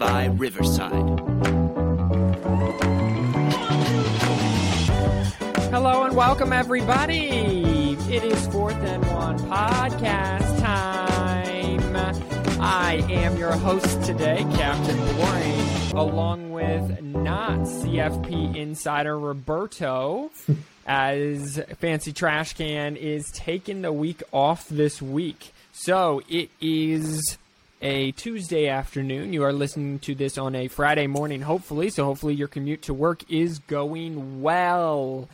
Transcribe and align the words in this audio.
by 0.00 0.24
Riverside. 0.38 1.20
Hello 5.70 6.04
and 6.04 6.16
welcome, 6.16 6.54
everybody. 6.54 7.98
It 8.08 8.24
is 8.24 8.46
Fourth 8.46 8.76
and 8.76 9.04
One 9.12 9.38
podcast 9.40 10.58
time. 10.58 11.96
I 12.62 13.04
am 13.10 13.36
your 13.36 13.52
host 13.52 14.02
today, 14.02 14.46
Captain 14.54 14.96
Boring, 15.16 15.92
along 15.92 16.50
with 16.50 17.02
not 17.02 17.58
CFP 17.60 18.56
insider 18.56 19.18
Roberto, 19.18 20.30
as 20.86 21.60
Fancy 21.78 22.14
Trash 22.14 22.54
Can 22.54 22.96
is 22.96 23.30
taking 23.32 23.82
the 23.82 23.92
week 23.92 24.22
off 24.32 24.66
this 24.70 25.02
week. 25.02 25.52
So 25.72 26.22
it 26.26 26.48
is 26.58 27.36
a 27.80 28.12
Tuesday 28.12 28.68
afternoon. 28.68 29.32
You 29.32 29.44
are 29.44 29.52
listening 29.52 29.98
to 30.00 30.14
this 30.14 30.36
on 30.36 30.54
a 30.54 30.68
Friday 30.68 31.06
morning, 31.06 31.40
hopefully. 31.40 31.90
So 31.90 32.04
hopefully 32.04 32.34
your 32.34 32.48
commute 32.48 32.82
to 32.82 32.94
work 32.94 33.30
is 33.30 33.58
going 33.60 34.42
well. 34.42 35.28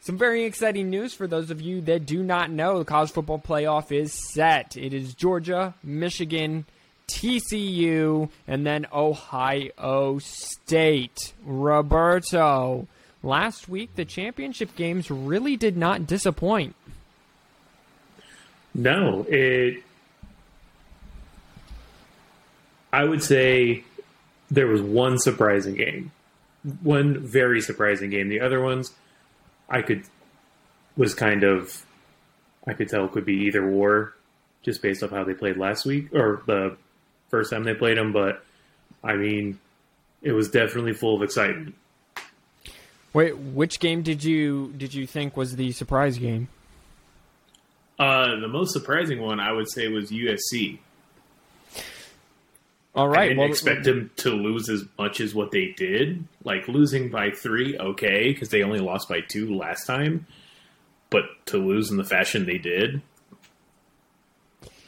Some 0.00 0.16
very 0.16 0.44
exciting 0.44 0.90
news 0.90 1.12
for 1.14 1.26
those 1.26 1.50
of 1.50 1.60
you 1.60 1.80
that 1.82 2.06
do 2.06 2.22
not 2.22 2.50
know. 2.50 2.78
The 2.78 2.84
college 2.84 3.12
football 3.12 3.38
playoff 3.38 3.92
is 3.92 4.12
set. 4.32 4.76
It 4.76 4.94
is 4.94 5.14
Georgia, 5.14 5.74
Michigan, 5.82 6.64
TCU, 7.08 8.30
and 8.46 8.66
then 8.66 8.86
Ohio 8.92 10.18
State. 10.18 11.34
Roberto. 11.44 12.86
Last 13.22 13.68
week, 13.68 13.94
the 13.96 14.06
championship 14.06 14.74
games 14.76 15.10
really 15.10 15.56
did 15.56 15.76
not 15.76 16.06
disappoint. 16.06 16.74
No, 18.74 19.26
it. 19.28 19.82
I 22.92 23.04
would 23.04 23.22
say 23.22 23.84
there 24.50 24.66
was 24.66 24.82
one 24.82 25.18
surprising 25.18 25.74
game, 25.74 26.10
one 26.82 27.18
very 27.18 27.60
surprising 27.60 28.10
game. 28.10 28.28
The 28.28 28.40
other 28.40 28.60
ones, 28.60 28.92
I 29.68 29.82
could 29.82 30.04
was 30.96 31.14
kind 31.14 31.44
of, 31.44 31.84
I 32.66 32.74
could 32.74 32.88
tell 32.88 33.06
could 33.08 33.24
be 33.24 33.44
either 33.46 33.66
war, 33.66 34.14
just 34.62 34.82
based 34.82 35.02
off 35.02 35.10
how 35.10 35.24
they 35.24 35.34
played 35.34 35.56
last 35.56 35.86
week 35.86 36.12
or 36.14 36.42
the 36.46 36.76
first 37.28 37.50
time 37.50 37.64
they 37.64 37.74
played 37.74 37.96
them. 37.96 38.12
But 38.12 38.44
I 39.02 39.14
mean, 39.14 39.58
it 40.22 40.32
was 40.32 40.50
definitely 40.50 40.92
full 40.92 41.16
of 41.16 41.22
excitement. 41.22 41.74
Wait, 43.12 43.36
which 43.36 43.80
game 43.80 44.02
did 44.02 44.22
you 44.22 44.72
did 44.76 44.94
you 44.94 45.06
think 45.06 45.36
was 45.36 45.56
the 45.56 45.72
surprise 45.72 46.18
game? 46.18 46.48
Uh, 47.98 48.40
the 48.40 48.48
most 48.48 48.72
surprising 48.72 49.20
one 49.20 49.40
I 49.40 49.52
would 49.52 49.70
say 49.70 49.88
was 49.88 50.10
USC. 50.10 50.78
All 52.94 53.06
right. 53.08 53.20
I 53.20 53.28
didn't 53.28 53.38
well, 53.38 53.48
expect 53.48 53.84
them 53.84 54.10
to 54.16 54.30
lose 54.30 54.68
as 54.68 54.84
much 54.98 55.20
as 55.20 55.34
what 55.34 55.52
they 55.52 55.72
did. 55.76 56.24
Like 56.44 56.66
losing 56.66 57.08
by 57.08 57.30
three, 57.30 57.78
okay, 57.78 58.32
because 58.32 58.48
they 58.48 58.62
only 58.62 58.80
lost 58.80 59.08
by 59.08 59.20
two 59.20 59.54
last 59.54 59.86
time. 59.86 60.26
But 61.08 61.24
to 61.46 61.58
lose 61.58 61.90
in 61.90 61.96
the 61.96 62.04
fashion 62.04 62.46
they 62.46 62.58
did, 62.58 63.02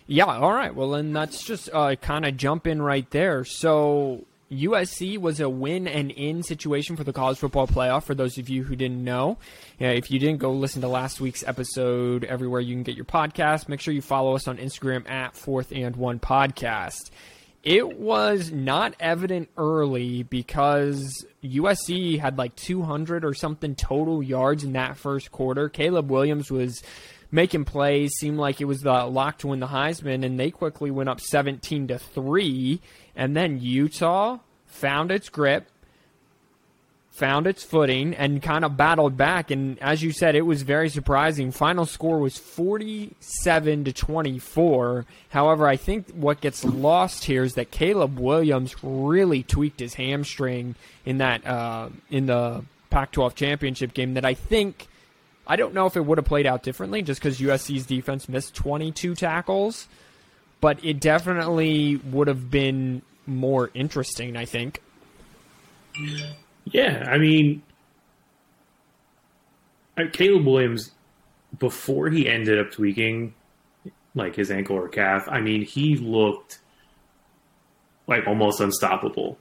Yeah, 0.06 0.26
all 0.26 0.52
right. 0.52 0.74
Well, 0.74 0.90
then 0.90 1.12
let's 1.12 1.44
just 1.44 1.68
uh, 1.72 1.94
kind 1.96 2.24
of 2.24 2.36
jump 2.36 2.66
in 2.66 2.82
right 2.82 3.08
there. 3.10 3.44
So, 3.44 4.24
USC 4.50 5.16
was 5.18 5.40
a 5.40 5.48
win 5.48 5.88
and 5.88 6.10
in 6.10 6.42
situation 6.42 6.96
for 6.96 7.04
the 7.04 7.12
college 7.12 7.38
football 7.38 7.66
playoff. 7.66 8.02
For 8.04 8.14
those 8.14 8.36
of 8.36 8.48
you 8.50 8.64
who 8.64 8.76
didn't 8.76 9.02
know, 9.02 9.38
yeah, 9.78 9.90
if 9.90 10.10
you 10.10 10.18
didn't 10.18 10.38
go 10.40 10.52
listen 10.52 10.82
to 10.82 10.88
last 10.88 11.20
week's 11.20 11.42
episode 11.44 12.24
everywhere 12.24 12.60
you 12.60 12.74
can 12.74 12.82
get 12.82 12.94
your 12.94 13.06
podcast, 13.06 13.68
make 13.68 13.80
sure 13.80 13.94
you 13.94 14.02
follow 14.02 14.34
us 14.34 14.46
on 14.46 14.58
Instagram 14.58 15.08
at 15.08 15.34
Fourth 15.34 15.72
and 15.72 15.96
One 15.96 16.18
Podcast. 16.18 17.10
It 17.62 17.96
was 17.96 18.50
not 18.50 18.96
evident 18.98 19.48
early 19.56 20.24
because 20.24 21.24
USC 21.44 22.18
had 22.18 22.36
like 22.36 22.56
200 22.56 23.24
or 23.24 23.34
something 23.34 23.76
total 23.76 24.20
yards 24.20 24.64
in 24.64 24.72
that 24.72 24.96
first 24.96 25.30
quarter. 25.30 25.68
Caleb 25.68 26.10
Williams 26.10 26.50
was 26.50 26.82
making 27.30 27.64
plays, 27.64 28.12
seemed 28.18 28.38
like 28.38 28.60
it 28.60 28.64
was 28.64 28.80
the 28.80 29.04
lock 29.04 29.38
to 29.38 29.46
win 29.46 29.60
the 29.60 29.68
Heisman, 29.68 30.24
and 30.24 30.40
they 30.40 30.50
quickly 30.50 30.90
went 30.90 31.08
up 31.08 31.20
17 31.20 31.88
to 31.88 31.98
3. 31.98 32.80
And 33.14 33.36
then 33.36 33.60
Utah 33.60 34.38
found 34.66 35.12
its 35.12 35.28
grip, 35.28 35.68
found 37.12 37.46
its 37.46 37.62
footing, 37.62 38.14
and 38.14 38.42
kind 38.42 38.64
of 38.64 38.76
battled 38.76 39.18
back. 39.18 39.50
And 39.50 39.78
as 39.82 40.02
you 40.02 40.12
said, 40.12 40.34
it 40.34 40.46
was 40.46 40.62
very 40.62 40.88
surprising. 40.88 41.52
Final 41.52 41.84
score 41.84 42.18
was 42.18 42.38
47 42.38 43.84
to 43.84 43.92
24. 43.92 45.04
However, 45.28 45.68
I 45.68 45.76
think 45.76 46.08
what 46.10 46.40
gets 46.40 46.64
lost 46.64 47.24
here 47.24 47.44
is 47.44 47.54
that 47.54 47.70
Caleb 47.70 48.18
Williams 48.18 48.74
really 48.82 49.42
tweaked 49.42 49.80
his 49.80 49.94
hamstring 49.94 50.74
in 51.04 51.18
that 51.18 51.46
uh, 51.46 51.90
in 52.10 52.26
the 52.26 52.64
Pac-12 52.88 53.34
championship 53.34 53.92
game. 53.92 54.14
That 54.14 54.24
I 54.24 54.32
think 54.32 54.88
I 55.46 55.56
don't 55.56 55.74
know 55.74 55.84
if 55.84 55.96
it 55.96 56.06
would 56.06 56.16
have 56.16 56.24
played 56.24 56.46
out 56.46 56.62
differently, 56.62 57.02
just 57.02 57.20
because 57.20 57.38
USC's 57.38 57.84
defense 57.84 58.26
missed 58.26 58.54
22 58.54 59.14
tackles, 59.16 59.86
but 60.62 60.82
it 60.82 60.98
definitely 60.98 61.96
would 61.96 62.28
have 62.28 62.50
been 62.50 63.02
more 63.26 63.70
interesting. 63.74 64.34
I 64.34 64.46
think. 64.46 64.80
Yeah. 66.64 67.08
I 67.08 67.18
mean, 67.18 67.62
uh, 69.96 70.04
Caleb 70.12 70.46
Williams 70.46 70.92
before 71.58 72.08
he 72.08 72.28
ended 72.28 72.58
up 72.58 72.72
tweaking 72.72 73.34
like 74.14 74.36
his 74.36 74.50
ankle 74.50 74.76
or 74.76 74.88
calf. 74.88 75.22
I 75.28 75.40
mean, 75.40 75.62
he 75.62 75.96
looked 75.96 76.58
like 78.06 78.26
almost 78.26 78.60
unstoppable, 78.60 79.38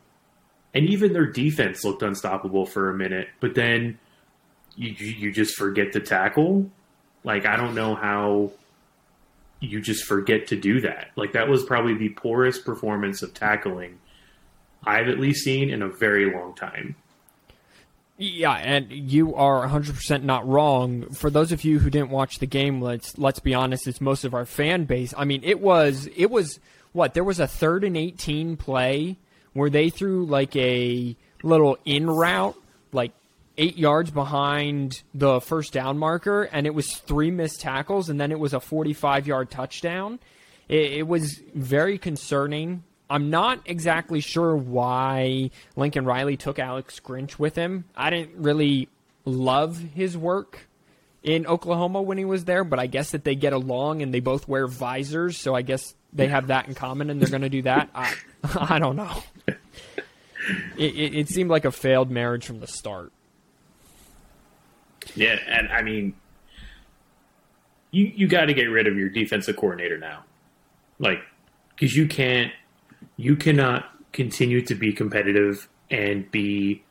and 0.73 0.87
even 0.89 1.13
their 1.13 1.25
defense 1.25 1.83
looked 1.83 2.01
unstoppable 2.01 2.65
for 2.65 2.89
a 2.89 2.93
minute. 2.93 3.29
But 3.39 3.55
then 3.55 3.99
you 4.75 4.89
you 4.91 5.31
just 5.31 5.55
forget 5.55 5.93
to 5.93 5.99
tackle. 5.99 6.69
Like 7.23 7.45
I 7.45 7.55
don't 7.55 7.75
know 7.75 7.95
how 7.95 8.51
you 9.59 9.79
just 9.79 10.05
forget 10.05 10.47
to 10.47 10.55
do 10.55 10.81
that. 10.81 11.11
Like 11.15 11.33
that 11.33 11.47
was 11.47 11.63
probably 11.63 11.93
the 11.93 12.09
poorest 12.09 12.65
performance 12.65 13.21
of 13.21 13.33
tackling 13.33 13.99
I've 14.83 15.07
at 15.07 15.19
least 15.19 15.43
seen 15.43 15.69
in 15.69 15.81
a 15.81 15.87
very 15.87 16.33
long 16.33 16.55
time. 16.55 16.95
Yeah, 18.23 18.53
and 18.53 18.91
you 18.91 19.33
are 19.33 19.67
100% 19.67 20.21
not 20.21 20.47
wrong. 20.47 21.09
For 21.09 21.31
those 21.31 21.51
of 21.51 21.63
you 21.63 21.79
who 21.79 21.89
didn't 21.89 22.11
watch 22.11 22.37
the 22.37 22.45
game, 22.45 22.79
let's 22.79 23.17
let's 23.17 23.39
be 23.39 23.55
honest, 23.55 23.87
it's 23.87 23.99
most 23.99 24.25
of 24.25 24.35
our 24.35 24.45
fan 24.45 24.83
base. 24.83 25.11
I 25.17 25.25
mean, 25.25 25.41
it 25.43 25.59
was 25.59 26.07
it 26.15 26.29
was 26.29 26.59
what? 26.91 27.15
There 27.15 27.23
was 27.23 27.39
a 27.39 27.47
third 27.47 27.83
and 27.83 27.97
18 27.97 28.57
play 28.57 29.17
where 29.53 29.71
they 29.71 29.89
threw 29.89 30.27
like 30.27 30.55
a 30.55 31.15
little 31.41 31.79
in 31.83 32.07
route 32.07 32.55
like 32.91 33.11
8 33.57 33.75
yards 33.75 34.11
behind 34.11 35.01
the 35.15 35.41
first 35.41 35.73
down 35.73 35.97
marker 35.97 36.43
and 36.43 36.67
it 36.67 36.75
was 36.75 36.97
three 36.97 37.31
missed 37.31 37.61
tackles 37.61 38.07
and 38.07 38.21
then 38.21 38.31
it 38.31 38.39
was 38.39 38.53
a 38.53 38.59
45-yard 38.59 39.49
touchdown. 39.49 40.19
It, 40.69 40.93
it 40.93 41.07
was 41.07 41.41
very 41.55 41.97
concerning. 41.97 42.83
I'm 43.11 43.29
not 43.29 43.59
exactly 43.65 44.21
sure 44.21 44.55
why 44.55 45.51
Lincoln 45.75 46.05
Riley 46.05 46.37
took 46.37 46.59
Alex 46.59 47.01
Grinch 47.01 47.37
with 47.37 47.55
him. 47.55 47.83
I 47.93 48.09
didn't 48.09 48.37
really 48.37 48.87
love 49.25 49.77
his 49.93 50.17
work 50.17 50.67
in 51.21 51.45
Oklahoma 51.45 52.01
when 52.01 52.17
he 52.17 52.23
was 52.23 52.45
there, 52.45 52.63
but 52.63 52.79
I 52.79 52.87
guess 52.87 53.11
that 53.11 53.25
they 53.25 53.35
get 53.35 53.51
along 53.51 54.01
and 54.01 54.13
they 54.13 54.21
both 54.21 54.47
wear 54.47 54.65
visors, 54.65 55.37
so 55.37 55.53
I 55.53 55.61
guess 55.61 55.93
they 56.13 56.27
have 56.27 56.47
that 56.47 56.69
in 56.69 56.73
common 56.73 57.09
and 57.09 57.21
they're 57.21 57.29
going 57.29 57.41
to 57.41 57.49
do 57.49 57.63
that. 57.63 57.89
I, 57.93 58.13
I 58.55 58.79
don't 58.79 58.95
know. 58.95 59.23
It, 60.77 60.95
it, 60.95 61.15
it 61.15 61.29
seemed 61.29 61.49
like 61.49 61.65
a 61.65 61.71
failed 61.71 62.09
marriage 62.09 62.45
from 62.45 62.61
the 62.61 62.67
start. 62.67 63.11
Yeah, 65.15 65.37
and 65.47 65.67
I 65.69 65.81
mean, 65.81 66.13
you 67.91 68.05
you 68.15 68.27
got 68.27 68.45
to 68.45 68.53
get 68.53 68.65
rid 68.65 68.87
of 68.87 68.95
your 68.95 69.09
defensive 69.09 69.57
coordinator 69.57 69.97
now, 69.97 70.23
like 70.99 71.19
because 71.75 71.95
you 71.95 72.07
can't 72.07 72.51
you 73.21 73.35
cannot 73.35 73.85
continue 74.11 74.61
to 74.63 74.75
be 74.75 74.93
competitive 74.93 75.69
and 75.89 76.29
be 76.31 76.83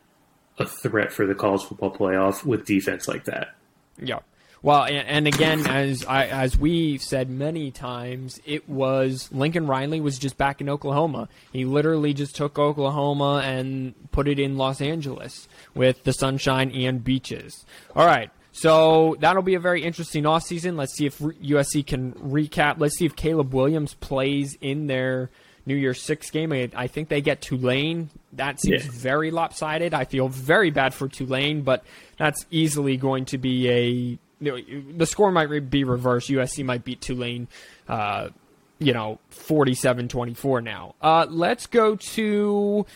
a 0.58 0.66
threat 0.66 1.12
for 1.12 1.26
the 1.26 1.34
college 1.34 1.62
football 1.62 1.90
playoff 1.90 2.44
with 2.44 2.64
defense 2.66 3.08
like 3.08 3.24
that. 3.24 3.54
Yeah. 3.98 4.20
Well, 4.62 4.84
and, 4.84 5.26
again, 5.26 5.66
as 5.66 6.04
I, 6.04 6.26
as 6.26 6.58
we've 6.58 7.00
said 7.00 7.30
many 7.30 7.70
times, 7.70 8.38
it 8.44 8.68
was 8.68 9.30
Lincoln 9.32 9.66
Riley 9.66 10.02
was 10.02 10.18
just 10.18 10.36
back 10.36 10.60
in 10.60 10.68
Oklahoma. 10.68 11.30
He 11.50 11.64
literally 11.64 12.12
just 12.12 12.36
took 12.36 12.58
Oklahoma 12.58 13.40
and 13.42 13.94
put 14.12 14.28
it 14.28 14.38
in 14.38 14.58
Los 14.58 14.82
Angeles 14.82 15.48
with 15.74 16.04
the 16.04 16.12
sunshine 16.12 16.70
and 16.72 17.02
beaches. 17.02 17.64
All 17.96 18.04
right. 18.04 18.30
So 18.52 19.16
that'll 19.20 19.42
be 19.42 19.54
a 19.54 19.60
very 19.60 19.82
interesting 19.82 20.24
offseason. 20.24 20.76
Let's 20.76 20.94
see 20.94 21.06
if 21.06 21.18
USC 21.18 21.86
can 21.86 22.12
recap. 22.12 22.74
Let's 22.78 22.98
see 22.98 23.06
if 23.06 23.16
Caleb 23.16 23.54
Williams 23.54 23.94
plays 23.94 24.58
in 24.60 24.88
their 24.88 25.30
New 25.70 25.76
Year's 25.76 26.02
Six 26.02 26.30
game. 26.30 26.52
I, 26.52 26.68
I 26.74 26.88
think 26.88 27.08
they 27.08 27.20
get 27.20 27.40
Tulane. 27.40 28.10
That 28.32 28.60
seems 28.60 28.84
Yeah. 28.84 28.90
very 28.92 29.30
lopsided. 29.30 29.94
I 29.94 30.04
feel 30.04 30.28
very 30.28 30.70
bad 30.70 30.92
for 30.94 31.06
Tulane, 31.08 31.62
but 31.62 31.84
that's 32.18 32.44
easily 32.50 32.96
going 32.96 33.24
to 33.26 33.38
be 33.38 33.68
a. 33.68 33.84
You 33.88 34.18
know, 34.40 34.58
the 34.96 35.06
score 35.06 35.30
might 35.30 35.70
be 35.70 35.84
reversed. 35.84 36.28
USC 36.30 36.64
might 36.64 36.82
beat 36.84 37.00
Tulane 37.00 37.46
uh, 37.88 38.30
you 38.78 38.92
know, 38.94 39.18
47 39.30 40.08
24 40.08 40.60
now. 40.62 40.94
Uh, 41.02 41.26
let's 41.28 41.66
go 41.66 41.94
to 41.96 42.86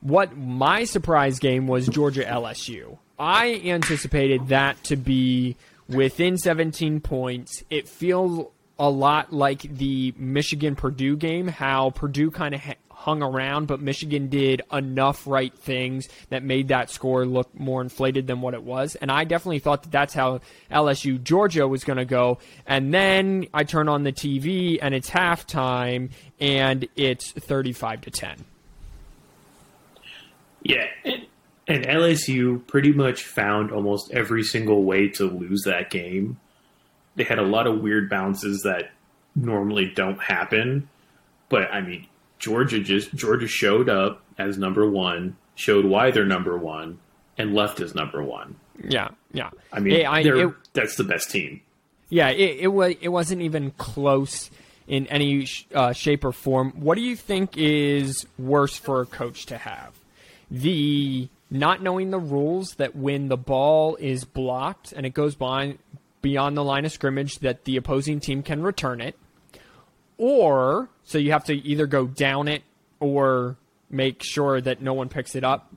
what 0.00 0.36
my 0.36 0.84
surprise 0.84 1.38
game 1.40 1.66
was 1.66 1.88
Georgia 1.88 2.22
LSU. 2.24 2.96
I 3.18 3.60
anticipated 3.64 4.48
that 4.48 4.82
to 4.84 4.96
be 4.96 5.56
within 5.88 6.38
17 6.38 7.00
points. 7.00 7.64
It 7.68 7.88
feels 7.88 8.46
a 8.78 8.88
lot 8.88 9.32
like 9.32 9.62
the 9.62 10.14
Michigan 10.16 10.76
Purdue 10.76 11.16
game, 11.16 11.48
how 11.48 11.90
Purdue 11.90 12.30
kind 12.30 12.54
of 12.54 12.60
ha- 12.60 12.74
hung 12.90 13.22
around, 13.22 13.66
but 13.66 13.80
Michigan 13.80 14.28
did 14.28 14.60
enough 14.72 15.26
right 15.26 15.54
things 15.54 16.08
that 16.30 16.42
made 16.42 16.68
that 16.68 16.90
score 16.90 17.24
look 17.24 17.52
more 17.58 17.80
inflated 17.80 18.26
than 18.26 18.40
what 18.40 18.54
it 18.54 18.62
was. 18.62 18.96
And 18.96 19.10
I 19.10 19.24
definitely 19.24 19.60
thought 19.60 19.84
that 19.84 19.92
that's 19.92 20.14
how 20.14 20.40
LSU 20.70 21.22
Georgia 21.22 21.66
was 21.66 21.84
going 21.84 21.96
to 21.96 22.04
go. 22.04 22.38
And 22.66 22.92
then 22.92 23.46
I 23.54 23.64
turn 23.64 23.88
on 23.88 24.02
the 24.02 24.12
TV 24.12 24.78
and 24.82 24.94
it's 24.94 25.08
halftime 25.08 26.10
and 26.40 26.88
it's 26.96 27.32
35 27.32 28.02
to 28.02 28.10
10. 28.10 28.44
Yeah, 30.62 30.86
and, 31.04 31.26
and 31.68 31.86
LSU 31.86 32.66
pretty 32.66 32.92
much 32.92 33.22
found 33.22 33.70
almost 33.70 34.10
every 34.10 34.42
single 34.42 34.82
way 34.82 35.08
to 35.10 35.24
lose 35.24 35.62
that 35.66 35.90
game. 35.90 36.38
They 37.18 37.24
had 37.24 37.38
a 37.38 37.42
lot 37.42 37.66
of 37.66 37.80
weird 37.80 38.08
bounces 38.08 38.62
that 38.62 38.92
normally 39.36 39.92
don't 39.94 40.18
happen, 40.20 40.88
but 41.50 41.70
I 41.72 41.80
mean, 41.82 42.06
Georgia 42.38 42.78
just 42.80 43.12
Georgia 43.14 43.46
showed 43.48 43.88
up 43.88 44.22
as 44.38 44.56
number 44.56 44.88
one, 44.88 45.36
showed 45.56 45.84
why 45.84 46.10
they're 46.12 46.24
number 46.24 46.56
one, 46.56 46.98
and 47.36 47.54
left 47.54 47.80
as 47.80 47.94
number 47.94 48.22
one. 48.22 48.56
Yeah, 48.82 49.08
yeah. 49.32 49.50
I 49.72 49.80
mean, 49.80 49.94
Hey, 49.94 50.04
I- 50.04 50.20
it- 50.20 50.54
that's 50.72 50.94
the 50.96 51.04
best 51.04 51.30
team. 51.30 51.60
Yeah, 52.08 52.28
it, 52.30 52.58
it 52.60 52.68
was. 52.68 52.94
It 53.02 53.08
wasn't 53.08 53.42
even 53.42 53.72
close 53.72 54.50
in 54.86 55.06
any 55.08 55.44
sh- 55.44 55.66
uh, 55.74 55.92
shape 55.92 56.24
or 56.24 56.32
form. 56.32 56.70
What 56.76 56.94
do 56.94 57.02
you 57.02 57.16
think 57.16 57.58
is 57.58 58.24
worse 58.38 58.76
for 58.78 59.00
a 59.02 59.06
coach 59.06 59.44
to 59.46 59.58
have? 59.58 59.92
The 60.50 61.28
not 61.50 61.82
knowing 61.82 62.10
the 62.10 62.18
rules 62.18 62.74
that 62.76 62.94
when 62.94 63.28
the 63.28 63.36
ball 63.36 63.96
is 63.96 64.24
blocked 64.24 64.92
and 64.92 65.04
it 65.06 65.14
goes 65.14 65.34
behind 65.34 65.78
beyond 66.22 66.56
the 66.56 66.64
line 66.64 66.84
of 66.84 66.92
scrimmage 66.92 67.38
that 67.40 67.64
the 67.64 67.76
opposing 67.76 68.20
team 68.20 68.42
can 68.42 68.62
return 68.62 69.00
it, 69.00 69.16
or 70.16 70.88
so 71.04 71.18
you 71.18 71.32
have 71.32 71.44
to 71.44 71.54
either 71.54 71.86
go 71.86 72.06
down 72.06 72.48
it 72.48 72.62
or 73.00 73.56
make 73.90 74.22
sure 74.22 74.60
that 74.60 74.82
no 74.82 74.92
one 74.92 75.08
picks 75.08 75.34
it 75.34 75.44
up, 75.44 75.72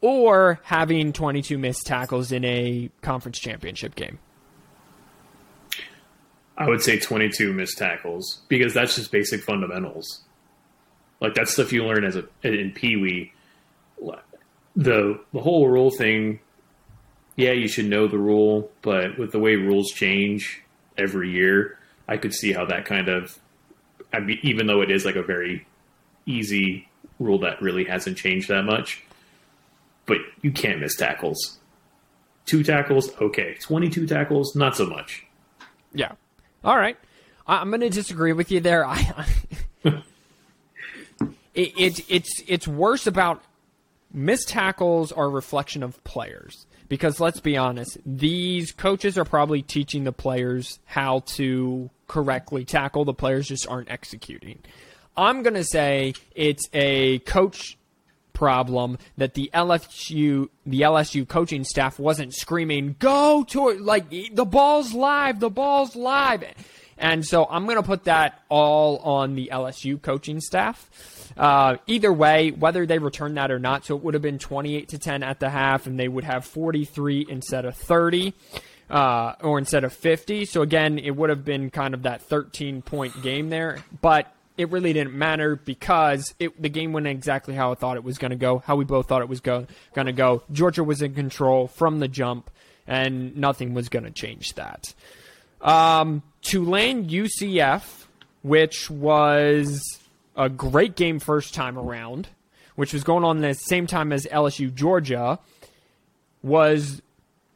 or 0.00 0.60
having 0.64 1.12
22 1.12 1.58
missed 1.58 1.86
tackles 1.86 2.32
in 2.32 2.44
a 2.44 2.90
conference 3.02 3.38
championship 3.38 3.94
game. 3.94 4.18
I 6.56 6.68
would 6.68 6.82
say 6.82 6.98
22 6.98 7.52
missed 7.52 7.78
tackles 7.78 8.42
because 8.48 8.74
that's 8.74 8.94
just 8.94 9.10
basic 9.10 9.42
fundamentals. 9.42 10.20
Like 11.20 11.34
that's 11.34 11.52
stuff 11.52 11.72
you 11.72 11.84
learn 11.84 12.04
as 12.04 12.16
a 12.16 12.24
in 12.42 12.72
Pee 12.72 12.96
Wee. 12.96 13.32
The 14.76 15.20
the 15.32 15.40
whole 15.40 15.68
rule 15.68 15.90
thing, 15.90 16.40
yeah, 17.36 17.52
you 17.52 17.68
should 17.68 17.86
know 17.86 18.06
the 18.08 18.18
rule, 18.18 18.70
but 18.82 19.18
with 19.18 19.32
the 19.32 19.38
way 19.38 19.56
rules 19.56 19.90
change 19.90 20.62
every 20.96 21.30
year, 21.30 21.78
I 22.08 22.16
could 22.16 22.34
see 22.34 22.52
how 22.52 22.66
that 22.66 22.84
kind 22.84 23.08
of, 23.08 23.38
I 24.12 24.20
mean, 24.20 24.38
even 24.42 24.66
though 24.66 24.82
it 24.82 24.90
is 24.90 25.04
like 25.04 25.16
a 25.16 25.22
very 25.22 25.66
easy 26.26 26.88
rule 27.18 27.38
that 27.40 27.62
really 27.62 27.84
hasn't 27.84 28.18
changed 28.18 28.48
that 28.48 28.64
much, 28.64 29.02
but 30.06 30.18
you 30.42 30.52
can't 30.52 30.80
miss 30.80 30.96
tackles. 30.96 31.58
Two 32.44 32.62
tackles, 32.62 33.10
okay. 33.20 33.56
22 33.60 34.06
tackles, 34.06 34.54
not 34.56 34.76
so 34.76 34.86
much. 34.86 35.24
Yeah. 35.94 36.12
All 36.64 36.76
right. 36.76 36.96
I'm 37.46 37.70
going 37.70 37.80
to 37.80 37.90
disagree 37.90 38.32
with 38.32 38.50
you 38.50 38.60
there. 38.60 38.84
I, 38.86 39.26
it, 39.84 40.02
it, 41.54 42.00
it's 42.08 42.42
it's 42.46 42.68
worse 42.68 43.06
about 43.06 43.42
missed 44.12 44.48
tackles 44.48 45.12
are 45.12 45.26
a 45.26 45.30
reflection 45.30 45.82
of 45.82 46.02
players 46.04 46.66
because 46.88 47.20
let's 47.20 47.40
be 47.40 47.56
honest, 47.56 47.96
these 48.04 48.72
coaches 48.72 49.16
are 49.16 49.24
probably 49.24 49.62
teaching 49.62 50.04
the 50.04 50.12
players 50.12 50.78
how 50.84 51.20
to 51.20 51.88
correctly 52.06 52.64
tackle. 52.64 53.06
The 53.06 53.14
players 53.14 53.48
just 53.48 53.66
aren't 53.66 53.90
executing. 53.90 54.58
I'm 55.16 55.42
going 55.42 55.54
to 55.54 55.64
say 55.64 56.14
it's 56.34 56.68
a 56.72 57.20
coach 57.20 57.78
problem 58.34 58.98
that 59.16 59.34
the 59.34 59.50
LSU 59.54 60.48
the 60.66 60.80
LSU 60.80 61.28
coaching 61.28 61.64
staff 61.64 61.98
wasn't 61.98 62.34
screaming 62.34 62.96
go 62.98 63.44
to 63.44 63.68
it 63.68 63.80
like 63.80 64.08
the 64.10 64.44
ball's 64.44 64.94
live 64.94 65.38
the 65.38 65.50
ball's 65.50 65.94
live 65.94 66.42
and 66.96 67.24
so 67.26 67.46
I'm 67.48 67.64
going 67.64 67.76
to 67.76 67.82
put 67.82 68.04
that 68.04 68.42
all 68.48 68.98
on 68.98 69.34
the 69.34 69.50
LSU 69.52 70.00
coaching 70.00 70.40
staff 70.40 70.88
uh, 71.36 71.76
either 71.86 72.12
way 72.12 72.50
whether 72.50 72.86
they 72.86 72.98
return 72.98 73.34
that 73.34 73.50
or 73.50 73.58
not 73.58 73.84
so 73.84 73.96
it 73.96 74.02
would 74.02 74.14
have 74.14 74.22
been 74.22 74.38
28 74.38 74.88
to 74.88 74.98
10 74.98 75.22
at 75.22 75.40
the 75.40 75.50
half 75.50 75.86
and 75.86 75.98
they 75.98 76.08
would 76.08 76.24
have 76.24 76.44
43 76.44 77.26
instead 77.28 77.64
of 77.64 77.76
30 77.76 78.34
uh, 78.90 79.34
or 79.40 79.58
instead 79.58 79.84
of 79.84 79.92
50 79.92 80.44
so 80.44 80.62
again 80.62 80.98
it 80.98 81.16
would 81.16 81.30
have 81.30 81.44
been 81.44 81.70
kind 81.70 81.94
of 81.94 82.02
that 82.02 82.22
13 82.22 82.82
point 82.82 83.22
game 83.22 83.48
there 83.50 83.78
but 84.00 84.34
it 84.56 84.70
really 84.70 84.92
didn't 84.92 85.14
matter 85.14 85.56
because 85.56 86.34
it, 86.38 86.60
the 86.60 86.68
game 86.68 86.92
went 86.92 87.06
exactly 87.06 87.54
how 87.54 87.72
I 87.72 87.74
thought 87.74 87.96
it 87.96 88.04
was 88.04 88.18
going 88.18 88.30
to 88.30 88.36
go, 88.36 88.58
how 88.58 88.76
we 88.76 88.84
both 88.84 89.08
thought 89.08 89.22
it 89.22 89.28
was 89.28 89.40
go, 89.40 89.66
going 89.94 90.06
to 90.06 90.12
go. 90.12 90.42
Georgia 90.52 90.84
was 90.84 91.02
in 91.02 91.14
control 91.14 91.68
from 91.68 92.00
the 92.00 92.08
jump, 92.08 92.50
and 92.86 93.36
nothing 93.36 93.74
was 93.74 93.88
going 93.88 94.04
to 94.04 94.10
change 94.10 94.54
that. 94.54 94.94
Um, 95.60 96.22
Tulane 96.42 97.08
UCF, 97.08 98.06
which 98.42 98.90
was 98.90 99.98
a 100.36 100.48
great 100.48 100.96
game 100.96 101.18
first 101.18 101.54
time 101.54 101.78
around, 101.78 102.28
which 102.76 102.92
was 102.92 103.04
going 103.04 103.24
on 103.24 103.40
the 103.40 103.54
same 103.54 103.86
time 103.86 104.12
as 104.12 104.26
LSU 104.26 104.74
Georgia, 104.74 105.38
was 106.42 107.02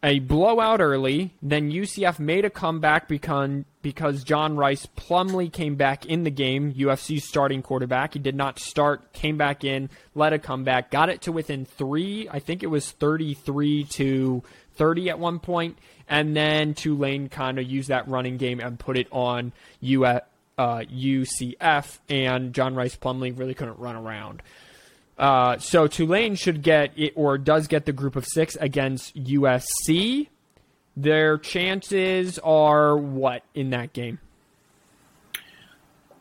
a 0.02 0.20
blowout 0.20 0.80
early. 0.80 1.32
Then 1.42 1.70
UCF 1.70 2.18
made 2.18 2.44
a 2.44 2.50
comeback 2.50 3.08
because 3.08 3.64
because 3.82 4.24
John 4.24 4.56
Rice 4.56 4.86
Plumlee 4.96 5.52
came 5.52 5.76
back 5.76 6.06
in 6.06 6.24
the 6.24 6.30
game. 6.30 6.72
UFC's 6.74 7.24
starting 7.24 7.62
quarterback. 7.62 8.14
He 8.14 8.18
did 8.18 8.34
not 8.34 8.58
start. 8.58 9.12
Came 9.12 9.36
back 9.36 9.64
in, 9.64 9.90
led 10.14 10.32
a 10.32 10.38
comeback, 10.38 10.90
got 10.90 11.08
it 11.08 11.22
to 11.22 11.32
within 11.32 11.64
three. 11.64 12.28
I 12.30 12.38
think 12.38 12.62
it 12.62 12.68
was 12.68 12.90
thirty 12.90 13.34
three 13.34 13.84
to 13.84 14.42
thirty 14.74 15.08
at 15.10 15.18
one 15.18 15.38
point, 15.40 15.78
and 16.08 16.36
then 16.36 16.74
Tulane 16.74 17.28
kind 17.28 17.58
of 17.58 17.64
used 17.64 17.88
that 17.88 18.08
running 18.08 18.36
game 18.36 18.60
and 18.60 18.78
put 18.78 18.96
it 18.96 19.08
on 19.10 19.52
UF, 19.82 20.22
uh, 20.58 20.78
UCF, 20.78 21.98
and 22.08 22.52
John 22.52 22.74
Rice 22.74 22.96
Plumlee 22.96 23.38
really 23.38 23.54
couldn't 23.54 23.78
run 23.78 23.96
around. 23.96 24.42
Uh, 25.18 25.58
so 25.58 25.86
Tulane 25.86 26.34
should 26.34 26.62
get 26.62 26.92
it, 26.96 27.12
or 27.16 27.38
does 27.38 27.66
get 27.66 27.86
the 27.86 27.92
group 27.92 28.16
of 28.16 28.26
six 28.26 28.56
against 28.56 29.16
USC. 29.16 30.28
Their 30.96 31.38
chances 31.38 32.38
are 32.38 32.96
what 32.96 33.42
in 33.54 33.70
that 33.70 33.92
game? 33.92 34.18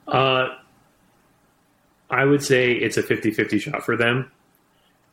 Uh, 0.08 0.50
I 2.10 2.26
would 2.26 2.44
say 2.44 2.74
it's 2.74 2.98
a 2.98 3.04
50-50 3.04 3.60
shot 3.60 3.84
for 3.84 3.98
them, 3.98 4.32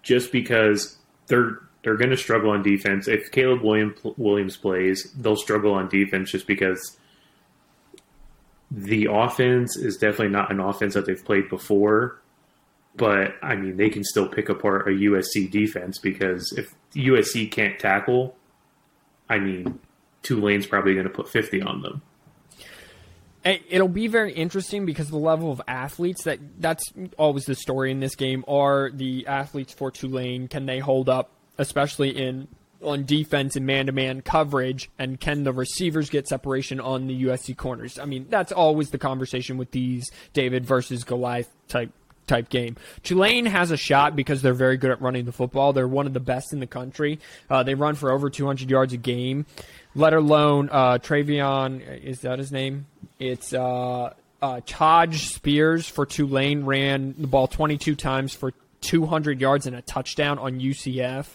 just 0.02 0.32
because 0.32 0.96
they're 1.26 1.60
they're 1.82 1.96
going 1.96 2.10
to 2.10 2.16
struggle 2.16 2.50
on 2.50 2.62
defense. 2.62 3.08
If 3.08 3.32
Caleb 3.32 3.62
William, 3.62 3.94
Williams 4.16 4.56
plays, 4.56 5.12
they'll 5.16 5.36
struggle 5.36 5.74
on 5.74 5.88
defense 5.88 6.30
just 6.30 6.46
because 6.46 6.96
the 8.74 9.06
offense 9.10 9.76
is 9.76 9.96
definitely 9.98 10.28
not 10.30 10.50
an 10.50 10.58
offense 10.60 10.94
that 10.94 11.04
they've 11.06 11.22
played 11.24 11.48
before. 11.50 12.18
But 12.96 13.34
I 13.42 13.54
mean, 13.56 13.76
they 13.76 13.88
can 13.90 14.02
still 14.04 14.28
pick 14.28 14.48
apart 14.48 14.86
a 14.86 14.90
USC 14.90 15.50
defense 15.50 15.98
because 15.98 16.52
if 16.56 16.74
USC 16.94 17.50
can't 17.50 17.78
tackle, 17.78 18.36
I 19.28 19.38
mean, 19.38 19.78
Tulane's 20.22 20.66
probably 20.66 20.94
going 20.94 21.04
to 21.06 21.10
put 21.12 21.28
50 21.28 21.62
on 21.62 21.82
them. 21.82 22.02
It- 23.44 23.62
It'll 23.68 23.88
be 23.88 24.06
very 24.08 24.32
interesting 24.32 24.86
because 24.86 25.08
the 25.08 25.16
level 25.18 25.50
of 25.50 25.60
athletes 25.66 26.24
that 26.24 26.38
that's 26.60 26.84
always 27.18 27.44
the 27.44 27.54
story 27.54 27.90
in 27.90 28.00
this 28.00 28.14
game 28.14 28.44
are 28.46 28.90
the 28.92 29.26
athletes 29.26 29.72
for 29.74 29.90
Tulane. 29.90 30.46
Can 30.48 30.66
they 30.66 30.78
hold 30.78 31.08
up, 31.08 31.30
especially 31.58 32.10
in 32.10 32.46
on 32.82 33.04
defense 33.04 33.56
and 33.56 33.66
man-to-man 33.66 34.22
coverage, 34.22 34.90
and 34.98 35.20
can 35.20 35.44
the 35.44 35.52
receivers 35.52 36.10
get 36.10 36.28
separation 36.28 36.80
on 36.80 37.06
the 37.06 37.24
USC 37.24 37.56
corners? 37.56 37.98
I 37.98 38.04
mean, 38.04 38.26
that's 38.28 38.52
always 38.52 38.90
the 38.90 38.98
conversation 38.98 39.58
with 39.58 39.70
these 39.70 40.10
David 40.32 40.64
versus 40.64 41.04
Goliath 41.04 41.50
type 41.68 41.90
type 42.26 42.48
game. 42.48 42.76
Tulane 43.02 43.46
has 43.46 43.70
a 43.70 43.76
shot 43.76 44.14
because 44.16 44.42
they're 44.42 44.54
very 44.54 44.76
good 44.76 44.90
at 44.90 45.02
running 45.02 45.24
the 45.24 45.32
football. 45.32 45.72
They're 45.72 45.88
one 45.88 46.06
of 46.06 46.14
the 46.14 46.20
best 46.20 46.52
in 46.52 46.60
the 46.60 46.66
country. 46.66 47.18
Uh, 47.50 47.62
they 47.62 47.74
run 47.74 47.94
for 47.94 48.12
over 48.12 48.30
200 48.30 48.70
yards 48.70 48.92
a 48.92 48.96
game. 48.96 49.46
Let 49.94 50.14
alone 50.14 50.68
uh, 50.70 50.98
Travion, 50.98 52.02
is 52.02 52.20
that 52.20 52.38
his 52.38 52.52
name? 52.52 52.86
It's 53.18 53.52
uh, 53.52 54.14
uh, 54.40 54.60
Tyjae 54.60 55.14
Spears 55.14 55.88
for 55.88 56.06
Tulane 56.06 56.64
ran 56.64 57.14
the 57.18 57.26
ball 57.26 57.46
22 57.46 57.94
times 57.94 58.32
for 58.34 58.52
200 58.80 59.40
yards 59.40 59.66
and 59.66 59.76
a 59.76 59.82
touchdown 59.82 60.38
on 60.38 60.60
UCF. 60.60 61.26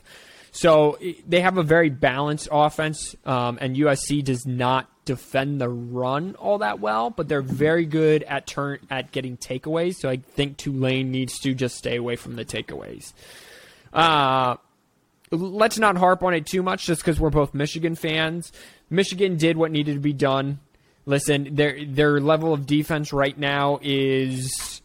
So 0.58 0.98
they 1.28 1.42
have 1.42 1.60
a 1.60 1.64
very 1.64 1.92
balanced 1.92 2.48
offense, 2.52 3.16
um, 3.28 3.60
and 3.62 3.76
USC 3.76 4.24
does 4.24 4.48
not 4.48 4.90
defend 5.06 5.62
the 5.62 5.70
run 5.70 6.34
all 6.34 6.58
that 6.58 6.80
well, 6.80 7.12
but 7.12 7.28
they're 7.28 7.44
very 7.44 7.86
good 7.86 8.24
at 8.24 8.48
turn 8.48 8.80
at 8.90 9.12
getting 9.12 9.38
takeaways. 9.38 9.98
So 10.00 10.10
I 10.10 10.18
think 10.18 10.58
Tulane 10.58 11.12
needs 11.12 11.38
to 11.42 11.54
just 11.54 11.78
stay 11.78 11.96
away 11.96 12.16
from 12.16 12.38
the 12.38 12.44
takeaways. 12.44 13.14
Uh, 13.94 14.56
let's 15.30 15.78
not 15.78 15.96
harp 15.96 16.24
on 16.24 16.34
it 16.34 16.48
too 16.48 16.64
much, 16.64 16.88
just 16.88 17.04
because 17.04 17.20
we're 17.20 17.30
both 17.30 17.54
Michigan 17.54 17.94
fans. 17.94 18.52
Michigan 18.90 19.38
did 19.38 19.58
what 19.58 19.70
needed 19.70 19.94
to 19.94 20.00
be 20.00 20.12
done. 20.12 20.60
Listen, 21.06 21.54
their 21.54 21.86
their 21.86 22.20
level 22.20 22.52
of 22.52 22.66
defense 22.66 23.14
right 23.14 23.38
now 23.38 23.78
is 23.84 24.77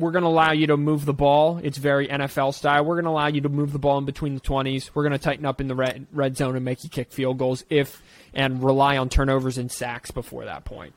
we're 0.00 0.10
going 0.10 0.22
to 0.22 0.28
allow 0.28 0.52
you 0.52 0.66
to 0.68 0.76
move 0.76 1.04
the 1.04 1.12
ball. 1.12 1.60
It's 1.62 1.78
very 1.78 2.08
NFL 2.08 2.54
style. 2.54 2.84
We're 2.84 2.96
going 2.96 3.04
to 3.04 3.10
allow 3.10 3.26
you 3.28 3.42
to 3.42 3.48
move 3.48 3.72
the 3.72 3.78
ball 3.78 3.98
in 3.98 4.06
between 4.06 4.34
the 4.34 4.40
20s. 4.40 4.90
We're 4.94 5.02
going 5.02 5.12
to 5.12 5.18
tighten 5.18 5.44
up 5.44 5.60
in 5.60 5.68
the 5.68 5.74
red, 5.74 6.06
red 6.12 6.36
zone 6.36 6.56
and 6.56 6.64
make 6.64 6.82
you 6.82 6.90
kick 6.90 7.12
field 7.12 7.38
goals 7.38 7.64
if 7.68 8.02
and 8.32 8.62
rely 8.62 8.96
on 8.96 9.08
turnovers 9.08 9.58
and 9.58 9.70
sacks 9.70 10.10
before 10.10 10.46
that 10.46 10.64
point. 10.64 10.94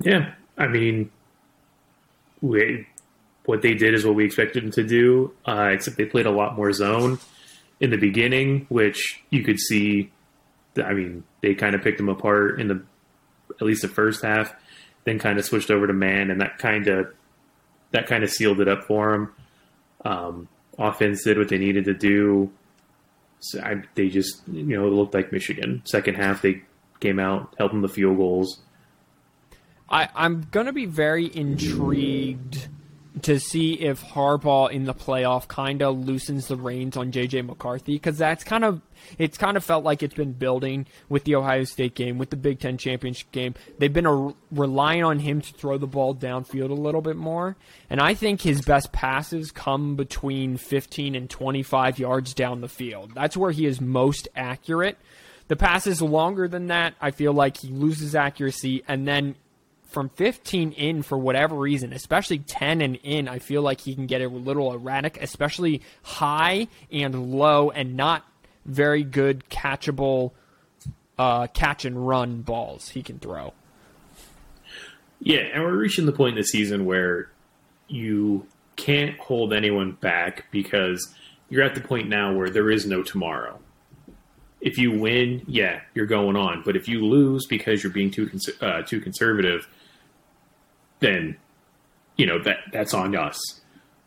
Yeah, 0.00 0.32
I 0.56 0.68
mean, 0.68 1.10
we, 2.40 2.86
what 3.44 3.60
they 3.62 3.74
did 3.74 3.94
is 3.94 4.06
what 4.06 4.14
we 4.14 4.24
expected 4.24 4.62
them 4.62 4.70
to 4.72 4.84
do, 4.84 5.34
uh, 5.44 5.70
except 5.72 5.96
they 5.96 6.06
played 6.06 6.26
a 6.26 6.30
lot 6.30 6.56
more 6.56 6.72
zone 6.72 7.18
in 7.80 7.90
the 7.90 7.98
beginning, 7.98 8.66
which 8.68 9.22
you 9.30 9.42
could 9.42 9.58
see. 9.58 10.10
I 10.82 10.94
mean, 10.94 11.24
they 11.42 11.54
kind 11.54 11.74
of 11.74 11.82
picked 11.82 11.98
them 11.98 12.08
apart 12.08 12.60
in 12.60 12.68
the 12.68 12.82
at 13.60 13.62
least 13.62 13.82
the 13.82 13.88
first 13.88 14.24
half, 14.24 14.54
then 15.04 15.18
kind 15.18 15.38
of 15.38 15.44
switched 15.44 15.70
over 15.70 15.86
to 15.86 15.92
man, 15.92 16.30
and 16.30 16.40
that 16.40 16.58
kind 16.58 16.88
of 16.88 17.12
that 17.92 18.06
kind 18.06 18.24
of 18.24 18.30
sealed 18.30 18.60
it 18.60 18.68
up 18.68 18.84
for 18.84 19.12
them. 19.12 19.34
Um, 20.04 20.48
offense 20.78 21.22
did 21.24 21.38
what 21.38 21.48
they 21.48 21.58
needed 21.58 21.84
to 21.84 21.94
do. 21.94 22.50
So 23.40 23.60
I, 23.60 23.82
they 23.94 24.08
just, 24.08 24.42
you 24.48 24.76
know, 24.76 24.88
looked 24.88 25.14
like 25.14 25.32
Michigan. 25.32 25.82
Second 25.84 26.16
half, 26.16 26.42
they 26.42 26.62
came 27.00 27.18
out, 27.18 27.54
helped 27.58 27.72
them 27.72 27.82
the 27.82 27.88
field 27.88 28.16
goals. 28.16 28.60
I, 29.88 30.08
I'm 30.14 30.46
going 30.50 30.66
to 30.66 30.72
be 30.72 30.86
very 30.86 31.26
intrigued 31.34 32.68
to 33.20 33.38
see 33.38 33.74
if 33.74 34.02
Harbaugh 34.02 34.70
in 34.70 34.84
the 34.84 34.94
playoff 34.94 35.46
kind 35.46 35.82
of 35.82 35.98
loosens 35.98 36.48
the 36.48 36.56
reins 36.56 36.96
on 36.96 37.12
JJ 37.12 37.44
McCarthy 37.44 37.94
because 37.94 38.16
that's 38.16 38.42
kind 38.42 38.64
of 38.64 38.80
it's 39.18 39.36
kind 39.36 39.56
of 39.56 39.64
felt 39.64 39.84
like 39.84 40.02
it's 40.02 40.14
been 40.14 40.32
building 40.32 40.86
with 41.08 41.24
the 41.24 41.34
Ohio 41.34 41.64
State 41.64 41.94
game, 41.94 42.16
with 42.16 42.30
the 42.30 42.36
Big 42.36 42.60
Ten 42.60 42.78
championship 42.78 43.30
game. 43.32 43.54
They've 43.78 43.92
been 43.92 44.06
a, 44.06 44.34
relying 44.50 45.04
on 45.04 45.18
him 45.18 45.40
to 45.42 45.52
throw 45.52 45.76
the 45.76 45.86
ball 45.86 46.14
downfield 46.14 46.70
a 46.70 46.74
little 46.74 47.02
bit 47.02 47.16
more, 47.16 47.56
and 47.90 48.00
I 48.00 48.14
think 48.14 48.40
his 48.40 48.62
best 48.62 48.92
passes 48.92 49.50
come 49.50 49.94
between 49.96 50.56
15 50.56 51.14
and 51.14 51.28
25 51.28 51.98
yards 51.98 52.32
down 52.32 52.60
the 52.60 52.68
field. 52.68 53.12
That's 53.14 53.36
where 53.36 53.50
he 53.50 53.66
is 53.66 53.80
most 53.80 54.28
accurate. 54.34 54.96
The 55.48 55.56
passes 55.56 56.00
longer 56.00 56.48
than 56.48 56.68
that, 56.68 56.94
I 57.00 57.10
feel 57.10 57.34
like 57.34 57.58
he 57.58 57.68
loses 57.68 58.14
accuracy, 58.14 58.84
and 58.88 59.06
then 59.06 59.34
from 59.92 60.08
15 60.10 60.72
in 60.72 61.02
for 61.02 61.18
whatever 61.18 61.54
reason, 61.54 61.92
especially 61.92 62.38
10 62.38 62.80
and 62.80 62.96
in, 63.02 63.28
I 63.28 63.38
feel 63.38 63.62
like 63.62 63.80
he 63.80 63.94
can 63.94 64.06
get 64.06 64.22
a 64.22 64.28
little 64.28 64.72
erratic, 64.72 65.20
especially 65.20 65.82
high 66.02 66.68
and 66.90 67.32
low 67.32 67.70
and 67.70 67.96
not 67.96 68.24
very 68.64 69.02
good 69.02 69.44
catchable 69.48 70.32
uh, 71.18 71.46
catch 71.48 71.84
and 71.84 72.06
run 72.06 72.42
balls 72.42 72.88
he 72.90 73.02
can 73.02 73.18
throw. 73.18 73.52
Yeah, 75.20 75.40
and 75.52 75.62
we're 75.62 75.76
reaching 75.76 76.06
the 76.06 76.12
point 76.12 76.36
in 76.36 76.40
the 76.42 76.46
season 76.46 76.84
where 76.84 77.30
you 77.86 78.46
can't 78.76 79.16
hold 79.18 79.52
anyone 79.52 79.92
back 79.92 80.46
because 80.50 81.14
you're 81.48 81.62
at 81.62 81.74
the 81.74 81.80
point 81.80 82.08
now 82.08 82.34
where 82.34 82.50
there 82.50 82.70
is 82.70 82.86
no 82.86 83.02
tomorrow. 83.02 83.58
If 84.60 84.78
you 84.78 84.98
win, 84.98 85.42
yeah, 85.46 85.82
you're 85.94 86.06
going 86.06 86.36
on. 86.36 86.62
But 86.64 86.76
if 86.76 86.88
you 86.88 87.04
lose 87.04 87.46
because 87.46 87.82
you're 87.82 87.92
being 87.92 88.10
too 88.10 88.30
uh, 88.60 88.82
too 88.82 89.00
conservative, 89.00 89.68
then 91.02 91.36
you 92.16 92.26
know 92.26 92.42
that 92.42 92.58
that's 92.72 92.94
on 92.94 93.14
us. 93.14 93.60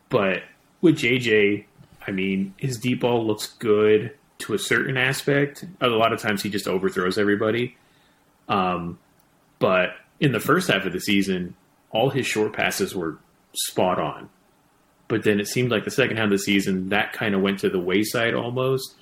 But 0.08 0.42
with 0.80 0.98
JJ, 0.98 1.64
I 2.06 2.10
mean, 2.10 2.54
his 2.56 2.78
deep 2.78 3.00
ball 3.00 3.26
looks 3.26 3.46
good 3.58 4.12
to 4.38 4.54
a 4.54 4.58
certain 4.58 4.96
aspect. 4.96 5.64
A 5.80 5.88
lot 5.88 6.12
of 6.12 6.20
times 6.20 6.42
he 6.42 6.50
just 6.50 6.68
overthrows 6.68 7.18
everybody. 7.18 7.76
Um, 8.48 8.98
but 9.58 9.94
in 10.20 10.32
the 10.32 10.40
first 10.40 10.68
half 10.68 10.84
of 10.84 10.92
the 10.92 11.00
season, 11.00 11.54
all 11.90 12.10
his 12.10 12.26
short 12.26 12.52
passes 12.52 12.94
were 12.94 13.18
spot 13.54 13.98
on. 13.98 14.28
But 15.08 15.22
then 15.22 15.40
it 15.40 15.48
seemed 15.48 15.70
like 15.70 15.84
the 15.84 15.90
second 15.90 16.16
half 16.16 16.24
of 16.24 16.30
the 16.30 16.38
season 16.38 16.90
that 16.90 17.12
kind 17.12 17.34
of 17.34 17.40
went 17.40 17.60
to 17.60 17.70
the 17.70 17.80
wayside 17.80 18.34
almost. 18.34 18.94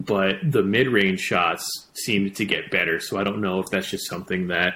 But 0.00 0.36
the 0.42 0.62
mid 0.62 0.88
range 0.88 1.20
shots 1.20 1.88
seemed 1.94 2.36
to 2.36 2.44
get 2.44 2.70
better. 2.70 3.00
So 3.00 3.18
I 3.18 3.24
don't 3.24 3.40
know 3.40 3.58
if 3.60 3.66
that's 3.70 3.90
just 3.90 4.08
something 4.08 4.48
that 4.48 4.74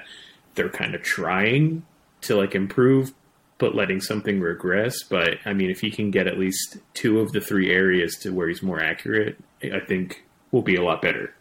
they're 0.54 0.68
kind 0.68 0.94
of 0.94 1.02
trying 1.02 1.84
to 2.22 2.36
like 2.36 2.54
improve, 2.54 3.12
but 3.58 3.74
letting 3.74 4.00
something 4.00 4.40
regress. 4.40 5.02
But 5.02 5.38
I 5.44 5.52
mean, 5.52 5.70
if 5.70 5.80
he 5.80 5.90
can 5.90 6.10
get 6.10 6.26
at 6.26 6.38
least 6.38 6.78
two 6.94 7.20
of 7.20 7.32
the 7.32 7.40
three 7.40 7.70
areas 7.70 8.16
to 8.22 8.30
where 8.30 8.48
he's 8.48 8.62
more 8.62 8.82
accurate, 8.82 9.38
I 9.62 9.80
think 9.80 10.24
will 10.50 10.62
be 10.62 10.76
a 10.76 10.82
lot 10.82 11.02
better. 11.02 11.34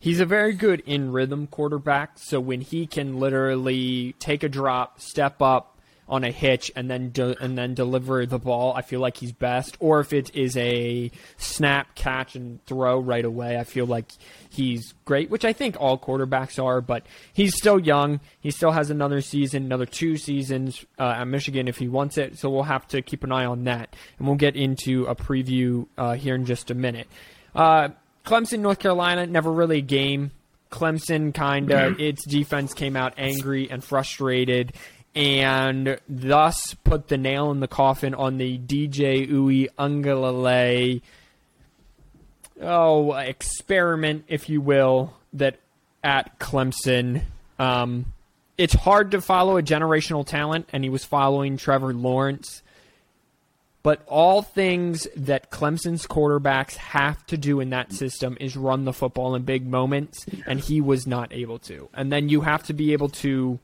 He's 0.00 0.20
a 0.20 0.26
very 0.26 0.52
good 0.52 0.80
in 0.86 1.10
rhythm 1.10 1.48
quarterback. 1.48 2.12
So 2.18 2.38
when 2.38 2.60
he 2.60 2.86
can 2.86 3.18
literally 3.18 4.14
take 4.20 4.42
a 4.42 4.48
drop, 4.48 5.00
step 5.00 5.42
up, 5.42 5.77
on 6.08 6.24
a 6.24 6.30
hitch 6.30 6.72
and 6.74 6.90
then 6.90 7.10
de- 7.10 7.36
and 7.42 7.56
then 7.56 7.74
deliver 7.74 8.24
the 8.24 8.38
ball, 8.38 8.72
I 8.74 8.82
feel 8.82 9.00
like 9.00 9.16
he's 9.16 9.32
best. 9.32 9.76
Or 9.78 10.00
if 10.00 10.12
it 10.12 10.34
is 10.34 10.56
a 10.56 11.10
snap, 11.36 11.94
catch, 11.94 12.34
and 12.34 12.64
throw 12.64 12.98
right 12.98 13.24
away, 13.24 13.58
I 13.58 13.64
feel 13.64 13.86
like 13.86 14.10
he's 14.48 14.94
great, 15.04 15.30
which 15.30 15.44
I 15.44 15.52
think 15.52 15.76
all 15.78 15.98
quarterbacks 15.98 16.62
are. 16.62 16.80
But 16.80 17.04
he's 17.32 17.54
still 17.56 17.78
young. 17.78 18.20
He 18.40 18.50
still 18.50 18.72
has 18.72 18.90
another 18.90 19.20
season, 19.20 19.64
another 19.64 19.86
two 19.86 20.16
seasons 20.16 20.84
uh, 20.98 21.16
at 21.18 21.24
Michigan 21.24 21.68
if 21.68 21.76
he 21.76 21.88
wants 21.88 22.16
it. 22.16 22.38
So 22.38 22.48
we'll 22.48 22.62
have 22.62 22.88
to 22.88 23.02
keep 23.02 23.24
an 23.24 23.32
eye 23.32 23.44
on 23.44 23.64
that, 23.64 23.94
and 24.18 24.26
we'll 24.26 24.36
get 24.36 24.56
into 24.56 25.04
a 25.06 25.14
preview 25.14 25.86
uh, 25.98 26.14
here 26.14 26.34
in 26.34 26.46
just 26.46 26.70
a 26.70 26.74
minute. 26.74 27.08
Uh, 27.54 27.90
Clemson, 28.24 28.60
North 28.60 28.78
Carolina, 28.78 29.26
never 29.26 29.52
really 29.52 29.78
a 29.78 29.82
game. 29.82 30.30
Clemson 30.70 31.32
kind 31.32 31.70
of 31.70 31.92
mm-hmm. 31.94 32.00
its 32.00 32.26
defense 32.26 32.74
came 32.74 32.94
out 32.94 33.14
angry 33.16 33.70
and 33.70 33.82
frustrated 33.82 34.74
and 35.18 35.98
thus 36.08 36.74
put 36.84 37.08
the 37.08 37.18
nail 37.18 37.50
in 37.50 37.58
the 37.58 37.66
coffin 37.66 38.14
on 38.14 38.38
the 38.38 38.56
DJ 38.56 39.28
Uiagalelei 39.28 41.02
oh 42.62 43.12
experiment, 43.14 44.26
if 44.28 44.48
you 44.48 44.60
will, 44.60 45.14
that 45.32 45.58
at 46.04 46.38
Clemson. 46.38 47.22
Um, 47.58 48.12
it's 48.56 48.74
hard 48.74 49.10
to 49.10 49.20
follow 49.20 49.56
a 49.56 49.62
generational 49.62 50.24
talent, 50.24 50.68
and 50.72 50.84
he 50.84 50.90
was 50.90 51.04
following 51.04 51.56
Trevor 51.56 51.92
Lawrence. 51.92 52.62
But 53.82 54.02
all 54.06 54.42
things 54.42 55.08
that 55.16 55.50
Clemson's 55.50 56.06
quarterbacks 56.06 56.76
have 56.76 57.26
to 57.26 57.36
do 57.36 57.58
in 57.58 57.70
that 57.70 57.92
system 57.92 58.36
is 58.38 58.56
run 58.56 58.84
the 58.84 58.92
football 58.92 59.34
in 59.34 59.42
big 59.42 59.66
moments, 59.66 60.26
and 60.46 60.60
he 60.60 60.80
was 60.80 61.08
not 61.08 61.32
able 61.32 61.58
to. 61.60 61.88
And 61.92 62.12
then 62.12 62.28
you 62.28 62.42
have 62.42 62.62
to 62.64 62.72
be 62.72 62.92
able 62.92 63.08
to 63.08 63.58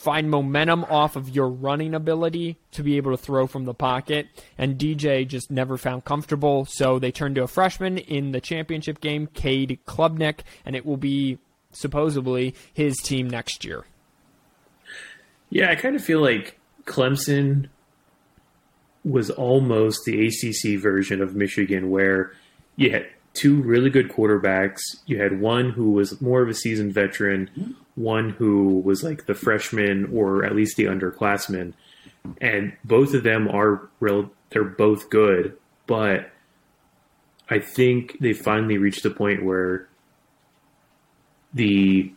find 0.00 0.30
momentum 0.30 0.82
off 0.84 1.14
of 1.14 1.28
your 1.28 1.50
running 1.50 1.94
ability 1.94 2.56
to 2.70 2.82
be 2.82 2.96
able 2.96 3.10
to 3.10 3.22
throw 3.22 3.46
from 3.46 3.66
the 3.66 3.74
pocket. 3.74 4.26
And 4.56 4.78
DJ 4.78 5.28
just 5.28 5.50
never 5.50 5.76
found 5.76 6.06
comfortable, 6.06 6.64
so 6.64 6.98
they 6.98 7.12
turned 7.12 7.34
to 7.34 7.42
a 7.42 7.46
freshman 7.46 7.98
in 7.98 8.32
the 8.32 8.40
championship 8.40 9.02
game, 9.02 9.26
Cade 9.26 9.78
Klubnik, 9.86 10.40
and 10.64 10.74
it 10.74 10.86
will 10.86 10.96
be 10.96 11.38
supposedly 11.72 12.54
his 12.72 12.96
team 12.96 13.28
next 13.28 13.62
year. 13.62 13.84
Yeah, 15.50 15.70
I 15.70 15.74
kind 15.74 15.94
of 15.94 16.02
feel 16.02 16.22
like 16.22 16.58
Clemson 16.86 17.68
was 19.04 19.28
almost 19.28 20.06
the 20.06 20.26
ACC 20.26 20.80
version 20.80 21.20
of 21.20 21.36
Michigan, 21.36 21.90
where 21.90 22.32
you 22.76 22.90
had 22.90 23.06
two 23.34 23.62
really 23.62 23.90
good 23.90 24.10
quarterbacks. 24.10 24.80
You 25.06 25.20
had 25.20 25.40
one 25.40 25.70
who 25.70 25.92
was 25.92 26.20
more 26.20 26.42
of 26.42 26.48
a 26.48 26.54
seasoned 26.54 26.92
veteran, 26.92 27.76
one 27.94 28.30
who 28.30 28.80
was 28.80 29.02
like 29.02 29.26
the 29.26 29.34
freshman 29.34 30.10
or 30.12 30.44
at 30.44 30.56
least 30.56 30.76
the 30.76 30.84
underclassman, 30.84 31.74
and 32.40 32.76
both 32.84 33.14
of 33.14 33.22
them 33.22 33.48
are 33.48 33.88
real. 34.00 34.30
They're 34.50 34.64
both 34.64 35.10
good, 35.10 35.56
but 35.86 36.30
I 37.48 37.58
think 37.58 38.18
they 38.20 38.32
finally 38.32 38.78
reached 38.78 39.02
the 39.02 39.10
point 39.10 39.44
where 39.44 39.88
the 41.52 42.12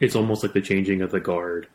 it's 0.00 0.16
almost 0.16 0.42
like 0.42 0.52
the 0.52 0.60
changing 0.60 1.02
of 1.02 1.10
the 1.10 1.20
guard, 1.20 1.68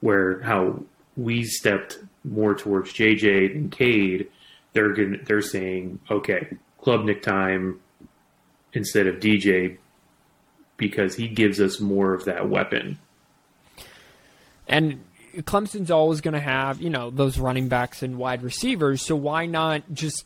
where 0.00 0.40
how 0.42 0.82
we 1.16 1.44
stepped 1.44 1.98
more 2.24 2.54
towards 2.54 2.92
JJ 2.92 3.56
and 3.56 3.72
Cade. 3.72 4.28
They're 4.72 4.92
gonna, 4.92 5.18
they're 5.24 5.42
saying, 5.42 5.98
okay, 6.10 6.56
Klubnik 6.80 7.22
time 7.22 7.80
instead 8.72 9.06
of 9.06 9.16
DJ 9.16 9.78
because 10.76 11.14
he 11.14 11.28
gives 11.28 11.60
us 11.60 11.80
more 11.80 12.14
of 12.14 12.24
that 12.24 12.48
weapon. 12.48 12.98
And 14.66 15.04
Clemson's 15.38 15.90
always 15.90 16.20
going 16.20 16.34
to 16.34 16.40
have, 16.40 16.80
you 16.80 16.90
know, 16.90 17.10
those 17.10 17.38
running 17.38 17.68
backs 17.68 18.02
and 18.02 18.18
wide 18.18 18.42
receivers. 18.42 19.04
So 19.04 19.16
why 19.16 19.46
not 19.46 19.82
just? 19.92 20.24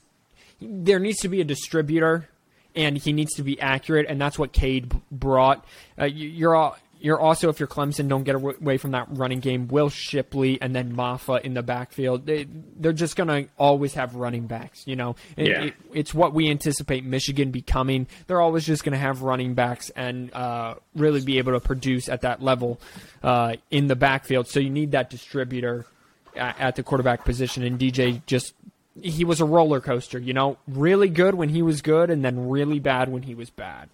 There 0.60 0.98
needs 0.98 1.18
to 1.20 1.28
be 1.28 1.40
a 1.40 1.44
distributor 1.44 2.28
and 2.76 2.98
he 2.98 3.12
needs 3.12 3.34
to 3.34 3.42
be 3.42 3.58
accurate, 3.60 4.06
and 4.08 4.20
that's 4.20 4.38
what 4.38 4.52
Cade 4.52 4.94
brought. 5.10 5.64
Uh, 5.98 6.04
you're 6.04 6.54
all, 6.54 6.76
you're 7.00 7.20
also, 7.20 7.48
if 7.48 7.60
you're 7.60 7.66
Clemson, 7.68 8.08
don't 8.08 8.24
get 8.24 8.34
away 8.34 8.78
from 8.78 8.92
that 8.92 9.06
running 9.10 9.40
game. 9.40 9.68
Will 9.68 9.90
Shipley 9.90 10.60
and 10.60 10.74
then 10.74 10.94
Mafah 10.94 11.42
in 11.42 11.54
the 11.54 11.62
backfield. 11.62 12.26
They, 12.26 12.46
they're 12.78 12.92
just 12.92 13.16
going 13.16 13.28
to 13.28 13.50
always 13.58 13.94
have 13.94 14.14
running 14.14 14.46
backs. 14.46 14.86
You 14.86 14.96
know, 14.96 15.16
it, 15.36 15.46
yeah. 15.48 15.64
it, 15.64 15.74
it's 15.92 16.14
what 16.14 16.32
we 16.32 16.50
anticipate 16.50 17.04
Michigan 17.04 17.50
becoming. 17.50 18.06
They're 18.26 18.40
always 18.40 18.64
just 18.64 18.84
going 18.84 18.92
to 18.92 18.98
have 18.98 19.22
running 19.22 19.54
backs 19.54 19.90
and 19.90 20.32
uh, 20.34 20.76
really 20.94 21.20
be 21.20 21.38
able 21.38 21.52
to 21.52 21.60
produce 21.60 22.08
at 22.08 22.22
that 22.22 22.42
level 22.42 22.80
uh, 23.22 23.56
in 23.70 23.88
the 23.88 23.96
backfield. 23.96 24.48
So 24.48 24.60
you 24.60 24.70
need 24.70 24.92
that 24.92 25.10
distributor 25.10 25.86
at, 26.34 26.58
at 26.58 26.76
the 26.76 26.82
quarterback 26.82 27.24
position. 27.24 27.62
And 27.62 27.78
DJ 27.78 28.24
just 28.26 28.54
he 29.02 29.24
was 29.24 29.40
a 29.40 29.44
roller 29.44 29.80
coaster. 29.80 30.18
You 30.18 30.32
know, 30.32 30.56
really 30.66 31.08
good 31.08 31.34
when 31.34 31.50
he 31.50 31.62
was 31.62 31.82
good, 31.82 32.10
and 32.10 32.24
then 32.24 32.48
really 32.48 32.78
bad 32.78 33.10
when 33.10 33.22
he 33.22 33.34
was 33.34 33.50
bad. 33.50 33.88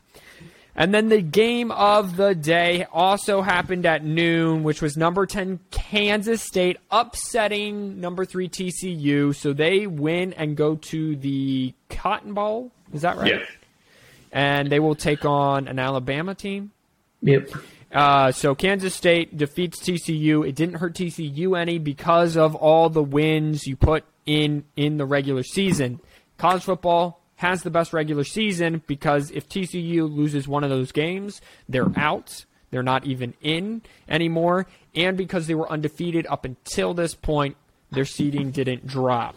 And 0.74 0.94
then 0.94 1.08
the 1.10 1.20
game 1.20 1.70
of 1.70 2.16
the 2.16 2.34
day 2.34 2.86
also 2.90 3.42
happened 3.42 3.84
at 3.84 4.02
noon, 4.04 4.62
which 4.62 4.80
was 4.80 4.96
number 4.96 5.26
10 5.26 5.60
Kansas 5.70 6.42
State 6.42 6.78
upsetting 6.90 8.00
number 8.00 8.24
3 8.24 8.48
TCU. 8.48 9.34
So 9.34 9.52
they 9.52 9.86
win 9.86 10.32
and 10.32 10.56
go 10.56 10.76
to 10.76 11.16
the 11.16 11.74
Cotton 11.90 12.32
Bowl. 12.32 12.72
Is 12.92 13.02
that 13.02 13.18
right? 13.18 13.32
Yeah. 13.32 13.44
And 14.32 14.70
they 14.70 14.80
will 14.80 14.94
take 14.94 15.26
on 15.26 15.68
an 15.68 15.78
Alabama 15.78 16.34
team. 16.34 16.70
Yep. 17.20 17.50
Uh, 17.92 18.32
so 18.32 18.54
Kansas 18.54 18.94
State 18.94 19.36
defeats 19.36 19.78
TCU. 19.78 20.48
It 20.48 20.54
didn't 20.54 20.76
hurt 20.76 20.94
TCU 20.94 21.58
any 21.58 21.78
because 21.78 22.38
of 22.38 22.54
all 22.54 22.88
the 22.88 23.02
wins 23.02 23.66
you 23.66 23.76
put 23.76 24.04
in 24.24 24.64
in 24.76 24.96
the 24.96 25.04
regular 25.04 25.42
season. 25.42 26.00
College 26.38 26.62
football 26.62 27.21
has 27.42 27.62
the 27.62 27.70
best 27.70 27.92
regular 27.92 28.25
season 28.25 28.82
because 28.87 29.30
if 29.32 29.49
TCU 29.49 30.12
loses 30.12 30.49
one 30.49 30.64
of 30.64 30.70
those 30.70 30.92
games, 30.92 31.40
they're 31.68 31.92
out. 31.96 32.44
They're 32.70 32.82
not 32.82 33.04
even 33.04 33.34
in 33.42 33.82
anymore. 34.08 34.66
And 34.94 35.16
because 35.16 35.46
they 35.46 35.54
were 35.54 35.70
undefeated 35.70 36.26
up 36.28 36.44
until 36.44 36.94
this 36.94 37.14
point, 37.14 37.56
their 37.90 38.04
seeding 38.04 38.50
didn't 38.52 38.87
drop. 38.87 39.37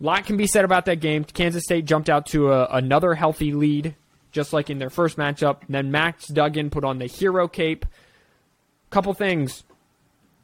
A 0.00 0.04
lot 0.04 0.26
can 0.26 0.36
be 0.36 0.46
said 0.46 0.64
about 0.64 0.84
that 0.84 1.00
game. 1.00 1.24
Kansas 1.24 1.64
State 1.64 1.86
jumped 1.86 2.08
out 2.08 2.26
to 2.26 2.52
a, 2.52 2.66
another 2.66 3.14
healthy 3.14 3.52
lead, 3.52 3.96
just 4.30 4.52
like 4.52 4.70
in 4.70 4.78
their 4.78 4.90
first 4.90 5.16
matchup. 5.16 5.62
Then 5.68 5.90
Max 5.90 6.28
Duggan 6.28 6.70
put 6.70 6.84
on 6.84 6.98
the 6.98 7.06
hero 7.06 7.48
cape. 7.48 7.84
Couple 8.90 9.12
things 9.12 9.64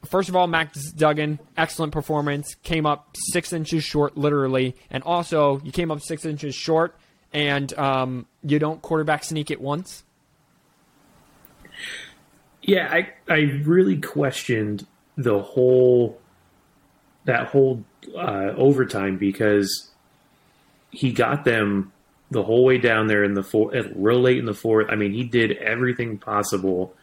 first 0.05 0.29
of 0.29 0.35
all, 0.35 0.47
Max 0.47 0.91
Duggan, 0.91 1.39
excellent 1.57 1.93
performance. 1.93 2.55
Came 2.63 2.85
up 2.85 3.15
six 3.31 3.53
inches 3.53 3.83
short, 3.83 4.17
literally, 4.17 4.75
and 4.89 5.03
also 5.03 5.59
you 5.63 5.71
came 5.71 5.91
up 5.91 6.01
six 6.01 6.25
inches 6.25 6.55
short, 6.55 6.97
and 7.33 7.73
um, 7.77 8.25
you 8.43 8.59
don't 8.59 8.81
quarterback 8.81 9.23
sneak 9.23 9.51
it 9.51 9.61
once. 9.61 10.03
Yeah, 12.61 12.89
I 12.91 13.09
I 13.31 13.61
really 13.63 14.01
questioned 14.01 14.87
the 15.17 15.39
whole 15.39 16.19
that 17.25 17.47
whole 17.47 17.83
uh, 18.15 18.53
overtime 18.55 19.17
because 19.17 19.91
he 20.91 21.11
got 21.11 21.43
them 21.43 21.91
the 22.31 22.43
whole 22.43 22.63
way 22.65 22.77
down 22.77 23.07
there 23.07 23.23
in 23.23 23.33
the 23.33 23.43
four, 23.43 23.71
real 23.95 24.19
late 24.19 24.37
in 24.37 24.45
the 24.45 24.53
fourth. 24.53 24.87
I 24.89 24.95
mean, 24.95 25.13
he 25.13 25.23
did 25.23 25.51
everything 25.53 26.17
possible 26.17 26.95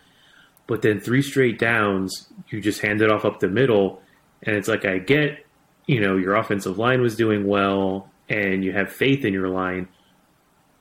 but 0.66 0.83
then 0.83 1.00
three 1.00 1.23
straight 1.23 1.59
downs, 1.59 2.28
you 2.49 2.61
just 2.61 2.81
hand 2.81 3.00
it 3.02 3.11
off 3.11 3.25
up 3.25 3.40
the 3.40 3.49
middle, 3.49 4.00
and 4.42 4.57
it's 4.57 4.69
like 4.69 4.85
I 4.85 4.99
get, 4.99 5.45
you 5.87 6.00
know, 6.00 6.16
your 6.16 6.35
offensive 6.37 6.78
line 6.78 7.00
was 7.00 7.16
doing 7.16 7.47
well, 7.47 8.11
and 8.28 8.64
you 8.64 8.73
have 8.73 8.92
faith 8.92 9.25
in 9.25 9.33
your 9.33 9.49
line, 9.49 9.88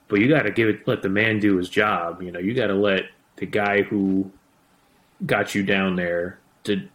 but 0.08 0.20
you 0.20 0.30
got 0.30 0.44
to 0.44 0.52
give 0.52 0.70
it, 0.70 0.88
let 0.88 1.02
the 1.02 1.10
man 1.10 1.40
do 1.40 1.58
his 1.58 1.70
job. 1.70 2.22
You 2.22 2.32
know, 2.32 2.40
you 2.40 2.54
got 2.54 2.68
to 2.68 2.76
let 2.76 3.04
the 3.38 3.46
guy 3.46 3.82
who 3.82 4.32
got 5.26 5.56
you 5.56 5.64
down 5.64 5.96
there 5.96 6.40
to 6.64 6.88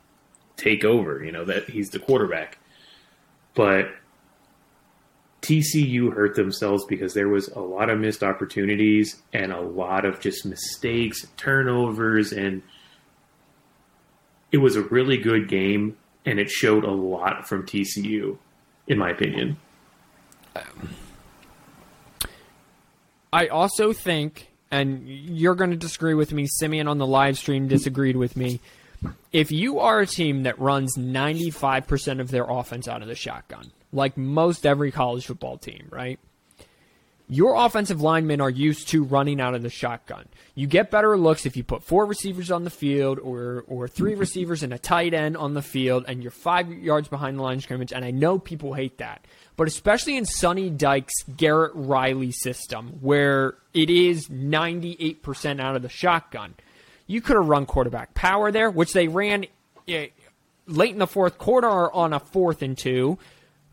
take 0.57 0.85
over. 0.85 1.25
You 1.25 1.33
know 1.33 1.45
that 1.45 1.69
he's 1.69 1.91
the 1.91 1.99
quarterback, 1.99 2.59
but 3.55 3.91
TCU 5.43 6.13
hurt 6.13 6.35
themselves 6.35 6.85
because 6.87 7.15
there 7.15 7.29
was 7.29 7.49
a 7.49 7.61
lot 7.61 7.89
of 7.89 8.01
missed 8.01 8.23
opportunities 8.23 9.23
and 9.33 9.53
a 9.53 9.61
lot 9.61 10.05
of 10.05 10.19
just 10.19 10.45
mistakes, 10.45 11.25
turnovers, 11.37 12.33
and 12.33 12.63
it 14.57 14.61
was 14.61 14.75
a 14.75 14.81
really 14.81 15.19
good 15.19 15.51
game, 15.51 15.99
and 16.25 16.41
it 16.41 16.49
showed 16.49 16.83
a 16.83 16.91
lot 16.91 17.47
from 17.47 17.67
TCU, 17.67 18.39
in 18.87 18.97
my 18.97 19.11
opinion. 19.11 19.59
I 23.31 23.49
also 23.49 23.93
think, 23.93 24.49
and 24.71 25.07
you're 25.07 25.57
going 25.57 25.73
to 25.73 25.77
disagree 25.77 26.15
with 26.15 26.33
me, 26.33 26.47
Simeon 26.47 26.89
on 26.89 26.97
the 26.97 27.07
live 27.07 27.37
stream 27.37 27.69
disagreed 27.69 28.17
with 28.17 28.35
me. 28.35 28.63
If 29.31 29.53
you 29.53 29.81
are 29.81 30.01
a 30.01 30.07
team 30.07 30.45
that 30.45 30.59
runs 30.59 30.97
95% 30.97 32.21
of 32.23 32.31
their 32.31 32.45
offense 32.45 32.89
out 32.89 33.03
of 33.03 33.09
the 33.09 33.15
shotgun, 33.15 33.73
like 33.93 34.17
most 34.17 34.65
every 34.65 34.91
college 34.91 35.27
football 35.27 35.59
team, 35.59 35.87
right? 35.91 36.19
your 37.29 37.55
offensive 37.57 38.01
linemen 38.01 38.41
are 38.41 38.51
used 38.51 38.89
to 38.89 39.03
running 39.03 39.41
out 39.41 39.55
of 39.55 39.63
the 39.63 39.71
shotgun. 39.71 40.27
You 40.55 40.67
get 40.67 40.91
better 40.91 41.19
looks 41.19 41.45
if 41.45 41.57
you 41.57 41.65
put 41.65 41.83
four 41.83 42.07
receivers 42.07 42.51
on 42.51 42.65
the 42.65 42.71
field 42.71 43.19
or 43.19 43.65
or 43.67 43.89
three 43.89 44.15
receivers 44.27 44.63
and 44.63 44.73
a 44.73 44.79
tight 44.79 45.13
end 45.13 45.37
on 45.37 45.55
the 45.55 45.63
field 45.63 46.05
and 46.07 46.23
you're 46.23 46.31
5 46.31 46.73
yards 46.73 47.09
behind 47.09 47.39
the 47.39 47.43
line 47.43 47.57
of 47.57 47.63
scrimmage 47.63 47.93
and 47.93 48.05
I 48.05 48.13
know 48.13 48.39
people 48.39 48.75
hate 48.75 48.99
that. 48.99 49.25
But 49.57 49.67
especially 49.67 50.17
in 50.17 50.25
Sonny 50.25 50.71
Dykes' 50.71 51.25
Garrett 51.37 51.73
Riley 51.75 52.31
system 52.31 52.99
where 53.01 53.55
it 53.75 53.91
is 53.91 54.29
98% 54.29 55.61
out 55.61 55.77
of 55.77 55.83
the 55.83 55.89
shotgun. 55.89 56.55
You 57.09 57.21
could 57.21 57.37
have 57.37 57.47
run 57.47 57.67
quarterback 57.67 58.15
power 58.15 58.51
there, 58.51 58.71
which 58.71 58.93
they 58.93 59.09
ran 59.09 59.47
eh, 59.89 60.09
late 60.67 60.93
in 60.93 60.99
the 60.99 61.07
fourth 61.07 61.39
quarter 61.39 61.69
on 61.69 62.13
a 62.13 62.21
fourth 62.21 62.63
and 62.63 62.77
2 62.77 63.19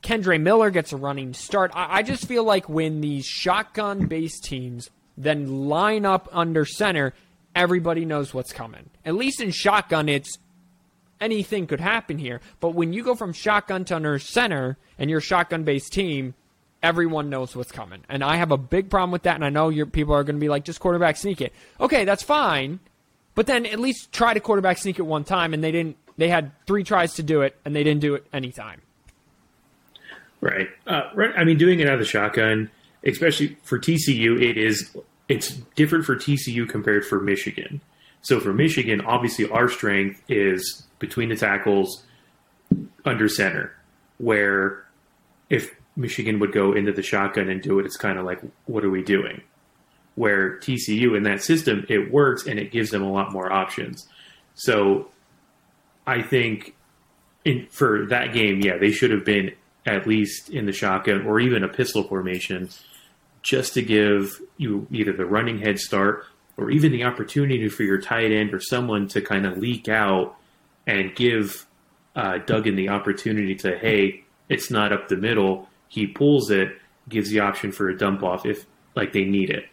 Kendre 0.04 0.40
Miller 0.40 0.70
gets 0.70 0.94
a 0.94 0.98
running 0.98 1.34
start. 1.34 1.72
I, 1.74 2.00
I 2.00 2.04
just 2.04 2.28
feel 2.28 2.44
like 2.44 2.70
when 2.70 3.02
these 3.02 3.26
shotgun 3.26 4.08
based 4.08 4.44
teams 4.44 4.90
then 5.18 5.68
line 5.68 6.06
up 6.06 6.28
under 6.32 6.66
center, 6.66 7.14
everybody 7.56 8.06
knows 8.06 8.34
what's 8.34 8.52
coming. 8.52 8.90
At 9.06 9.16
least 9.16 9.42
in 9.42 9.52
shotgun, 9.52 10.10
it's 10.10 10.38
anything 11.22 11.68
could 11.68 11.80
happen 11.80 12.18
here. 12.18 12.42
But 12.60 12.72
when 12.72 12.94
you 12.94 13.04
go 13.04 13.16
from 13.16 13.34
shotgun 13.34 13.86
to 13.86 13.96
under 13.96 14.20
center 14.20 14.78
and 14.98 15.10
you're 15.10 15.22
shotgun 15.22 15.64
based 15.64 15.94
team, 15.94 16.34
everyone 16.82 17.30
knows 17.30 17.56
what's 17.56 17.72
coming. 17.72 18.04
And 18.10 18.24
I 18.24 18.36
have 18.36 18.52
a 18.52 18.58
big 18.58 18.90
problem 18.90 19.12
with 19.12 19.24
that. 19.24 19.36
And 19.36 19.46
I 19.46 19.50
know 19.50 19.70
your 19.70 19.86
people 19.86 20.14
are 20.14 20.24
going 20.24 20.36
to 20.36 20.42
be 20.42 20.50
like, 20.50 20.66
just 20.66 20.80
quarterback 20.80 21.16
sneak 21.16 21.42
it. 21.42 21.54
Okay, 21.80 22.06
that's 22.06 22.24
fine. 22.24 22.80
But 23.36 23.48
then 23.48 23.66
at 23.66 23.80
least 23.80 24.12
try 24.12 24.34
to 24.34 24.40
quarterback 24.40 24.78
sneak 24.78 25.00
it 25.00 25.04
one 25.04 25.24
time. 25.24 25.54
And 25.54 25.64
they 25.64 25.72
didn't, 25.72 25.96
they 26.18 26.28
had 26.28 26.52
three 26.68 26.84
tries 26.84 27.14
to 27.16 27.24
do 27.24 27.42
it 27.42 27.56
and 27.64 27.76
they 27.76 27.84
didn't 27.84 28.02
do 28.02 28.16
it 28.16 28.28
any 28.34 28.52
time. 28.52 28.82
Right. 30.44 30.68
Uh, 30.86 31.04
right. 31.16 31.32
I 31.38 31.46
mean, 31.46 31.58
doing 31.58 31.80
it 31.80 31.88
out 31.88 31.94
of 31.94 32.00
the 32.00 32.06
shotgun, 32.06 32.70
especially 33.06 33.58
for 33.64 33.80
TCU, 33.80 34.42
it 34.42 34.58
is 34.58 34.94
it's 35.30 35.52
different 35.76 36.04
for 36.04 36.18
TCU 36.18 36.68
compared 36.68 37.06
for 37.06 37.22
Michigan. 37.22 37.80
So 38.22 38.42
for 38.42 38.52
Michigan, 38.52 39.00
obviously 39.02 39.50
our 39.50 39.70
strength 39.70 40.22
is 40.28 40.84
between 41.00 41.30
the 41.30 41.38
tackles, 41.38 42.04
under 43.06 43.30
center, 43.30 43.74
where 44.18 44.86
if 45.50 45.74
Michigan 45.96 46.40
would 46.40 46.52
go 46.52 46.74
into 46.74 46.92
the 46.92 47.04
shotgun 47.04 47.50
and 47.50 47.62
do 47.62 47.80
it, 47.80 47.86
it's 47.86 47.98
kind 47.98 48.20
of 48.20 48.26
like, 48.26 48.42
what 48.66 48.84
are 48.84 48.90
we 48.90 49.02
doing? 49.02 49.42
Where 50.16 50.58
TCU 50.58 51.16
in 51.16 51.24
that 51.24 51.42
system, 51.42 51.86
it 51.88 52.12
works 52.12 52.48
and 52.48 52.60
it 52.60 52.72
gives 52.72 52.90
them 52.90 53.02
a 53.02 53.12
lot 53.12 53.32
more 53.32 53.52
options. 53.52 54.08
So 54.56 55.10
I 56.06 56.22
think 56.22 56.76
in, 57.46 57.68
for 57.68 58.08
that 58.08 58.34
game, 58.34 58.60
yeah, 58.62 58.78
they 58.78 58.92
should 58.92 59.12
have 59.12 59.24
been 59.24 59.54
at 59.86 60.08
least 60.08 60.50
in 60.50 60.66
the 60.66 60.72
shotgun 60.72 61.26
or 61.26 61.40
even 61.40 61.64
a 61.64 61.68
pistol 61.68 62.04
formation 62.04 62.70
just 63.42 63.74
to 63.74 63.82
give 63.82 64.42
you 64.58 64.88
either 64.92 65.12
the 65.14 65.26
running 65.26 65.60
head 65.60 65.78
start 65.78 66.26
or 66.56 66.72
even 66.72 66.92
the 66.92 67.04
opportunity 67.04 67.68
for 67.68 67.84
your 67.84 68.00
tight 68.00 68.32
end 68.32 68.54
or 68.54 68.60
someone 68.60 69.08
to 69.08 69.22
kind 69.22 69.46
of 69.46 69.58
leak 69.58 69.90
out 69.90 70.36
and 70.88 71.16
give 71.16 71.66
uh, 72.16 72.38
Duggan 72.40 72.76
the 72.76 72.90
opportunity 72.90 73.56
to, 73.56 73.78
hey, 73.78 74.24
it's 74.50 74.70
not 74.70 74.94
up 74.94 75.08
the 75.08 75.18
middle. 75.18 75.68
He 75.88 76.08
pulls 76.08 76.50
it, 76.50 76.70
gives 77.10 77.30
the 77.30 77.40
option 77.40 77.72
for 77.72 77.90
a 77.90 77.98
dump 77.98 78.24
off 78.24 78.46
if 78.46 78.66
like 78.96 79.14
they 79.14 79.26
need 79.26 79.50
it. 79.50 79.66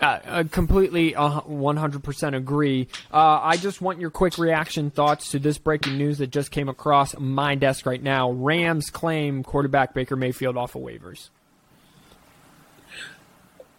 Uh, 0.00 0.20
uh, 0.26 0.44
completely 0.50 1.16
uh, 1.16 1.40
100% 1.40 2.36
agree. 2.36 2.86
Uh, 3.12 3.40
I 3.42 3.56
just 3.56 3.80
want 3.80 3.98
your 3.98 4.10
quick 4.10 4.38
reaction 4.38 4.90
thoughts 4.90 5.32
to 5.32 5.40
this 5.40 5.58
breaking 5.58 5.98
news 5.98 6.18
that 6.18 6.28
just 6.28 6.52
came 6.52 6.68
across 6.68 7.18
my 7.18 7.56
desk 7.56 7.84
right 7.84 8.02
now. 8.02 8.30
Rams 8.30 8.90
claim 8.90 9.42
quarterback 9.42 9.94
Baker 9.94 10.14
Mayfield 10.14 10.56
off 10.56 10.76
of 10.76 10.82
waivers. 10.82 11.30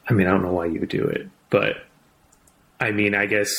I 0.09 0.13
mean, 0.13 0.27
I 0.27 0.31
don't 0.31 0.41
know 0.41 0.51
why 0.51 0.65
you 0.65 0.81
would 0.81 0.89
do 0.89 1.05
it, 1.05 1.29
but 1.49 1.77
I 2.81 2.91
mean, 2.91 3.15
I 3.15 3.25
guess. 3.25 3.53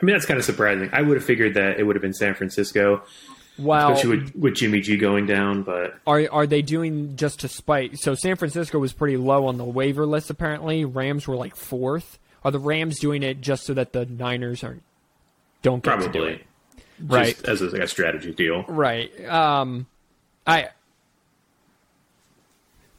I 0.00 0.04
mean, 0.04 0.14
that's 0.14 0.26
kind 0.26 0.38
of 0.38 0.44
surprising. 0.44 0.90
I 0.92 1.02
would 1.02 1.16
have 1.16 1.24
figured 1.24 1.54
that 1.54 1.78
it 1.78 1.84
would 1.84 1.94
have 1.94 2.02
been 2.02 2.14
San 2.14 2.34
Francisco. 2.34 3.02
Well, 3.58 3.92
especially 3.92 4.18
with, 4.18 4.36
with 4.36 4.54
Jimmy 4.54 4.80
G 4.80 4.96
going 4.96 5.26
down. 5.26 5.62
But 5.62 5.94
are 6.06 6.28
are 6.30 6.46
they 6.46 6.62
doing 6.62 7.16
just 7.16 7.40
to 7.40 7.48
spite? 7.48 7.98
So 7.98 8.14
San 8.14 8.36
Francisco 8.36 8.78
was 8.78 8.92
pretty 8.92 9.16
low 9.16 9.46
on 9.46 9.58
the 9.58 9.64
waiver 9.64 10.06
list. 10.06 10.30
Apparently, 10.30 10.84
Rams 10.84 11.28
were 11.28 11.36
like 11.36 11.54
fourth. 11.54 12.18
Are 12.44 12.50
the 12.50 12.58
Rams 12.58 12.98
doing 12.98 13.22
it 13.22 13.40
just 13.40 13.64
so 13.64 13.74
that 13.74 13.92
the 13.92 14.04
Niners 14.06 14.64
aren't 14.64 14.82
don't 15.62 15.82
get 15.82 16.00
to 16.00 16.06
do 16.06 16.10
probably 16.10 16.32
it? 16.32 16.46
Right. 17.00 17.34
just 17.34 17.48
as 17.48 17.60
a, 17.62 17.66
like 17.66 17.82
a 17.82 17.88
strategy 17.88 18.32
deal. 18.32 18.64
Right. 18.68 19.24
Um, 19.26 19.86
I. 20.46 20.68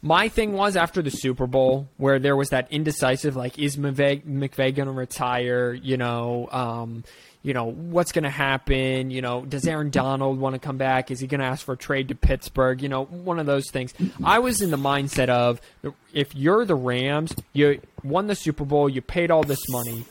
My 0.02 0.30
thing 0.30 0.54
was 0.54 0.76
after 0.76 1.02
the 1.02 1.10
Super 1.10 1.48
Bowl 1.48 1.88
where 1.98 2.20
there 2.20 2.36
was 2.36 2.50
that 2.50 2.72
indecisive, 2.72 3.36
like, 3.36 3.58
is 3.58 3.76
McVay, 3.76 4.22
McVay 4.22 4.76
going 4.76 4.86
to 4.86 4.92
retire? 4.92 5.74
You 5.74 5.98
know, 5.98 6.48
um, 6.52 7.04
you 7.46 7.54
know 7.54 7.66
what's 7.66 8.12
going 8.12 8.24
to 8.24 8.30
happen? 8.32 9.12
You 9.12 9.22
know, 9.22 9.46
does 9.46 9.68
Aaron 9.68 9.92
Donald 9.92 10.40
want 10.40 10.56
to 10.56 10.60
come 10.60 10.78
back? 10.78 11.12
Is 11.12 11.20
he 11.20 11.28
going 11.28 11.42
to 11.42 11.46
ask 11.46 11.64
for 11.64 11.74
a 11.74 11.78
trade 11.78 12.08
to 12.08 12.16
Pittsburgh? 12.16 12.82
You 12.82 12.90
know, 12.90 13.06
one 13.06 13.38
of 13.38 13.46
those 13.46 13.70
things. 13.70 13.94
I 14.24 14.40
was 14.40 14.64
in 14.64 14.72
the 14.72 14.78
mindset 14.78 15.30
of 15.30 15.62
if 16.12 16.34
you're 16.34 16.66
the 16.66 16.74
Rams, 16.74 17.36
you 17.54 17.82
won 18.04 18.26
the 18.26 18.34
Super 18.34 18.66
Bowl, 18.66 18.90
you 18.90 19.00
paid 19.00 19.30
all 19.30 19.44
this 19.44 19.60
money, 19.70 20.06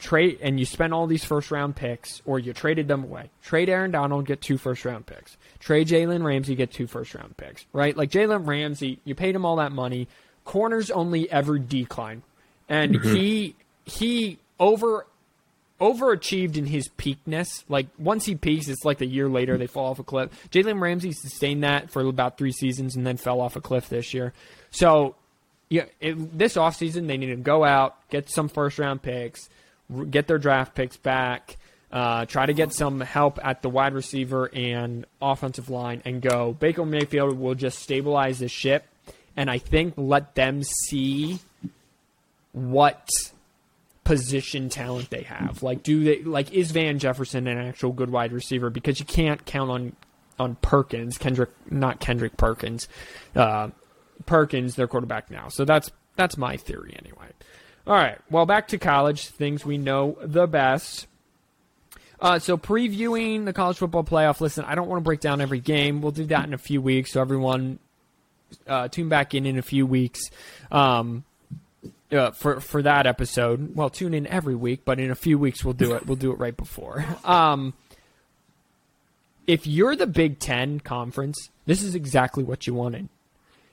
trade 0.00 0.40
and 0.42 0.58
you 0.58 0.66
spent 0.66 0.92
all 0.92 1.06
these 1.06 1.24
first 1.24 1.52
round 1.52 1.76
picks, 1.76 2.20
or 2.26 2.40
you 2.40 2.52
traded 2.52 2.88
them 2.88 3.04
away. 3.04 3.30
Trade 3.44 3.68
Aaron 3.68 3.92
Donald, 3.92 4.26
get 4.26 4.40
two 4.40 4.58
first 4.58 4.84
round 4.84 5.06
picks. 5.06 5.36
Trade 5.60 5.86
Jalen 5.86 6.24
Ramsey, 6.24 6.56
get 6.56 6.72
two 6.72 6.88
first 6.88 7.14
round 7.14 7.36
picks. 7.36 7.64
Right? 7.72 7.96
Like 7.96 8.10
Jalen 8.10 8.44
Ramsey, 8.44 8.98
you 9.04 9.14
paid 9.14 9.36
him 9.36 9.46
all 9.46 9.56
that 9.56 9.70
money. 9.70 10.08
Corners 10.44 10.90
only 10.90 11.30
ever 11.30 11.60
decline, 11.60 12.22
and 12.68 12.96
mm-hmm. 12.96 13.14
he 13.14 13.54
he 13.84 14.38
over 14.58 15.06
overachieved 15.84 16.56
in 16.56 16.64
his 16.64 16.88
peakness. 16.88 17.64
Like 17.68 17.88
once 17.98 18.24
he 18.24 18.34
peaks, 18.34 18.68
it's 18.68 18.84
like 18.84 19.02
a 19.02 19.06
year 19.06 19.28
later 19.28 19.58
they 19.58 19.66
fall 19.66 19.90
off 19.90 19.98
a 19.98 20.02
cliff. 20.02 20.30
Jalen 20.50 20.80
Ramsey 20.80 21.12
sustained 21.12 21.62
that 21.62 21.90
for 21.90 22.00
about 22.02 22.38
three 22.38 22.52
seasons 22.52 22.96
and 22.96 23.06
then 23.06 23.18
fell 23.18 23.40
off 23.40 23.54
a 23.54 23.60
cliff 23.60 23.88
this 23.90 24.14
year. 24.14 24.32
So 24.70 25.14
yeah, 25.68 25.84
it, 26.00 26.38
this 26.38 26.54
offseason 26.54 27.06
they 27.06 27.18
need 27.18 27.26
to 27.26 27.36
go 27.36 27.64
out, 27.64 27.96
get 28.08 28.30
some 28.30 28.48
first 28.48 28.78
round 28.78 29.02
picks, 29.02 29.50
get 30.10 30.26
their 30.26 30.38
draft 30.38 30.74
picks 30.74 30.96
back, 30.96 31.58
uh, 31.92 32.24
try 32.24 32.46
to 32.46 32.54
get 32.54 32.72
some 32.72 33.00
help 33.00 33.38
at 33.44 33.60
the 33.60 33.68
wide 33.68 33.92
receiver 33.92 34.50
and 34.54 35.06
offensive 35.20 35.68
line, 35.68 36.00
and 36.04 36.22
go. 36.22 36.52
Baker 36.52 36.86
Mayfield 36.86 37.38
will 37.38 37.54
just 37.54 37.78
stabilize 37.78 38.38
the 38.38 38.48
ship, 38.48 38.86
and 39.36 39.50
I 39.50 39.58
think 39.58 39.94
let 39.96 40.34
them 40.34 40.62
see 40.62 41.40
what 42.52 43.08
position 44.04 44.68
talent 44.68 45.10
they 45.10 45.22
have. 45.22 45.62
Like, 45.62 45.82
do 45.82 46.04
they 46.04 46.22
like 46.22 46.52
is 46.52 46.70
Van 46.70 46.98
Jefferson 46.98 47.46
an 47.46 47.58
actual 47.58 47.92
good 47.92 48.10
wide 48.10 48.32
receiver? 48.32 48.70
Because 48.70 49.00
you 49.00 49.06
can't 49.06 49.44
count 49.44 49.70
on 49.70 49.96
on 50.38 50.56
Perkins, 50.56 51.18
Kendrick, 51.18 51.50
not 51.70 52.00
Kendrick 52.00 52.36
Perkins, 52.36 52.88
uh, 53.34 53.68
Perkins, 54.26 54.76
their 54.76 54.88
quarterback 54.88 55.30
now. 55.30 55.48
So 55.48 55.64
that's 55.64 55.90
that's 56.16 56.36
my 56.36 56.56
theory 56.56 56.96
anyway. 56.98 57.28
All 57.86 57.94
right. 57.94 58.18
Well, 58.30 58.46
back 58.46 58.68
to 58.68 58.78
college 58.78 59.28
things 59.28 59.64
we 59.64 59.78
know 59.78 60.16
the 60.22 60.46
best. 60.46 61.06
Uh, 62.20 62.38
so 62.38 62.56
previewing 62.56 63.44
the 63.44 63.52
college 63.52 63.76
football 63.76 64.04
playoff. 64.04 64.40
Listen, 64.40 64.64
I 64.64 64.74
don't 64.74 64.88
want 64.88 65.00
to 65.00 65.04
break 65.04 65.20
down 65.20 65.40
every 65.40 65.60
game. 65.60 66.00
We'll 66.00 66.12
do 66.12 66.24
that 66.26 66.46
in 66.46 66.54
a 66.54 66.58
few 66.58 66.80
weeks. 66.80 67.12
So 67.12 67.20
everyone, 67.20 67.78
uh, 68.66 68.88
tune 68.88 69.08
back 69.10 69.34
in 69.34 69.44
in 69.44 69.58
a 69.58 69.62
few 69.62 69.84
weeks. 69.84 70.30
Um, 70.70 71.24
uh, 72.12 72.30
for 72.32 72.60
for 72.60 72.82
that 72.82 73.06
episode. 73.06 73.74
Well, 73.74 73.90
tune 73.90 74.14
in 74.14 74.26
every 74.26 74.54
week, 74.54 74.82
but 74.84 74.98
in 75.00 75.10
a 75.10 75.14
few 75.14 75.38
weeks 75.38 75.64
we'll 75.64 75.74
do 75.74 75.94
it. 75.94 76.06
We'll 76.06 76.16
do 76.16 76.32
it 76.32 76.38
right 76.38 76.56
before. 76.56 77.04
Um, 77.24 77.74
if 79.46 79.66
you're 79.66 79.96
the 79.96 80.06
Big 80.06 80.38
Ten 80.38 80.80
conference, 80.80 81.50
this 81.66 81.82
is 81.82 81.94
exactly 81.94 82.42
what 82.42 82.66
you 82.66 82.74
wanted. 82.74 83.08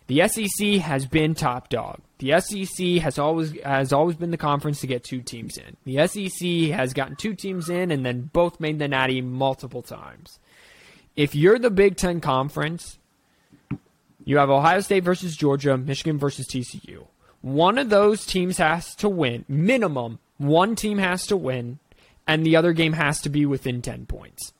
The 0.07 0.27
SEC 0.27 0.81
has 0.81 1.05
been 1.05 1.35
top 1.35 1.69
dog. 1.69 2.01
The 2.17 2.39
SEC 2.41 3.01
has 3.01 3.17
always 3.17 3.53
has 3.61 3.93
always 3.93 4.17
been 4.17 4.31
the 4.31 4.37
conference 4.37 4.81
to 4.81 4.87
get 4.87 5.03
two 5.03 5.21
teams 5.21 5.57
in. 5.57 5.77
The 5.85 6.05
SEC 6.07 6.75
has 6.77 6.93
gotten 6.93 7.15
two 7.15 7.33
teams 7.33 7.69
in 7.69 7.91
and 7.91 8.05
then 8.05 8.29
both 8.33 8.59
made 8.59 8.79
the 8.79 8.87
Natty 8.87 9.21
multiple 9.21 9.81
times. 9.81 10.39
If 11.15 11.35
you're 11.35 11.59
the 11.59 11.69
Big 11.69 11.95
Ten 11.95 12.19
conference, 12.19 12.97
you 14.25 14.37
have 14.37 14.49
Ohio 14.49 14.81
State 14.81 15.03
versus 15.03 15.35
Georgia, 15.35 15.77
Michigan 15.77 16.17
versus 16.17 16.47
TCU. 16.47 17.07
One 17.41 17.77
of 17.77 17.89
those 17.89 18.25
teams 18.25 18.57
has 18.57 18.95
to 18.95 19.09
win. 19.09 19.45
Minimum, 19.47 20.19
one 20.37 20.75
team 20.75 20.97
has 20.99 21.25
to 21.27 21.37
win, 21.37 21.79
and 22.27 22.45
the 22.45 22.55
other 22.55 22.73
game 22.73 22.93
has 22.93 23.19
to 23.21 23.29
be 23.29 23.45
within 23.45 23.81
10 23.81 24.05
points. 24.05 24.53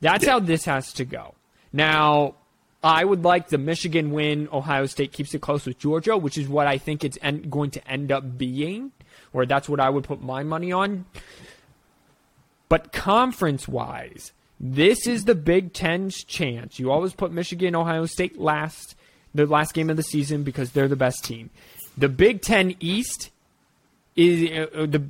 That's 0.00 0.26
how 0.26 0.40
this 0.40 0.64
has 0.64 0.92
to 0.94 1.04
go. 1.04 1.34
Now, 1.72 2.34
I 2.82 3.04
would 3.04 3.24
like 3.24 3.48
the 3.48 3.58
Michigan 3.58 4.10
win. 4.12 4.48
Ohio 4.52 4.86
State 4.86 5.12
keeps 5.12 5.34
it 5.34 5.40
close 5.40 5.66
with 5.66 5.78
Georgia, 5.78 6.16
which 6.16 6.38
is 6.38 6.48
what 6.48 6.66
I 6.66 6.78
think 6.78 7.04
it's 7.04 7.18
en- 7.22 7.48
going 7.48 7.70
to 7.72 7.90
end 7.90 8.12
up 8.12 8.36
being, 8.36 8.92
or 9.32 9.46
that's 9.46 9.68
what 9.68 9.80
I 9.80 9.90
would 9.90 10.04
put 10.04 10.22
my 10.22 10.42
money 10.42 10.72
on. 10.72 11.06
But 12.68 12.92
conference 12.92 13.68
wise, 13.68 14.32
this 14.58 15.06
is 15.06 15.24
the 15.24 15.34
Big 15.34 15.72
Ten's 15.72 16.24
chance. 16.24 16.78
You 16.78 16.90
always 16.90 17.12
put 17.12 17.32
Michigan, 17.32 17.74
Ohio 17.74 18.06
State 18.06 18.38
last, 18.38 18.96
the 19.34 19.46
last 19.46 19.74
game 19.74 19.90
of 19.90 19.96
the 19.96 20.02
season 20.02 20.42
because 20.42 20.72
they're 20.72 20.88
the 20.88 20.96
best 20.96 21.24
team. 21.24 21.50
The 21.96 22.08
Big 22.08 22.42
Ten 22.42 22.76
East 22.80 23.30
is 24.14 24.50
uh, 24.50 24.86
the 24.86 25.02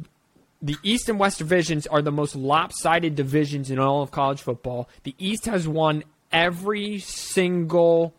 the 0.63 0.77
East 0.83 1.09
and 1.09 1.19
West 1.19 1.39
divisions 1.39 1.87
are 1.87 2.03
the 2.03 2.11
most 2.11 2.35
lopsided 2.35 3.15
divisions 3.15 3.71
in 3.71 3.79
all 3.79 4.03
of 4.03 4.11
college 4.11 4.41
football. 4.41 4.89
The 5.03 5.15
East 5.19 5.45
has 5.47 5.69
won 5.69 6.03
every 6.33 6.99
single 6.99 8.15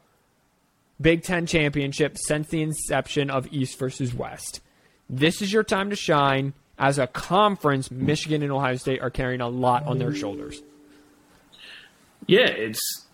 Big 0.99 1.23
Ten 1.23 1.45
championship 1.45 2.17
since 2.17 2.47
the 2.49 2.61
inception 2.61 3.29
of 3.29 3.51
East 3.51 3.77
versus 3.79 4.13
West. 4.13 4.61
This 5.09 5.41
is 5.41 5.51
your 5.51 5.63
time 5.63 5.89
to 5.89 5.95
shine. 5.95 6.53
As 6.79 6.99
a 6.99 7.07
conference, 7.07 7.89
Michigan 7.89 8.43
and 8.43 8.51
Ohio 8.51 8.75
State 8.75 9.01
are 9.01 9.09
carrying 9.09 9.41
a 9.41 9.47
lot 9.47 9.87
on 9.87 9.97
their 9.97 10.13
shoulders. 10.13 10.61
Yeah, 12.27 12.47
it's 12.47 13.07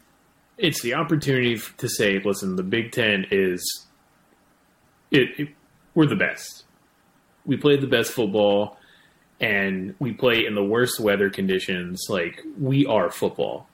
it's 0.57 0.81
the 0.81 0.95
opportunity 0.95 1.59
to 1.77 1.87
say, 1.87 2.19
listen, 2.23 2.55
the 2.55 2.63
Big 2.63 2.91
Ten 2.91 3.25
is 3.31 3.85
it, 5.13 5.39
it 5.39 5.49
we're 5.95 6.08
the 6.08 6.15
best. 6.15 6.65
We 7.45 7.56
play 7.56 7.78
the 7.78 7.88
best 7.88 8.12
football, 8.12 8.78
and 9.39 9.95
we 9.99 10.12
play 10.12 10.45
in 10.45 10.56
the 10.56 10.63
worst 10.63 10.99
weather 10.99 11.30
conditions. 11.30 12.08
Like 12.10 12.41
we 12.60 12.86
are 12.86 13.10
football, 13.10 13.67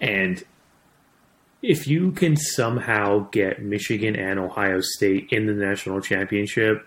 and 0.00 0.42
if 1.62 1.86
you 1.86 2.12
can 2.12 2.36
somehow 2.36 3.28
get 3.30 3.62
Michigan 3.62 4.16
and 4.16 4.38
Ohio 4.38 4.80
State 4.80 5.28
in 5.30 5.46
the 5.46 5.52
national 5.52 6.00
championship, 6.00 6.86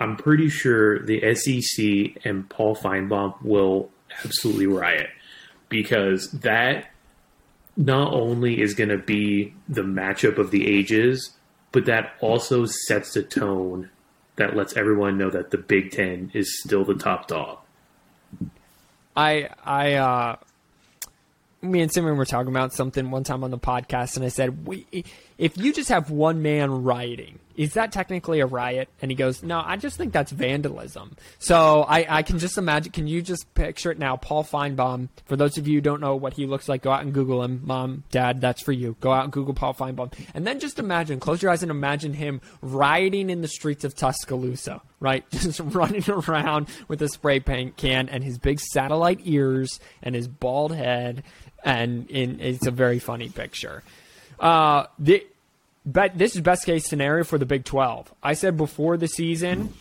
I'm 0.00 0.16
pretty 0.16 0.48
sure 0.48 1.04
the 1.04 1.34
SEC 1.34 2.24
and 2.24 2.48
Paul 2.48 2.74
Finebaum 2.74 3.40
will 3.42 3.90
absolutely 4.24 4.66
riot 4.66 5.10
because 5.68 6.30
that 6.30 6.86
not 7.76 8.12
only 8.12 8.60
is 8.60 8.74
going 8.74 8.90
to 8.90 8.98
be 8.98 9.54
the 9.68 9.82
matchup 9.82 10.38
of 10.38 10.50
the 10.50 10.66
ages, 10.66 11.30
but 11.74 11.86
that 11.86 12.14
also 12.20 12.66
sets 12.66 13.14
the 13.14 13.22
tone 13.22 13.90
that 14.36 14.54
lets 14.54 14.76
everyone 14.76 15.18
know 15.18 15.28
that 15.28 15.50
the 15.50 15.58
Big 15.58 15.90
Ten 15.90 16.30
is 16.32 16.60
still 16.60 16.84
the 16.84 16.94
top 16.94 17.26
dog. 17.26 17.58
I 19.16 19.50
I 19.64 19.94
uh 19.94 20.36
me 21.62 21.80
and 21.80 21.92
Simon 21.92 22.16
were 22.16 22.24
talking 22.24 22.50
about 22.50 22.72
something 22.72 23.10
one 23.10 23.24
time 23.24 23.42
on 23.42 23.50
the 23.50 23.58
podcast, 23.58 24.16
and 24.16 24.24
I 24.24 24.28
said, 24.28 24.66
we, 24.66 24.86
if 25.38 25.56
you 25.56 25.72
just 25.72 25.88
have 25.88 26.10
one 26.10 26.42
man 26.42 26.84
rioting, 26.84 27.40
is 27.56 27.74
that 27.74 27.92
technically 27.92 28.40
a 28.40 28.46
riot? 28.46 28.88
And 29.00 29.10
he 29.10 29.14
goes, 29.14 29.42
no, 29.42 29.62
I 29.64 29.76
just 29.76 29.96
think 29.96 30.12
that's 30.12 30.32
vandalism. 30.32 31.16
So 31.38 31.82
I, 31.82 32.18
I 32.18 32.22
can 32.22 32.38
just 32.38 32.58
imagine, 32.58 32.92
can 32.92 33.06
you 33.06 33.22
just 33.22 33.52
picture 33.54 33.90
it 33.90 33.98
now? 33.98 34.16
Paul 34.16 34.44
Finebaum, 34.44 35.08
for 35.26 35.36
those 35.36 35.58
of 35.58 35.68
you 35.68 35.76
who 35.76 35.80
don't 35.80 36.00
know 36.00 36.16
what 36.16 36.34
he 36.34 36.46
looks 36.46 36.68
like, 36.68 36.82
go 36.82 36.90
out 36.90 37.02
and 37.02 37.12
Google 37.12 37.42
him. 37.42 37.60
Mom, 37.64 38.04
dad, 38.10 38.40
that's 38.40 38.62
for 38.62 38.72
you. 38.72 38.96
Go 39.00 39.12
out 39.12 39.24
and 39.24 39.32
Google 39.32 39.54
Paul 39.54 39.74
Finebaum. 39.74 40.12
And 40.34 40.46
then 40.46 40.60
just 40.60 40.78
imagine, 40.78 41.20
close 41.20 41.42
your 41.42 41.52
eyes 41.52 41.62
and 41.62 41.70
imagine 41.70 42.12
him 42.12 42.40
rioting 42.62 43.30
in 43.30 43.42
the 43.42 43.48
streets 43.48 43.84
of 43.84 43.94
Tuscaloosa, 43.94 44.80
right? 45.00 45.28
Just 45.44 45.60
running 45.60 46.04
around 46.08 46.68
with 46.88 47.02
a 47.02 47.08
spray 47.08 47.40
paint 47.40 47.76
can 47.76 48.08
and 48.08 48.24
his 48.24 48.38
big 48.38 48.60
satellite 48.60 49.20
ears 49.24 49.78
and 50.02 50.14
his 50.14 50.28
bald 50.28 50.74
head 50.74 51.22
and 51.64 52.10
in, 52.10 52.40
it's 52.40 52.66
a 52.66 52.70
very 52.70 52.98
funny 52.98 53.28
picture. 53.28 53.82
Uh, 54.38 54.86
the, 54.98 55.26
but 55.86 56.16
this 56.16 56.34
is 56.34 56.40
best 56.40 56.64
case 56.64 56.86
scenario 56.86 57.24
for 57.24 57.38
the 57.38 57.46
Big 57.46 57.64
12. 57.64 58.12
I 58.22 58.34
said 58.34 58.56
before 58.56 58.96
the 58.96 59.08
season, 59.08 59.74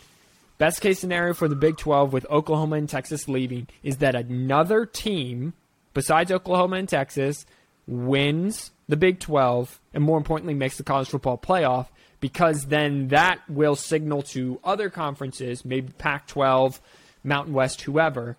best 0.58 0.82
case 0.82 1.00
scenario 1.00 1.34
for 1.34 1.48
the 1.48 1.56
Big 1.56 1.78
12 1.78 2.12
with 2.12 2.26
Oklahoma 2.30 2.76
and 2.76 2.90
Texas 2.90 3.28
leaving 3.28 3.68
is 3.84 3.98
that 3.98 4.16
another 4.16 4.86
team 4.86 5.54
besides 5.94 6.32
Oklahoma 6.32 6.78
and 6.78 6.90
Texas 6.90 7.46
wins 7.88 8.72
the 8.88 8.98
Big 8.98 9.20
12 9.20 9.80
and 9.94 10.04
more 10.04 10.18
importantly 10.18 10.54
makes 10.54 10.78
the 10.78 10.84
college 10.84 11.10
football 11.10 11.38
playoff 11.38 11.88
because 12.20 12.68
then 12.68 13.10
that 13.10 13.40
will 13.50 13.76
signal 13.76 14.22
to 14.22 14.60
other 14.64 14.90
conferences, 14.90 15.66
maybe 15.66 15.92
Pac 15.98 16.28
12, 16.28 16.80
Mountain 17.24 17.54
West, 17.54 17.82
whoever, 17.82 18.38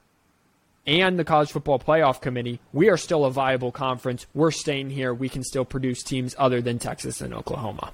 and 0.86 1.18
the 1.18 1.24
College 1.24 1.50
Football 1.52 1.78
Playoff 1.78 2.20
Committee, 2.20 2.60
we 2.72 2.88
are 2.90 2.96
still 2.96 3.24
a 3.24 3.30
viable 3.30 3.72
conference. 3.72 4.26
We're 4.34 4.50
staying 4.50 4.90
here. 4.90 5.14
We 5.14 5.28
can 5.28 5.42
still 5.42 5.64
produce 5.64 6.02
teams 6.02 6.34
other 6.38 6.60
than 6.60 6.78
Texas 6.78 7.20
and 7.20 7.32
Oklahoma. 7.32 7.92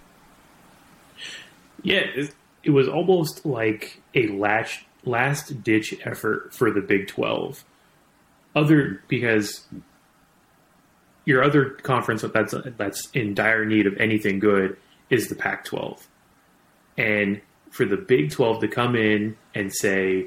Yeah, 1.83 2.03
it 2.63 2.71
was 2.71 2.89
almost 2.89 3.47
like 3.47 4.01
a 4.15 4.29
last 4.29 4.81
last 5.05 5.63
ditch 5.63 5.95
effort 6.05 6.53
for 6.53 6.71
the 6.71 6.81
Big 6.81 7.09
Twelve. 7.09 7.65
Other 8.55 9.03
because 9.09 9.67
your 11.25 11.43
other 11.43 11.71
conference 11.71 12.23
that's 12.23 12.55
that's 12.77 13.09
in 13.11 13.35
dire 13.35 13.65
need 13.65 13.87
of 13.87 13.97
anything 13.99 14.41
good 14.41 14.77
is 15.09 15.29
the 15.29 15.35
Pac-12, 15.35 16.01
and 16.99 17.41
for 17.71 17.85
the 17.85 17.97
Big 17.97 18.31
Twelve 18.31 18.61
to 18.61 18.69
come 18.69 18.97
in 18.97 19.37
and 19.55 19.73
say 19.73 20.27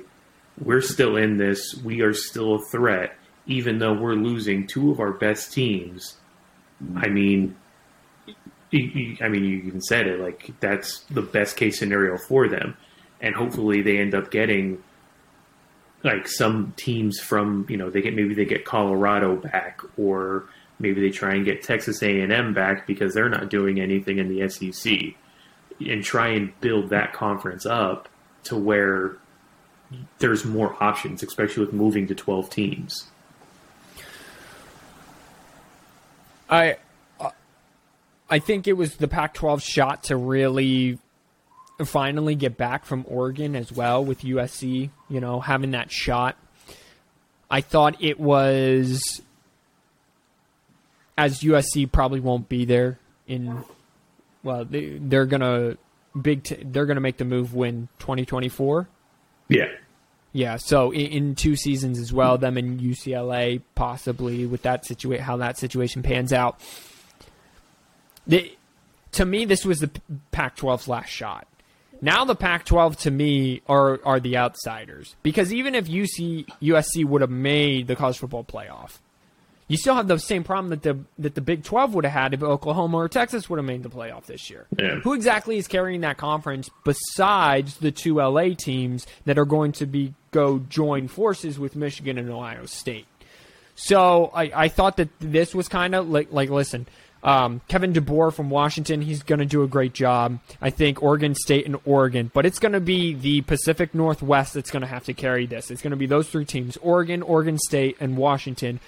we're 0.61 0.81
still 0.81 1.17
in 1.17 1.37
this, 1.37 1.75
we 1.83 2.01
are 2.01 2.13
still 2.13 2.55
a 2.55 2.65
threat, 2.65 3.15
even 3.45 3.79
though 3.79 3.93
we're 3.93 4.13
losing 4.13 4.67
two 4.67 4.91
of 4.91 4.99
our 4.99 5.11
best 5.11 5.53
teams. 5.53 6.17
I 6.95 7.07
mean, 7.07 7.55
I 8.73 9.29
mean, 9.29 9.43
you 9.43 9.57
even 9.57 9.81
said 9.81 10.07
it 10.07 10.19
like 10.19 10.51
that's 10.59 11.01
the 11.01 11.21
best 11.21 11.57
case 11.57 11.79
scenario 11.79 12.17
for 12.17 12.47
them, 12.47 12.75
and 13.21 13.35
hopefully 13.35 13.81
they 13.81 13.99
end 13.99 14.15
up 14.15 14.31
getting 14.31 14.83
like 16.03 16.27
some 16.27 16.73
teams 16.75 17.19
from 17.19 17.65
you 17.69 17.77
know 17.77 17.89
they 17.89 18.01
get 18.01 18.15
maybe 18.15 18.33
they 18.33 18.45
get 18.45 18.65
Colorado 18.65 19.35
back 19.35 19.79
or 19.97 20.45
maybe 20.79 21.01
they 21.01 21.11
try 21.11 21.33
and 21.35 21.45
get 21.45 21.63
Texas 21.63 22.01
A 22.01 22.21
and 22.21 22.31
M 22.31 22.53
back 22.53 22.87
because 22.87 23.13
they're 23.13 23.29
not 23.29 23.49
doing 23.49 23.79
anything 23.79 24.17
in 24.17 24.27
the 24.27 24.49
SEC, 24.49 24.93
and 25.79 26.03
try 26.03 26.29
and 26.29 26.59
build 26.59 26.89
that 26.89 27.13
conference 27.13 27.65
up 27.65 28.09
to 28.45 28.57
where 28.57 29.17
there's 30.19 30.45
more 30.45 30.75
options, 30.81 31.23
especially 31.23 31.65
with 31.65 31.73
moving 31.73 32.07
to 32.07 32.15
twelve 32.15 32.49
teams. 32.49 33.09
I 36.49 36.77
I 38.29 38.39
think 38.39 38.67
it 38.67 38.73
was 38.73 38.95
the 38.95 39.07
Pac 39.07 39.33
12 39.35 39.61
shot 39.61 40.05
to 40.05 40.15
really 40.15 40.97
finally 41.85 42.35
get 42.35 42.57
back 42.57 42.85
from 42.85 43.05
Oregon 43.07 43.55
as 43.55 43.71
well 43.71 44.03
with 44.03 44.21
USC, 44.21 44.89
you 45.09 45.19
know, 45.19 45.39
having 45.39 45.71
that 45.71 45.91
shot. 45.91 46.37
I 47.49 47.61
thought 47.61 48.01
it 48.01 48.19
was 48.19 49.21
as 51.17 51.41
USC 51.41 51.91
probably 51.91 52.19
won't 52.19 52.49
be 52.49 52.65
there 52.65 52.97
in 53.27 53.63
well 54.41 54.65
they, 54.65 54.97
they're 54.99 55.27
going 55.27 55.41
to 55.41 55.77
big 56.19 56.43
t- 56.43 56.63
they're 56.63 56.85
going 56.85 56.95
to 56.95 57.01
make 57.01 57.17
the 57.17 57.25
move 57.25 57.53
when 57.53 57.87
2024. 57.99 58.87
Yeah. 59.49 59.65
Yeah, 60.35 60.57
so 60.57 60.89
in, 60.89 61.11
in, 61.11 61.35
two 61.35 61.55
seasons 61.55 61.99
as 61.99 62.11
well, 62.11 62.39
them 62.39 62.57
in 62.57 62.79
UCLA 62.79 63.61
possibly 63.75 64.47
with 64.47 64.63
that 64.63 64.83
situation 64.83 65.23
how 65.23 65.37
that 65.37 65.59
situation 65.59 66.01
pans 66.01 66.33
out. 66.33 66.59
The, 68.25 68.51
to 69.11 69.25
me, 69.25 69.45
this 69.45 69.63
was 69.63 69.79
the 69.79 69.91
Pac-12's 70.31 70.87
last 70.87 71.09
shot. 71.09 71.47
Now 72.01 72.25
the 72.25 72.35
Pac-12 72.35 72.97
to 73.01 73.11
me 73.11 73.61
are 73.67 73.99
are 74.03 74.19
the 74.19 74.35
outsiders 74.35 75.15
because 75.23 75.53
even 75.53 75.75
if 75.75 75.87
UC 75.87 76.47
USC 76.61 77.05
would 77.05 77.21
have 77.21 77.29
made 77.29 77.87
the 77.87 77.95
college 77.95 78.17
football 78.17 78.43
playoff, 78.43 78.97
you 79.67 79.77
still 79.77 79.95
have 79.95 80.07
the 80.07 80.17
same 80.19 80.43
problem 80.43 80.69
that 80.69 80.83
the 80.83 80.99
that 81.19 81.35
the 81.35 81.41
Big 81.41 81.63
12 81.63 81.93
would 81.93 82.05
have 82.05 82.13
had 82.13 82.33
if 82.33 82.43
Oklahoma 82.43 82.97
or 82.97 83.09
Texas 83.09 83.49
would 83.49 83.57
have 83.57 83.65
made 83.65 83.83
the 83.83 83.89
playoff 83.89 84.25
this 84.25 84.49
year. 84.49 84.67
Yeah. 84.77 84.99
Who 84.99 85.13
exactly 85.13 85.57
is 85.57 85.67
carrying 85.67 86.01
that 86.01 86.17
conference 86.17 86.69
besides 86.83 87.77
the 87.77 87.91
two 87.91 88.15
LA 88.15 88.49
teams 88.57 89.07
that 89.25 89.37
are 89.37 89.45
going 89.45 89.71
to 89.73 89.85
be 89.85 90.13
go 90.31 90.59
join 90.59 91.07
forces 91.07 91.57
with 91.57 91.75
Michigan 91.75 92.17
and 92.17 92.29
Ohio 92.29 92.65
State? 92.65 93.07
So 93.75 94.31
I, 94.33 94.51
I 94.53 94.67
thought 94.67 94.97
that 94.97 95.09
this 95.19 95.55
was 95.55 95.67
kind 95.67 95.95
of 95.95 96.09
like 96.09 96.31
like 96.31 96.49
listen, 96.49 96.87
um, 97.23 97.61
Kevin 97.69 97.93
DeBoer 97.93 98.33
from 98.33 98.49
Washington, 98.49 99.01
he's 99.01 99.23
going 99.23 99.39
to 99.39 99.45
do 99.45 99.63
a 99.63 99.67
great 99.67 99.93
job. 99.93 100.39
I 100.61 100.69
think 100.69 101.01
Oregon 101.01 101.35
State 101.35 101.65
and 101.65 101.77
Oregon, 101.85 102.29
but 102.33 102.45
it's 102.45 102.59
going 102.59 102.73
to 102.73 102.81
be 102.81 103.13
the 103.13 103.41
Pacific 103.41 103.95
Northwest 103.95 104.53
that's 104.53 104.71
going 104.71 104.81
to 104.81 104.87
have 104.87 105.05
to 105.05 105.13
carry 105.13 105.45
this. 105.45 105.71
It's 105.71 105.81
going 105.81 105.91
to 105.91 105.97
be 105.97 106.05
those 106.05 106.29
three 106.29 106.45
teams 106.45 106.77
Oregon, 106.77 107.21
Oregon 107.21 107.57
State, 107.57 107.95
and 107.99 108.17
Washington, 108.17 108.81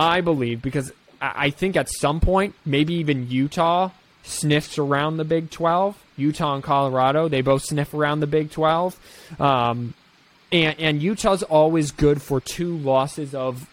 I 0.00 0.20
believe, 0.20 0.62
because 0.62 0.92
I 1.20 1.50
think 1.50 1.76
at 1.76 1.88
some 1.88 2.20
point, 2.20 2.54
maybe 2.64 2.94
even 2.94 3.30
Utah 3.30 3.90
sniffs 4.22 4.78
around 4.78 5.16
the 5.16 5.24
Big 5.24 5.50
12. 5.50 6.02
Utah 6.16 6.54
and 6.54 6.64
Colorado, 6.64 7.28
they 7.28 7.40
both 7.40 7.62
sniff 7.62 7.94
around 7.94 8.20
the 8.20 8.26
Big 8.26 8.50
12. 8.50 9.40
Um, 9.40 9.94
and, 10.52 10.78
and 10.78 11.02
Utah's 11.02 11.42
always 11.42 11.90
good 11.90 12.20
for 12.22 12.40
two 12.40 12.76
losses 12.78 13.34
of 13.34 13.68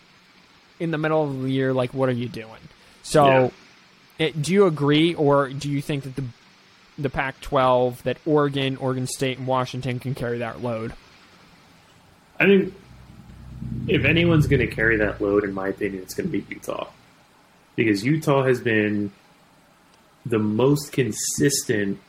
in 0.80 0.92
the 0.92 0.98
middle 0.98 1.24
of 1.24 1.42
the 1.42 1.52
year, 1.52 1.74
like, 1.74 1.94
what 1.94 2.10
are 2.10 2.13
you 2.13 2.30
doing? 2.30 2.62
So. 3.04 3.26
Yeah 3.26 3.50
it, 4.20 4.42
do 4.42 4.54
you 4.54 4.66
agree, 4.66 5.13
or 5.13 5.50
do 5.50 5.70
you 5.70 5.82
think 5.82 6.04
that 6.04 6.16
the 6.16 6.24
the 7.00 7.10
Pac-12 7.12 8.02
that 8.04 8.18
Oregon, 8.26 8.76
Oregon 8.78 9.06
State, 9.06 9.38
and 9.38 9.46
Washington 9.46 10.00
can 10.00 10.16
carry 10.16 10.40
that 10.40 10.63
load? 10.63 10.94
I 12.40 12.46
think 12.46 12.74
if 13.88 14.06
anyone's 14.06 14.48
going 14.48 14.67
to 14.67 14.74
carry 14.74 14.98
that 14.98 15.22
load, 15.22 15.43
in 15.43 15.54
my 15.54 15.70
opinion, 15.70 16.04
it's 16.04 16.13
going 16.13 16.30
to 16.30 16.38
be 16.38 16.46
Utah 16.54 16.88
because 17.76 18.04
Utah 18.04 18.43
has 18.43 18.60
been 18.60 19.12
the 20.26 20.39
most 20.39 20.91
consistent 20.91 22.00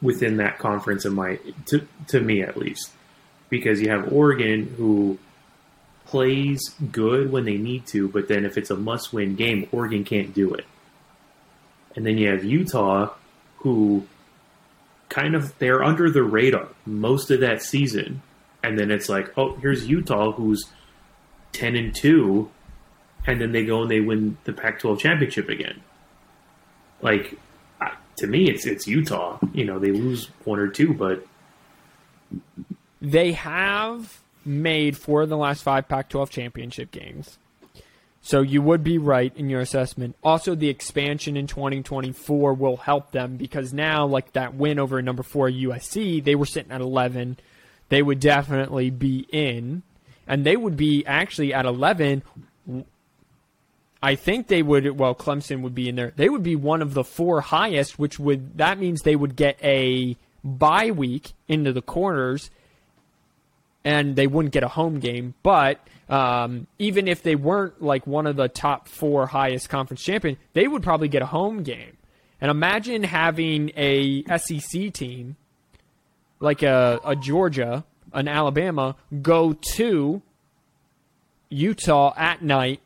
within 0.00 0.36
that 0.36 0.58
conference 0.58 1.04
in 1.04 1.14
my 1.14 1.40
to 1.64 1.88
to 2.06 2.20
me 2.20 2.42
at 2.42 2.56
least 2.56 2.90
because 3.48 3.80
you 3.80 3.90
have 3.90 4.12
Oregon 4.12 4.74
who 4.76 5.18
plays 6.04 6.74
good 6.92 7.32
when 7.32 7.44
they 7.44 7.56
need 7.56 7.86
to, 7.86 8.08
but 8.08 8.28
then 8.28 8.44
if 8.44 8.56
it's 8.56 8.70
a 8.70 8.76
must-win 8.76 9.34
game, 9.34 9.68
Oregon 9.72 10.04
can't 10.04 10.32
do 10.32 10.54
it. 10.54 10.64
And 11.96 12.06
then 12.06 12.16
you 12.16 12.28
have 12.28 12.44
Utah, 12.44 13.12
who 13.58 14.06
kind 15.08 15.34
of 15.34 15.56
they're 15.58 15.82
under 15.82 16.10
the 16.10 16.22
radar 16.22 16.68
most 16.84 17.30
of 17.30 17.40
that 17.40 17.62
season. 17.62 18.22
And 18.62 18.78
then 18.78 18.90
it's 18.90 19.08
like, 19.08 19.36
oh, 19.36 19.56
here's 19.56 19.88
Utah, 19.88 20.32
who's 20.32 20.66
ten 21.56 21.76
and 21.76 21.94
two, 21.94 22.50
and 23.26 23.40
then 23.40 23.52
they 23.52 23.64
go 23.64 23.82
and 23.82 23.90
they 23.90 24.00
win 24.00 24.36
the 24.44 24.52
Pac-12 24.52 24.98
championship 24.98 25.48
again. 25.48 25.82
Like 27.02 27.38
to 28.18 28.26
me, 28.26 28.48
it's 28.48 28.66
it's 28.66 28.86
Utah. 28.86 29.38
You 29.52 29.64
know, 29.64 29.78
they 29.78 29.90
lose 29.90 30.28
one 30.44 30.58
or 30.58 30.68
two, 30.68 30.94
but 30.94 31.26
they 33.00 33.32
have 33.32 34.20
made 34.44 34.96
four 34.96 35.22
of 35.22 35.28
the 35.28 35.36
last 35.36 35.62
five 35.62 35.88
Pac-12 35.88 36.30
championship 36.30 36.90
games. 36.90 37.38
So 38.26 38.40
you 38.40 38.60
would 38.60 38.82
be 38.82 38.98
right 38.98 39.32
in 39.36 39.48
your 39.48 39.60
assessment. 39.60 40.16
Also, 40.20 40.56
the 40.56 40.68
expansion 40.68 41.36
in 41.36 41.46
2024 41.46 42.54
will 42.54 42.76
help 42.76 43.12
them 43.12 43.36
because 43.36 43.72
now, 43.72 44.04
like 44.04 44.32
that 44.32 44.54
win 44.54 44.80
over 44.80 45.00
number 45.00 45.22
four 45.22 45.48
USC, 45.48 46.24
they 46.24 46.34
were 46.34 46.46
sitting 46.46 46.72
at 46.72 46.80
11. 46.80 47.36
They 47.88 48.02
would 48.02 48.18
definitely 48.18 48.90
be 48.90 49.28
in, 49.30 49.84
and 50.26 50.44
they 50.44 50.56
would 50.56 50.76
be 50.76 51.04
actually 51.06 51.54
at 51.54 51.64
11. 51.66 52.22
I 54.02 54.14
think 54.14 54.48
they 54.48 54.62
would. 54.62 54.98
Well, 54.98 55.14
Clemson 55.14 55.62
would 55.62 55.74
be 55.74 55.88
in 55.88 55.96
there. 55.96 56.12
They 56.16 56.28
would 56.28 56.42
be 56.42 56.56
one 56.56 56.82
of 56.82 56.94
the 56.94 57.04
four 57.04 57.40
highest, 57.40 57.98
which 57.98 58.18
would 58.18 58.58
that 58.58 58.78
means 58.78 59.02
they 59.02 59.16
would 59.16 59.36
get 59.36 59.58
a 59.62 60.16
bye 60.44 60.90
week 60.90 61.32
into 61.48 61.72
the 61.72 61.82
corners, 61.82 62.50
and 63.84 64.16
they 64.16 64.26
wouldn't 64.26 64.52
get 64.52 64.62
a 64.62 64.68
home 64.68 65.00
game, 65.00 65.34
but 65.42 65.80
um, 66.08 66.66
even 66.78 67.08
if 67.08 67.22
they 67.22 67.34
weren't 67.34 67.82
like 67.82 68.06
one 68.06 68.26
of 68.26 68.36
the 68.36 68.48
top 68.48 68.88
four 68.88 69.26
highest 69.26 69.68
conference 69.68 70.02
champion, 70.02 70.36
they 70.52 70.68
would 70.68 70.82
probably 70.82 71.08
get 71.08 71.22
a 71.22 71.26
home 71.26 71.62
game. 71.62 71.96
And 72.40 72.50
imagine 72.50 73.02
having 73.02 73.70
a 73.76 74.22
SEC 74.24 74.92
team 74.92 75.36
like 76.38 76.62
a, 76.62 77.00
a 77.04 77.16
Georgia, 77.16 77.84
an 78.16 78.26
Alabama, 78.26 78.96
go 79.22 79.52
to 79.52 80.22
Utah 81.50 82.14
at 82.16 82.42
night. 82.42 82.80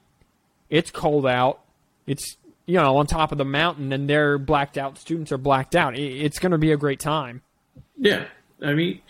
It's 0.69 0.91
cold 0.91 1.27
out. 1.27 1.61
It's 2.07 2.37
you 2.67 2.77
know 2.77 2.99
on 2.99 3.07
top 3.07 3.33
of 3.33 3.39
the 3.39 3.45
mountain, 3.45 3.93
and 3.93 4.11
they're 4.11 4.37
blacked 4.37 4.77
out. 4.77 4.99
Students 4.99 5.33
are 5.33 5.39
blacked 5.39 5.75
out. 5.75 5.97
It's 5.99 6.39
going 6.39 6.53
to 6.53 6.59
be 6.59 6.73
a 6.73 6.77
great 6.77 7.01
time. 7.01 7.43
Yeah, 7.97 8.27
I 8.63 8.75
mean, 8.75 9.01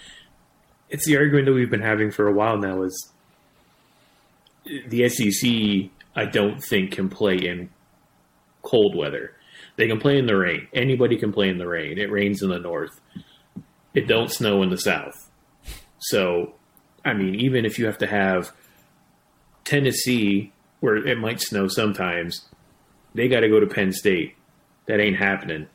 it's 0.88 1.06
the 1.06 1.16
argument 1.16 1.46
that 1.46 1.52
we've 1.52 1.70
been 1.70 1.82
having 1.82 2.10
for 2.10 2.28
a 2.28 2.32
while 2.32 2.58
now. 2.58 2.82
Is 2.82 3.10
the 4.64 5.08
SEC, 5.08 5.90
I 6.14 6.26
don't 6.26 6.62
think 6.62 6.92
can 6.92 7.08
play 7.08 7.36
in 7.36 7.70
cold 8.62 8.94
weather. 8.94 9.32
They 9.76 9.88
can 9.88 9.98
play 9.98 10.18
in 10.18 10.26
the 10.26 10.36
rain. 10.36 10.68
Anybody 10.74 11.16
can 11.16 11.32
play 11.32 11.48
in 11.48 11.58
the 11.58 11.66
rain. 11.66 11.98
It 11.98 12.10
rains 12.10 12.42
in 12.42 12.50
the 12.50 12.58
north. 12.58 13.00
It 13.94 14.06
don't 14.06 14.30
snow 14.30 14.62
in 14.62 14.70
the 14.70 14.76
south. 14.76 15.19
So, 16.00 16.54
I 17.04 17.14
mean, 17.14 17.34
even 17.36 17.64
if 17.64 17.78
you 17.78 17.86
have 17.86 17.98
to 17.98 18.06
have 18.06 18.52
Tennessee, 19.64 20.52
where 20.80 20.96
it 20.96 21.18
might 21.18 21.40
snow 21.40 21.68
sometimes, 21.68 22.48
they 23.14 23.28
got 23.28 23.40
to 23.40 23.48
go 23.48 23.60
to 23.60 23.66
Penn 23.66 23.92
State. 23.92 24.34
That 24.86 24.98
ain't 24.98 25.16
happening. 25.16 25.68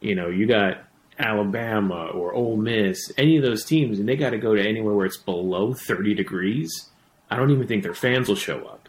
You 0.00 0.14
know, 0.14 0.28
you 0.28 0.46
got 0.46 0.82
Alabama 1.18 2.06
or 2.06 2.32
Ole 2.34 2.56
Miss, 2.56 3.12
any 3.16 3.36
of 3.36 3.44
those 3.44 3.64
teams, 3.64 3.98
and 3.98 4.08
they 4.08 4.16
got 4.16 4.30
to 4.30 4.38
go 4.38 4.54
to 4.54 4.60
anywhere 4.60 4.94
where 4.94 5.06
it's 5.06 5.16
below 5.16 5.74
30 5.74 6.14
degrees 6.14 6.88
I 7.30 7.36
don't 7.36 7.50
even 7.50 7.66
think 7.66 7.82
their 7.82 7.94
fans 7.94 8.28
will 8.28 8.36
show 8.36 8.64
up. 8.66 8.88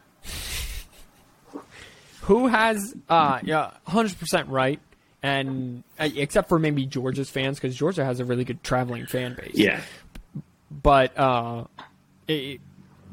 Who 2.23 2.47
has 2.47 2.95
uh 3.09 3.39
yeah, 3.43 3.71
100% 3.87 4.45
right 4.49 4.79
and 5.21 5.83
uh, 5.99 6.09
except 6.15 6.47
for 6.47 6.59
maybe 6.59 6.85
Georgia's 6.85 7.29
fans 7.29 7.59
cuz 7.59 7.75
Georgia 7.75 8.05
has 8.05 8.19
a 8.19 8.25
really 8.25 8.43
good 8.43 8.63
traveling 8.63 9.05
fan 9.07 9.35
base. 9.35 9.55
Yeah. 9.55 9.81
But 10.71 11.17
uh 11.17 11.65
it, 12.27 12.61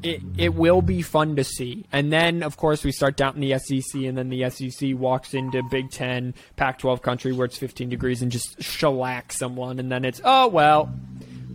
it 0.03 0.21
it 0.37 0.53
will 0.53 0.81
be 0.81 1.01
fun 1.01 1.35
to 1.35 1.43
see. 1.43 1.85
And 1.91 2.11
then 2.11 2.43
of 2.43 2.57
course 2.57 2.83
we 2.83 2.91
start 2.91 3.17
down 3.17 3.35
in 3.35 3.41
the 3.41 3.57
SEC 3.59 4.01
and 4.01 4.17
then 4.17 4.29
the 4.29 4.49
SEC 4.49 4.95
walks 4.95 5.33
into 5.33 5.63
Big 5.63 5.89
10, 5.91 6.33
Pac-12 6.55 7.01
country 7.01 7.33
where 7.33 7.45
it's 7.45 7.57
15 7.57 7.89
degrees 7.89 8.21
and 8.21 8.31
just 8.31 8.61
shellac 8.61 9.31
someone 9.31 9.79
and 9.79 9.91
then 9.91 10.05
it's 10.05 10.21
oh 10.23 10.47
well, 10.47 10.93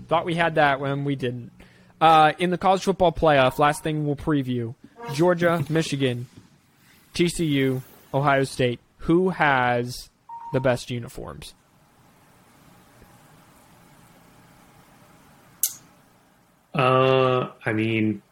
thought 0.09 0.25
we 0.25 0.35
had 0.35 0.57
that 0.57 0.81
when 0.81 1.05
we 1.05 1.17
didn't. 1.17 1.53
Uh, 2.01 2.33
in 2.39 2.51
the 2.51 2.59
college 2.59 2.83
football 2.83 3.13
playoff, 3.13 3.61
last 3.61 3.85
thing 3.85 4.05
we'll 4.05 4.17
preview 4.17 4.75
Georgia, 5.15 5.65
Michigan, 5.69 6.27
TCU, 7.15 7.83
Ohio 8.13 8.45
State. 8.45 8.81
Who 8.99 9.31
has 9.31 10.11
the 10.53 10.61
best 10.61 10.91
uniforms? 10.91 11.55
Uh, 16.75 17.49
I 17.67 17.73
mean, 17.73 18.23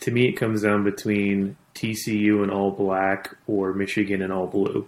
to 0.00 0.10
me, 0.10 0.28
it 0.28 0.32
comes 0.32 0.62
down 0.62 0.84
between 0.84 1.56
TCU 1.74 2.42
and 2.42 2.50
all 2.50 2.70
black 2.70 3.36
or 3.46 3.72
Michigan 3.72 4.22
and 4.22 4.32
all 4.32 4.46
blue. 4.46 4.86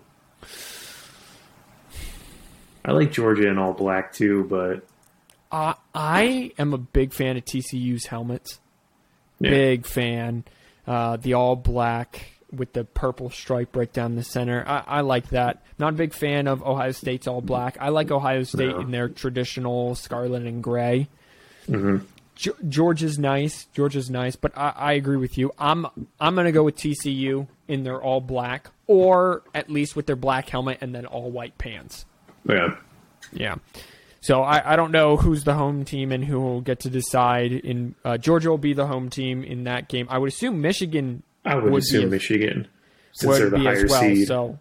I 2.84 2.92
like 2.92 3.12
Georgia 3.12 3.48
and 3.48 3.58
all 3.58 3.72
black 3.72 4.12
too, 4.12 4.44
but 4.44 4.84
Uh, 5.50 5.74
I 5.94 6.52
am 6.58 6.72
a 6.72 6.78
big 6.78 7.12
fan 7.12 7.36
of 7.36 7.44
TCU's 7.44 8.06
helmets. 8.06 8.58
Yeah. 9.38 9.50
Big 9.50 9.86
fan. 9.86 10.44
Uh, 10.86 11.16
the 11.16 11.34
all 11.34 11.56
black 11.56 12.32
with 12.52 12.72
the 12.72 12.84
purple 12.84 13.30
stripe 13.30 13.76
right 13.76 13.92
down 13.92 14.14
the 14.16 14.22
center. 14.24 14.64
I, 14.66 14.82
I 14.86 15.00
like 15.02 15.28
that. 15.28 15.62
Not 15.78 15.94
a 15.94 15.96
big 15.96 16.12
fan 16.12 16.46
of 16.48 16.62
Ohio 16.62 16.90
State's 16.92 17.26
all 17.26 17.40
black. 17.40 17.76
I 17.80 17.88
like 17.90 18.10
Ohio 18.10 18.42
State 18.42 18.70
No. 18.70 18.80
in 18.80 18.90
their 18.90 19.08
traditional 19.08 19.94
scarlet 19.94 20.42
and 20.44 20.62
gray. 20.62 21.08
Mhm. 21.68 22.02
Ge- 22.42 23.02
is 23.02 23.18
nice. 23.18 23.66
George 23.72 23.94
is 23.96 24.10
nice, 24.10 24.34
but 24.36 24.56
I, 24.56 24.72
I 24.76 24.92
agree 24.94 25.16
with 25.16 25.38
you. 25.38 25.52
I'm 25.58 25.86
I'm 26.20 26.34
gonna 26.34 26.52
go 26.52 26.64
with 26.64 26.76
TCU 26.76 27.46
in 27.68 27.84
their 27.84 28.00
all 28.02 28.20
black, 28.20 28.68
or 28.86 29.42
at 29.54 29.70
least 29.70 29.94
with 29.96 30.06
their 30.06 30.16
black 30.16 30.48
helmet 30.48 30.78
and 30.80 30.94
then 30.94 31.06
all 31.06 31.30
white 31.30 31.56
pants. 31.58 32.04
yeah, 32.48 32.76
Yeah. 33.32 33.56
So 34.20 34.42
I, 34.42 34.74
I 34.74 34.76
don't 34.76 34.92
know 34.92 35.16
who's 35.16 35.42
the 35.44 35.54
home 35.54 35.84
team 35.84 36.12
and 36.12 36.24
who 36.24 36.40
will 36.40 36.60
get 36.60 36.80
to 36.80 36.90
decide. 36.90 37.50
In 37.52 37.94
uh, 38.04 38.18
Georgia 38.18 38.50
will 38.50 38.58
be 38.58 38.72
the 38.72 38.86
home 38.86 39.08
team 39.10 39.42
in 39.42 39.64
that 39.64 39.88
game. 39.88 40.06
I 40.10 40.18
would 40.18 40.28
assume 40.28 40.60
Michigan 40.60 41.22
I 41.44 41.56
would, 41.56 41.72
Would 41.72 41.82
assume 41.82 42.10
Michigan 42.10 42.68
since 43.12 43.36
they're 43.38 43.50
the 43.50 43.58
higher 43.58 43.84
as 43.84 43.90
well. 43.90 44.00
seed. 44.00 44.26
So 44.28 44.58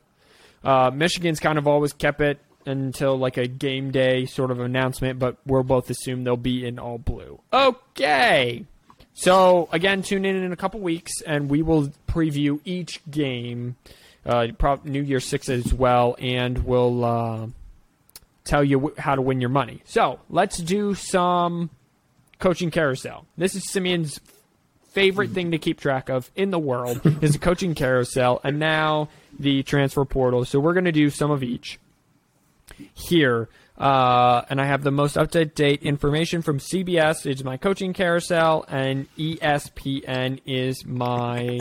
uh, 0.63 0.89
Michigan's 0.93 1.39
kind 1.39 1.57
of 1.59 1.67
always 1.67 1.93
kept 1.93 2.21
it 2.21 2.39
until 2.65 3.17
like 3.17 3.37
a 3.37 3.47
game 3.47 3.91
day 3.91 4.25
sort 4.25 4.51
of 4.51 4.59
announcement, 4.59 5.19
but 5.19 5.37
we'll 5.45 5.63
both 5.63 5.89
assume 5.89 6.23
they'll 6.23 6.37
be 6.37 6.65
in 6.65 6.79
all 6.79 6.97
blue. 6.97 7.39
Okay. 7.51 8.65
So 9.13 9.69
again, 9.71 10.01
tune 10.03 10.25
in 10.25 10.35
in 10.35 10.51
a 10.51 10.55
couple 10.55 10.79
weeks, 10.79 11.21
and 11.21 11.49
we 11.49 11.61
will 11.61 11.91
preview 12.07 12.59
each 12.65 13.01
game, 13.09 13.75
uh, 14.25 14.47
New 14.83 15.01
Year 15.01 15.19
Six 15.19 15.49
as 15.49 15.73
well, 15.73 16.15
and 16.19 16.59
we'll 16.65 17.03
uh, 17.03 17.47
tell 18.43 18.63
you 18.63 18.93
how 18.97 19.15
to 19.15 19.21
win 19.21 19.41
your 19.41 19.49
money. 19.49 19.81
So 19.85 20.19
let's 20.29 20.57
do 20.57 20.95
some 20.95 21.69
coaching 22.39 22.71
carousel. 22.71 23.25
This 23.37 23.55
is 23.55 23.69
Simeon's 23.69 24.19
favorite 24.91 25.29
thing 25.29 25.51
to 25.51 25.57
keep 25.57 25.79
track 25.79 26.09
of 26.09 26.29
in 26.35 26.51
the 26.51 26.59
world 26.59 26.99
is 27.21 27.33
the 27.33 27.39
coaching 27.39 27.73
carousel 27.73 28.41
and 28.43 28.59
now 28.59 29.07
the 29.39 29.63
transfer 29.63 30.03
portal. 30.03 30.43
So 30.43 30.59
we're 30.59 30.73
going 30.73 30.85
to 30.85 30.91
do 30.91 31.09
some 31.09 31.31
of 31.31 31.43
each 31.43 31.79
here. 32.93 33.49
Uh, 33.77 34.43
and 34.49 34.61
I 34.61 34.65
have 34.65 34.83
the 34.83 34.91
most 34.91 35.17
up 35.17 35.31
to 35.31 35.43
date 35.43 35.81
information 35.81 36.43
from 36.43 36.59
CBS 36.59 37.25
is 37.25 37.43
my 37.43 37.57
coaching 37.57 37.93
carousel, 37.93 38.63
and 38.67 39.07
ESPN 39.17 40.39
is 40.45 40.85
my 40.85 41.59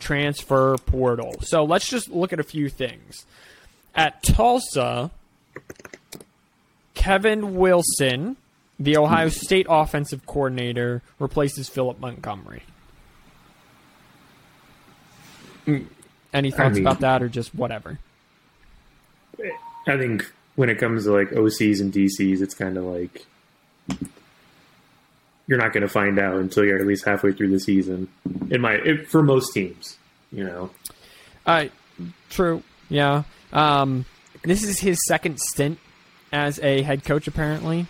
transfer 0.00 0.76
portal. 0.78 1.36
So 1.42 1.62
let's 1.62 1.88
just 1.88 2.08
look 2.10 2.32
at 2.32 2.40
a 2.40 2.44
few 2.44 2.68
things. 2.68 3.24
At 3.94 4.22
Tulsa, 4.22 5.12
Kevin 6.94 7.54
Wilson, 7.54 8.36
the 8.80 8.96
Ohio 8.96 9.28
State 9.28 9.66
offensive 9.68 10.26
coordinator, 10.26 11.02
replaces 11.20 11.68
Philip 11.68 12.00
Montgomery. 12.00 12.62
Any 16.32 16.50
thoughts 16.50 16.74
mean- 16.74 16.86
about 16.86 17.00
that, 17.00 17.22
or 17.22 17.28
just 17.28 17.54
whatever? 17.54 17.98
I 19.86 19.96
think 19.96 20.30
when 20.56 20.68
it 20.68 20.78
comes 20.78 21.04
to 21.04 21.12
like 21.12 21.30
OCs 21.30 21.80
and 21.80 21.92
DCs, 21.92 22.40
it's 22.40 22.54
kind 22.54 22.76
of 22.76 22.84
like 22.84 23.24
you're 25.46 25.58
not 25.58 25.72
going 25.72 25.82
to 25.82 25.88
find 25.88 26.18
out 26.18 26.36
until 26.36 26.64
you're 26.64 26.78
at 26.78 26.86
least 26.86 27.04
halfway 27.04 27.32
through 27.32 27.50
the 27.50 27.60
season. 27.60 28.08
In 28.50 28.60
my 28.60 28.74
it, 28.74 29.08
for 29.08 29.22
most 29.22 29.52
teams, 29.52 29.98
you 30.30 30.44
know, 30.44 30.70
Uh, 31.46 31.66
true. 32.28 32.62
Yeah. 32.88 33.24
Um, 33.52 34.04
this 34.42 34.62
is 34.62 34.78
his 34.78 34.98
second 35.06 35.40
stint 35.40 35.78
as 36.32 36.60
a 36.60 36.82
head 36.82 37.04
coach, 37.04 37.26
apparently. 37.26 37.86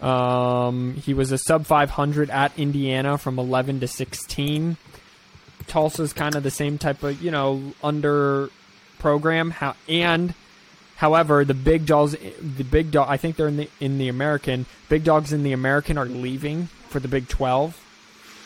Um, 0.00 0.94
he 0.94 1.14
was 1.14 1.32
a 1.32 1.38
sub 1.38 1.66
500 1.66 2.30
at 2.30 2.56
Indiana 2.58 3.18
from 3.18 3.38
11 3.38 3.80
to 3.80 3.88
16. 3.88 4.76
Tulsa's 5.66 6.12
kind 6.12 6.34
of 6.34 6.42
the 6.42 6.50
same 6.50 6.78
type 6.78 7.02
of, 7.02 7.20
you 7.22 7.30
know, 7.30 7.72
under 7.82 8.50
program. 8.98 9.50
How, 9.50 9.74
and, 9.88 10.34
however, 11.02 11.44
the 11.44 11.52
big 11.52 11.84
dogs, 11.84 12.12
the 12.14 12.62
big 12.62 12.92
dog, 12.92 13.08
I 13.10 13.16
think 13.16 13.34
they're 13.34 13.48
in 13.48 13.56
the, 13.56 13.68
in 13.80 13.98
the 13.98 14.08
American, 14.08 14.66
big 14.88 15.02
dogs 15.02 15.32
in 15.32 15.42
the 15.42 15.52
American 15.52 15.98
are 15.98 16.06
leaving 16.06 16.68
for 16.88 17.00
the 17.00 17.08
Big 17.08 17.26
12. 17.26 17.76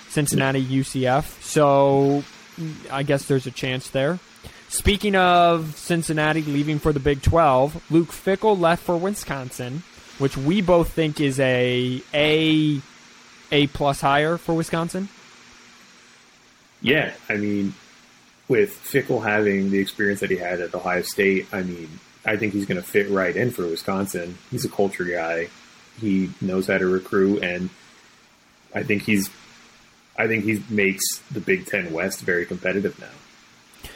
Cincinnati, 0.08 0.64
UCF. 0.64 1.42
So 1.42 2.24
I 2.90 3.02
guess 3.02 3.26
there's 3.26 3.46
a 3.46 3.50
chance 3.50 3.90
there. 3.90 4.18
Speaking 4.68 5.14
of 5.16 5.76
Cincinnati 5.76 6.40
leaving 6.40 6.78
for 6.78 6.94
the 6.94 7.00
Big 7.00 7.20
12, 7.20 7.90
Luke 7.90 8.08
Fickell 8.08 8.58
left 8.58 8.82
for 8.82 8.96
Wisconsin, 8.96 9.82
which 10.18 10.38
we 10.38 10.62
both 10.62 10.88
think 10.92 11.20
is 11.20 11.38
a 11.38 12.00
A 12.14 12.80
A 13.52 13.66
plus 13.66 14.00
hire 14.00 14.38
for 14.38 14.54
Wisconsin. 14.54 15.10
yeah. 16.80 17.12
I 17.28 17.36
mean, 17.36 17.74
with 18.48 18.70
Fickell 18.70 19.22
having 19.22 19.70
the 19.70 19.78
experience 19.78 20.20
that 20.20 20.30
he 20.30 20.36
had 20.36 20.60
at 20.60 20.74
Ohio 20.74 21.02
State, 21.02 21.46
I 21.52 21.62
mean, 21.62 21.90
I 22.26 22.36
think 22.36 22.52
he's 22.52 22.66
going 22.66 22.80
to 22.80 22.86
fit 22.86 23.08
right 23.10 23.34
in 23.34 23.50
for 23.52 23.66
Wisconsin. 23.66 24.36
He's 24.50 24.64
a 24.64 24.68
culture 24.68 25.04
guy. 25.04 25.48
He 26.00 26.30
knows 26.40 26.66
how 26.66 26.76
to 26.78 26.86
recruit, 26.86 27.42
and 27.42 27.70
I 28.74 28.82
think 28.82 29.02
he's, 29.04 29.30
I 30.18 30.26
think 30.26 30.44
he 30.44 30.62
makes 30.68 31.18
the 31.30 31.40
Big 31.40 31.66
Ten 31.66 31.92
West 31.92 32.20
very 32.20 32.44
competitive 32.44 32.98
now. 33.00 33.88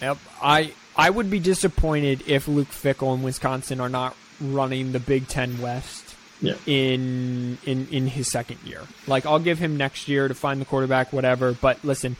Yep. 0.00 0.18
I 0.42 0.72
I 0.96 1.10
would 1.10 1.30
be 1.30 1.38
disappointed 1.38 2.22
if 2.26 2.48
Luke 2.48 2.68
Fickell 2.70 3.14
and 3.14 3.24
Wisconsin 3.24 3.80
are 3.80 3.88
not 3.88 4.16
running 4.40 4.92
the 4.92 5.00
Big 5.00 5.28
Ten 5.28 5.60
West 5.60 6.14
Yeah. 6.40 6.54
in 6.66 7.58
in 7.64 7.86
in 7.90 8.06
his 8.08 8.30
second 8.30 8.58
year. 8.64 8.82
Like 9.06 9.24
I'll 9.26 9.38
give 9.38 9.58
him 9.58 9.76
next 9.76 10.08
year 10.08 10.26
to 10.28 10.34
find 10.34 10.60
the 10.60 10.64
quarterback, 10.64 11.12
whatever. 11.12 11.52
But 11.52 11.84
listen, 11.84 12.16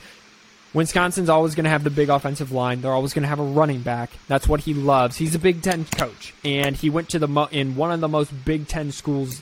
Wisconsin's 0.75 1.29
always 1.29 1.55
going 1.55 1.63
to 1.63 1.69
have 1.69 1.85
the 1.85 1.89
big 1.89 2.09
offensive 2.09 2.51
line. 2.51 2.81
They're 2.81 2.91
always 2.91 3.13
going 3.13 3.23
to 3.23 3.29
have 3.29 3.39
a 3.39 3.43
running 3.43 3.81
back. 3.81 4.11
That's 4.27 4.45
what 4.45 4.59
he 4.59 4.73
loves. 4.73 5.15
He's 5.15 5.33
a 5.33 5.39
Big 5.39 5.61
Ten 5.61 5.85
coach, 5.85 6.33
and 6.43 6.75
he 6.75 6.89
went 6.89 7.09
to 7.09 7.19
the 7.19 7.29
mo- 7.29 7.47
in 7.49 7.77
one 7.77 7.93
of 7.93 8.01
the 8.01 8.09
most 8.09 8.31
Big 8.43 8.67
Ten 8.67 8.91
schools 8.91 9.41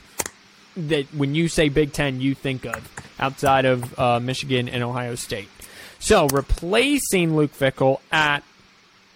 that 0.76 1.06
when 1.12 1.34
you 1.34 1.48
say 1.48 1.68
Big 1.68 1.92
Ten, 1.92 2.20
you 2.20 2.36
think 2.36 2.64
of 2.64 2.88
outside 3.18 3.64
of 3.64 3.98
uh, 3.98 4.20
Michigan 4.20 4.68
and 4.68 4.84
Ohio 4.84 5.16
State. 5.16 5.48
So 5.98 6.28
replacing 6.28 7.34
Luke 7.34 7.52
Fickell 7.52 7.98
at 8.12 8.44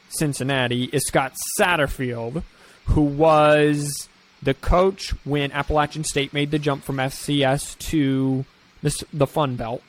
Cincinnati 0.09 0.85
is 0.85 1.07
Scott 1.07 1.37
Satterfield, 1.59 2.43
who 2.87 3.03
was 3.03 4.09
the 4.43 4.55
coach 4.55 5.11
when 5.25 5.53
Appalachian 5.53 6.03
State 6.03 6.33
made 6.33 6.51
the 6.51 6.59
jump 6.59 6.83
from 6.83 6.97
FCS 6.97 7.79
to 7.91 8.45
the, 8.83 9.05
the 9.13 9.27
Sun 9.27 9.55
Belt, 9.55 9.83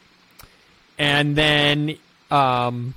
and 0.99 1.35
then 1.35 1.97
um, 2.31 2.95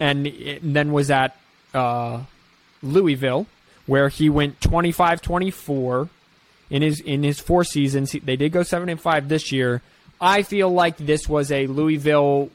and 0.00 0.26
it- 0.26 0.60
then 0.62 0.92
was 0.92 1.10
at 1.10 1.36
uh, 1.74 2.22
Louisville, 2.82 3.46
where 3.86 4.08
he 4.08 4.28
went 4.30 4.60
25-24 4.60 6.08
in 6.70 6.82
his 6.82 7.00
in 7.00 7.22
his 7.22 7.38
four 7.40 7.64
seasons. 7.64 8.12
He- 8.12 8.18
They 8.20 8.36
did 8.36 8.52
go 8.52 8.62
seven 8.62 8.88
and 8.88 9.00
five 9.00 9.28
this 9.28 9.52
year. 9.52 9.82
I 10.20 10.42
feel 10.42 10.70
like 10.72 10.96
this 10.98 11.28
was 11.28 11.50
a 11.50 11.66
Louisville 11.66 12.50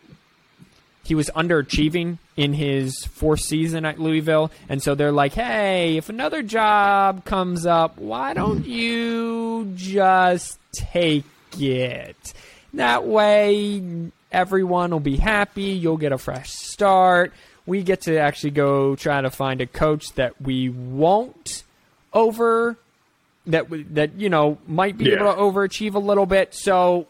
he 1.04 1.16
was 1.16 1.30
underachieving 1.36 2.18
in 2.36 2.52
his 2.54 3.06
fourth 3.06 3.40
season 3.40 3.86
at 3.86 3.98
Louisville, 3.98 4.52
and 4.68 4.84
so 4.84 4.94
they're 4.94 5.12
like, 5.14 5.34
"Hey, 5.34 5.96
if 5.98 6.10
another 6.10 6.44
job 6.44 7.24
comes 7.24 7.66
up, 7.66 7.98
why 7.98 8.34
don't 8.34 8.66
you 8.80 9.72
just 9.76 10.60
take 10.74 11.24
it? 11.58 12.34
That 12.74 13.06
way, 13.06 13.82
Everyone 14.38 14.92
will 14.92 15.00
be 15.00 15.18
happy. 15.18 15.64
You'll 15.72 15.98
get 15.98 16.12
a 16.12 16.18
fresh 16.20 16.52
start. 16.52 17.34
We 17.66 17.82
get 17.82 18.02
to 18.02 18.18
actually 18.20 18.52
go 18.52 18.96
try 18.96 19.20
to 19.20 19.32
find 19.32 19.62
a 19.62 19.66
coach 19.66 20.14
that 20.14 20.40
we 20.40 20.70
won't 20.70 21.64
over 22.14 22.78
that 23.48 23.66
that 23.96 24.14
you 24.14 24.30
know 24.30 24.60
might 24.68 24.96
be 24.96 25.06
Yeah. 25.06 25.16
able 25.16 25.34
to 25.34 25.40
overachieve 25.40 25.96
a 25.96 26.00
little 26.00 26.28
bit. 26.28 26.54
So 26.54 27.08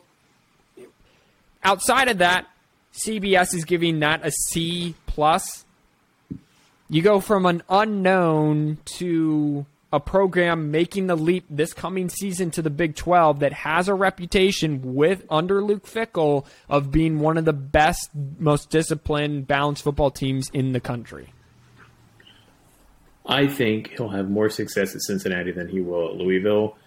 outside 1.64 2.08
of 2.08 2.20
that, 2.20 2.48
CBS 2.94 3.54
is 3.54 3.66
giving 3.66 4.00
that 4.00 4.26
a 4.26 4.32
C 4.32 4.96
plus. 5.06 5.66
You 6.90 7.02
go 7.02 7.20
from 7.20 7.46
an 7.46 7.62
unknown 7.70 8.78
to 8.98 9.66
a 9.92 10.00
program 10.00 10.70
making 10.70 11.08
the 11.08 11.16
leap 11.16 11.46
this 11.50 11.74
coming 11.74 12.10
season 12.10 12.52
to 12.52 12.62
the 12.62 12.70
Big 12.70 12.96
12 12.96 13.40
that 13.40 13.54
has 13.54 13.88
a 13.88 13.94
reputation 13.94 14.96
with 14.96 15.24
under 15.30 15.64
Luke 15.64 15.86
Fickell 15.86 16.46
of 16.68 16.92
being 16.92 17.20
one 17.20 17.38
of 17.38 17.46
the 17.46 17.54
best, 17.54 18.10
most 18.38 18.70
disciplined, 18.70 19.48
balanced 19.48 19.84
football 19.84 20.12
teams 20.12 20.50
in 20.52 20.74
the 20.74 20.82
country. 20.82 21.34
I 23.26 23.48
think 23.48 23.92
he'll 23.92 24.10
have 24.10 24.30
more 24.30 24.50
success 24.50 24.94
at 24.96 25.02
Cincinnati 25.02 25.52
than 25.52 25.70
he 25.70 25.82
will 25.82 26.10
at 26.10 26.16
Louisville, 26.16 26.78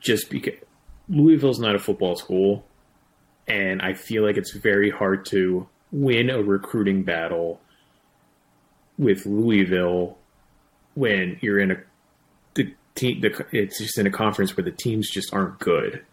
just 0.00 0.30
because 0.30 0.54
Louisville's 1.08 1.60
not 1.60 1.74
a 1.74 1.78
football 1.78 2.16
school, 2.16 2.64
and 3.46 3.82
I 3.82 3.94
feel 3.94 4.24
like 4.24 4.36
it's 4.36 4.52
very 4.52 4.90
hard 4.90 5.24
to 5.26 5.68
win 5.90 6.30
a 6.30 6.42
recruiting 6.42 7.02
battle 7.02 7.60
with 8.98 9.26
Louisville 9.26 10.18
when 10.94 11.38
you're 11.40 11.58
in 11.58 11.70
a 11.70 11.76
team. 12.94 13.20
The, 13.20 13.46
it's 13.52 13.78
just 13.78 13.98
in 13.98 14.06
a 14.06 14.10
conference 14.10 14.56
where 14.56 14.64
the 14.64 14.70
teams 14.70 15.10
just 15.10 15.32
aren't 15.32 15.58
good. 15.58 16.04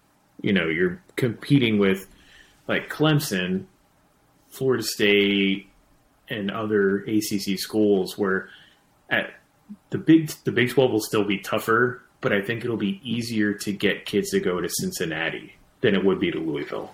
You 0.42 0.54
know, 0.54 0.68
you're 0.68 1.02
competing 1.16 1.80
with 1.80 2.08
like 2.68 2.90
Clemson, 2.90 3.66
Florida 4.50 4.84
State, 4.84 5.68
and 6.30 6.52
other 6.52 7.00
ACC 7.00 7.58
schools 7.58 8.18
where 8.18 8.50
at 9.10 9.34
the 9.90 9.98
big 9.98 10.32
the 10.44 10.52
Big 10.52 10.70
Twelve 10.70 10.92
will 10.92 11.02
still 11.02 11.24
be 11.24 11.40
tougher, 11.40 12.04
but 12.22 12.34
I 12.34 12.42
think 12.42 12.64
it'll 12.64 12.78
be 12.78 13.00
easier 13.04 13.54
to 13.54 13.72
get 13.72 14.06
kids 14.06 14.32
to 14.32 14.40
go 14.40 14.62
to 14.62 14.70
Cincinnati 14.70 15.56
than 15.82 15.96
it 15.96 16.04
would 16.04 16.20
be 16.20 16.32
to 16.32 16.40
Louisville. 16.40 16.94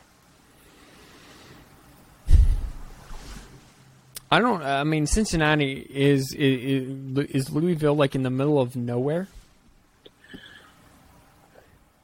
I 4.31 4.39
don't. 4.39 4.63
I 4.63 4.83
mean, 4.83 5.05
Cincinnati 5.05 5.87
is 5.89 6.33
is, 6.33 7.17
is 7.29 7.49
Louisville 7.51 7.95
like 7.95 8.15
in 8.15 8.23
the 8.23 8.29
middle 8.29 8.59
of 8.59 8.75
nowhere. 8.75 9.27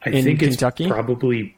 I 0.04 0.10
In 0.10 0.24
think 0.24 0.42
it's 0.42 0.58
probably. 0.88 1.56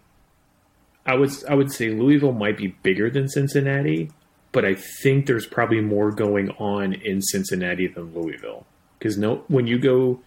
I 1.06 1.16
would 1.16 1.32
I 1.50 1.56
would 1.56 1.72
say 1.72 1.90
Louisville 1.90 2.32
might 2.32 2.58
be 2.58 2.68
bigger 2.68 3.10
than 3.10 3.28
Cincinnati, 3.28 4.12
but 4.52 4.64
I 4.66 4.76
think 4.76 5.26
there's 5.26 5.46
probably 5.46 5.82
more 5.82 6.12
going 6.12 6.50
on 6.52 6.94
in 6.94 7.22
Cincinnati 7.22 7.88
than 7.88 8.14
Louisville. 8.14 8.66
Because 9.00 9.18
no, 9.18 9.44
when 9.48 9.68
you 9.68 9.78
go 9.80 10.22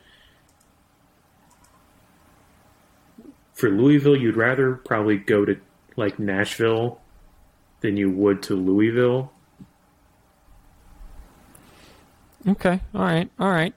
for 3.54 3.70
Louisville, 3.70 4.16
you'd 4.16 4.36
rather 4.36 4.74
probably 4.74 5.16
go 5.16 5.44
to 5.44 5.56
like 5.96 6.18
Nashville 6.18 7.00
than 7.80 7.96
you 7.96 8.10
would 8.10 8.42
to 8.44 8.54
Louisville. 8.54 9.32
Okay. 12.46 12.80
All 12.94 13.02
right. 13.02 13.30
All 13.38 13.50
right. 13.50 13.74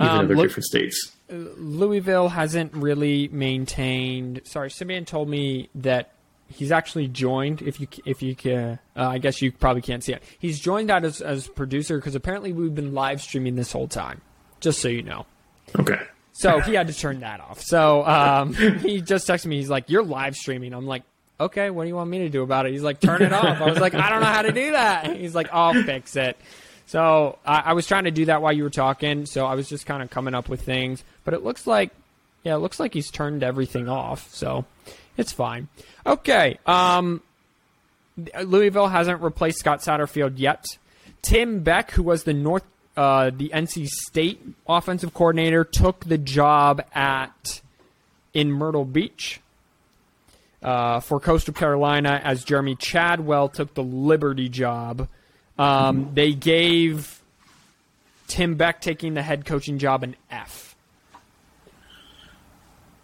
even 0.00 0.12
Um, 0.12 0.26
they're 0.26 0.36
Lou- 0.36 0.42
different 0.44 0.64
states. 0.66 1.16
Louisville 1.30 2.28
hasn't 2.28 2.74
really 2.74 3.28
maintained. 3.28 4.40
Sorry, 4.44 4.70
Simeon 4.70 5.04
told 5.04 5.28
me 5.28 5.68
that 5.76 6.12
he's 6.48 6.72
actually 6.72 7.08
joined. 7.08 7.62
If 7.62 7.80
you 7.80 7.88
if 8.04 8.22
you 8.22 8.34
can, 8.34 8.78
uh, 8.96 9.08
I 9.08 9.18
guess 9.18 9.40
you 9.40 9.52
probably 9.52 9.82
can't 9.82 10.02
see 10.02 10.12
it. 10.12 10.22
He's 10.38 10.60
joined 10.60 10.90
out 10.90 11.04
as 11.04 11.20
as 11.20 11.48
producer 11.48 11.96
because 11.96 12.14
apparently 12.14 12.52
we've 12.52 12.74
been 12.74 12.94
live 12.94 13.22
streaming 13.22 13.56
this 13.56 13.72
whole 13.72 13.88
time. 13.88 14.20
Just 14.60 14.80
so 14.80 14.88
you 14.88 15.02
know. 15.02 15.26
Okay. 15.78 16.00
So 16.32 16.60
he 16.60 16.74
had 16.74 16.86
to 16.86 16.94
turn 16.94 17.20
that 17.20 17.40
off. 17.40 17.60
So 17.60 18.04
um, 18.06 18.54
he 18.54 19.00
just 19.00 19.28
texted 19.28 19.46
me. 19.46 19.56
He's 19.56 19.70
like, 19.70 19.90
"You're 19.90 20.02
live 20.02 20.36
streaming." 20.36 20.72
I'm 20.72 20.86
like, 20.86 21.02
"Okay, 21.38 21.70
what 21.70 21.84
do 21.84 21.88
you 21.88 21.94
want 21.94 22.10
me 22.10 22.18
to 22.20 22.28
do 22.28 22.42
about 22.42 22.66
it?" 22.66 22.72
He's 22.72 22.82
like, 22.82 23.00
"Turn 23.00 23.22
it 23.22 23.32
off." 23.32 23.60
I 23.60 23.70
was 23.70 23.78
like, 23.78 23.94
"I 23.94 24.10
don't 24.10 24.20
know 24.20 24.26
how 24.26 24.42
to 24.42 24.52
do 24.52 24.72
that." 24.72 25.16
He's 25.16 25.34
like, 25.34 25.48
"I'll 25.52 25.74
fix 25.74 26.16
it." 26.16 26.36
So 26.90 27.38
I, 27.46 27.60
I 27.66 27.72
was 27.74 27.86
trying 27.86 28.02
to 28.04 28.10
do 28.10 28.24
that 28.24 28.42
while 28.42 28.52
you 28.52 28.64
were 28.64 28.68
talking. 28.68 29.24
So 29.24 29.46
I 29.46 29.54
was 29.54 29.68
just 29.68 29.86
kind 29.86 30.02
of 30.02 30.10
coming 30.10 30.34
up 30.34 30.48
with 30.48 30.62
things, 30.62 31.04
but 31.22 31.34
it 31.34 31.44
looks 31.44 31.64
like, 31.64 31.92
yeah, 32.42 32.56
it 32.56 32.58
looks 32.58 32.80
like 32.80 32.92
he's 32.92 33.12
turned 33.12 33.44
everything 33.44 33.88
off. 33.88 34.28
So 34.34 34.64
it's 35.16 35.30
fine. 35.30 35.68
Okay. 36.04 36.58
Um, 36.66 37.22
Louisville 38.42 38.88
hasn't 38.88 39.22
replaced 39.22 39.60
Scott 39.60 39.82
Satterfield 39.82 40.32
yet. 40.40 40.64
Tim 41.22 41.60
Beck, 41.60 41.92
who 41.92 42.02
was 42.02 42.24
the 42.24 42.32
North, 42.32 42.64
uh, 42.96 43.30
the 43.36 43.50
NC 43.50 43.86
State 43.86 44.40
offensive 44.66 45.14
coordinator, 45.14 45.62
took 45.62 46.04
the 46.06 46.18
job 46.18 46.82
at 46.92 47.60
in 48.34 48.50
Myrtle 48.50 48.84
Beach 48.84 49.40
uh, 50.60 50.98
for 50.98 51.20
Coastal 51.20 51.54
Carolina, 51.54 52.20
as 52.24 52.42
Jeremy 52.42 52.74
Chadwell 52.74 53.48
took 53.48 53.74
the 53.74 53.84
Liberty 53.84 54.48
job. 54.48 55.06
Um, 55.60 56.10
they 56.14 56.32
gave 56.32 57.22
Tim 58.26 58.54
Beck 58.54 58.80
taking 58.80 59.12
the 59.12 59.22
head 59.22 59.44
coaching 59.44 59.78
job 59.78 60.02
an 60.02 60.16
F. 60.30 60.74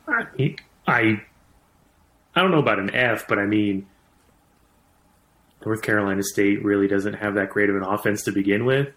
I 0.09 0.57
I 0.86 1.20
I 2.34 2.40
don't 2.40 2.50
know 2.50 2.61
about 2.61 2.78
an 2.78 2.94
F, 2.94 3.28
but 3.28 3.38
I 3.38 3.44
mean 3.44 3.86
North 5.66 5.82
Carolina 5.82 6.22
State 6.22 6.64
really 6.64 6.88
doesn't 6.88 7.14
have 7.14 7.34
that 7.34 7.50
great 7.50 7.68
of 7.68 7.76
an 7.76 7.82
offense 7.82 8.22
to 8.22 8.32
begin 8.32 8.64
with. 8.64 8.88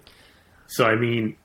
So 0.68 0.86
I 0.86 0.96
mean 0.96 1.36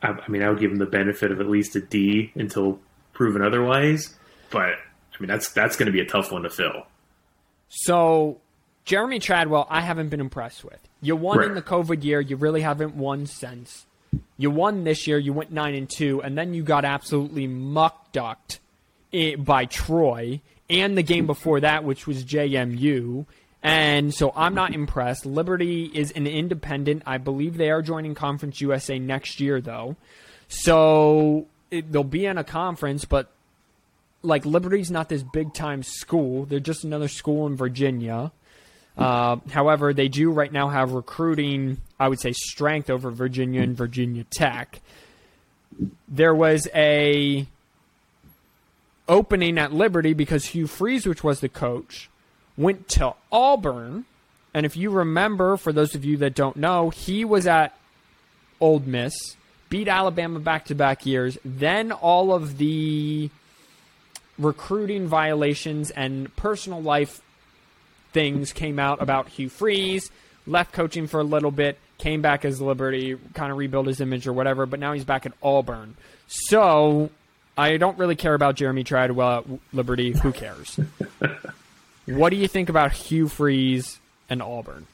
I, 0.00 0.12
I 0.12 0.28
mean 0.28 0.42
I 0.42 0.48
would 0.48 0.60
give 0.60 0.70
them 0.70 0.78
the 0.78 0.86
benefit 0.86 1.30
of 1.30 1.40
at 1.40 1.48
least 1.48 1.76
a 1.76 1.80
D 1.82 2.32
until 2.36 2.80
proven 3.12 3.42
otherwise, 3.42 4.16
but 4.48 4.60
I 4.70 5.20
mean 5.20 5.28
that's 5.28 5.52
that's 5.52 5.76
going 5.76 5.86
to 5.86 5.92
be 5.92 6.00
a 6.00 6.06
tough 6.06 6.32
one 6.32 6.44
to 6.44 6.50
fill. 6.50 6.86
So, 7.68 8.40
Jeremy 8.88 9.18
Chadwell, 9.18 9.66
I 9.68 9.82
haven't 9.82 10.08
been 10.08 10.18
impressed 10.18 10.64
with. 10.64 10.78
You 11.02 11.14
won 11.14 11.42
in 11.42 11.54
the 11.54 11.60
COVID 11.60 12.02
year. 12.04 12.22
You 12.22 12.36
really 12.36 12.62
haven't 12.62 12.94
won 12.94 13.26
since. 13.26 13.84
You 14.38 14.50
won 14.50 14.84
this 14.84 15.06
year. 15.06 15.18
You 15.18 15.34
went 15.34 15.52
nine 15.52 15.74
and 15.74 15.90
two, 15.90 16.22
and 16.22 16.38
then 16.38 16.54
you 16.54 16.62
got 16.62 16.86
absolutely 16.86 17.46
muck 17.46 18.12
ducked 18.12 18.60
eh, 19.12 19.36
by 19.36 19.66
Troy, 19.66 20.40
and 20.70 20.96
the 20.96 21.02
game 21.02 21.26
before 21.26 21.60
that, 21.60 21.84
which 21.84 22.06
was 22.06 22.24
JMU. 22.24 23.26
And 23.62 24.14
so 24.14 24.32
I'm 24.34 24.54
not 24.54 24.72
impressed. 24.72 25.26
Liberty 25.26 25.90
is 25.92 26.10
an 26.12 26.26
independent. 26.26 27.02
I 27.04 27.18
believe 27.18 27.58
they 27.58 27.68
are 27.68 27.82
joining 27.82 28.14
Conference 28.14 28.58
USA 28.62 28.98
next 28.98 29.38
year, 29.38 29.60
though. 29.60 29.96
So 30.48 31.46
it, 31.70 31.92
they'll 31.92 32.04
be 32.04 32.24
in 32.24 32.38
a 32.38 32.44
conference, 32.44 33.04
but 33.04 33.30
like 34.22 34.46
Liberty's 34.46 34.90
not 34.90 35.10
this 35.10 35.22
big 35.22 35.52
time 35.52 35.82
school. 35.82 36.46
They're 36.46 36.58
just 36.58 36.84
another 36.84 37.08
school 37.08 37.46
in 37.46 37.54
Virginia. 37.54 38.32
Uh, 38.98 39.36
however, 39.50 39.94
they 39.94 40.08
do 40.08 40.30
right 40.30 40.52
now 40.52 40.68
have 40.68 40.90
recruiting, 40.92 41.80
I 42.00 42.08
would 42.08 42.20
say, 42.20 42.32
strength 42.32 42.90
over 42.90 43.10
Virginia 43.10 43.62
and 43.62 43.76
Virginia 43.76 44.24
Tech. 44.24 44.80
There 46.08 46.34
was 46.34 46.66
a 46.74 47.46
opening 49.08 49.56
at 49.56 49.72
Liberty 49.72 50.14
because 50.14 50.46
Hugh 50.46 50.66
Freeze, 50.66 51.06
which 51.06 51.22
was 51.22 51.40
the 51.40 51.48
coach, 51.48 52.10
went 52.56 52.88
to 52.90 53.14
Auburn. 53.30 54.04
And 54.52 54.66
if 54.66 54.76
you 54.76 54.90
remember, 54.90 55.56
for 55.56 55.72
those 55.72 55.94
of 55.94 56.04
you 56.04 56.16
that 56.18 56.34
don't 56.34 56.56
know, 56.56 56.90
he 56.90 57.24
was 57.24 57.46
at 57.46 57.78
Ole 58.60 58.80
Miss, 58.80 59.14
beat 59.68 59.86
Alabama 59.86 60.40
back 60.40 60.64
to 60.66 60.74
back 60.74 61.06
years. 61.06 61.38
Then 61.44 61.92
all 61.92 62.32
of 62.32 62.58
the 62.58 63.30
recruiting 64.38 65.06
violations 65.06 65.90
and 65.92 66.34
personal 66.34 66.82
life 66.82 67.22
things 68.12 68.52
came 68.52 68.78
out 68.78 69.02
about 69.02 69.28
Hugh 69.28 69.48
Freeze, 69.48 70.10
left 70.46 70.72
coaching 70.72 71.06
for 71.06 71.20
a 71.20 71.24
little 71.24 71.50
bit, 71.50 71.78
came 71.98 72.22
back 72.22 72.44
as 72.44 72.60
Liberty, 72.60 73.16
kind 73.34 73.52
of 73.52 73.58
rebuilt 73.58 73.86
his 73.86 74.00
image 74.00 74.26
or 74.26 74.32
whatever, 74.32 74.66
but 74.66 74.80
now 74.80 74.92
he's 74.92 75.04
back 75.04 75.26
at 75.26 75.32
Auburn. 75.42 75.96
So 76.26 77.10
I 77.56 77.76
don't 77.76 77.98
really 77.98 78.16
care 78.16 78.34
about 78.34 78.54
Jeremy 78.54 78.84
Treadwell 78.84 79.38
at 79.38 79.44
Liberty. 79.72 80.12
Who 80.12 80.32
cares? 80.32 80.78
what 82.06 82.30
do 82.30 82.36
you 82.36 82.48
think 82.48 82.68
about 82.68 82.92
Hugh 82.92 83.28
Freeze 83.28 83.98
and 84.30 84.40
Auburn? 84.40 84.86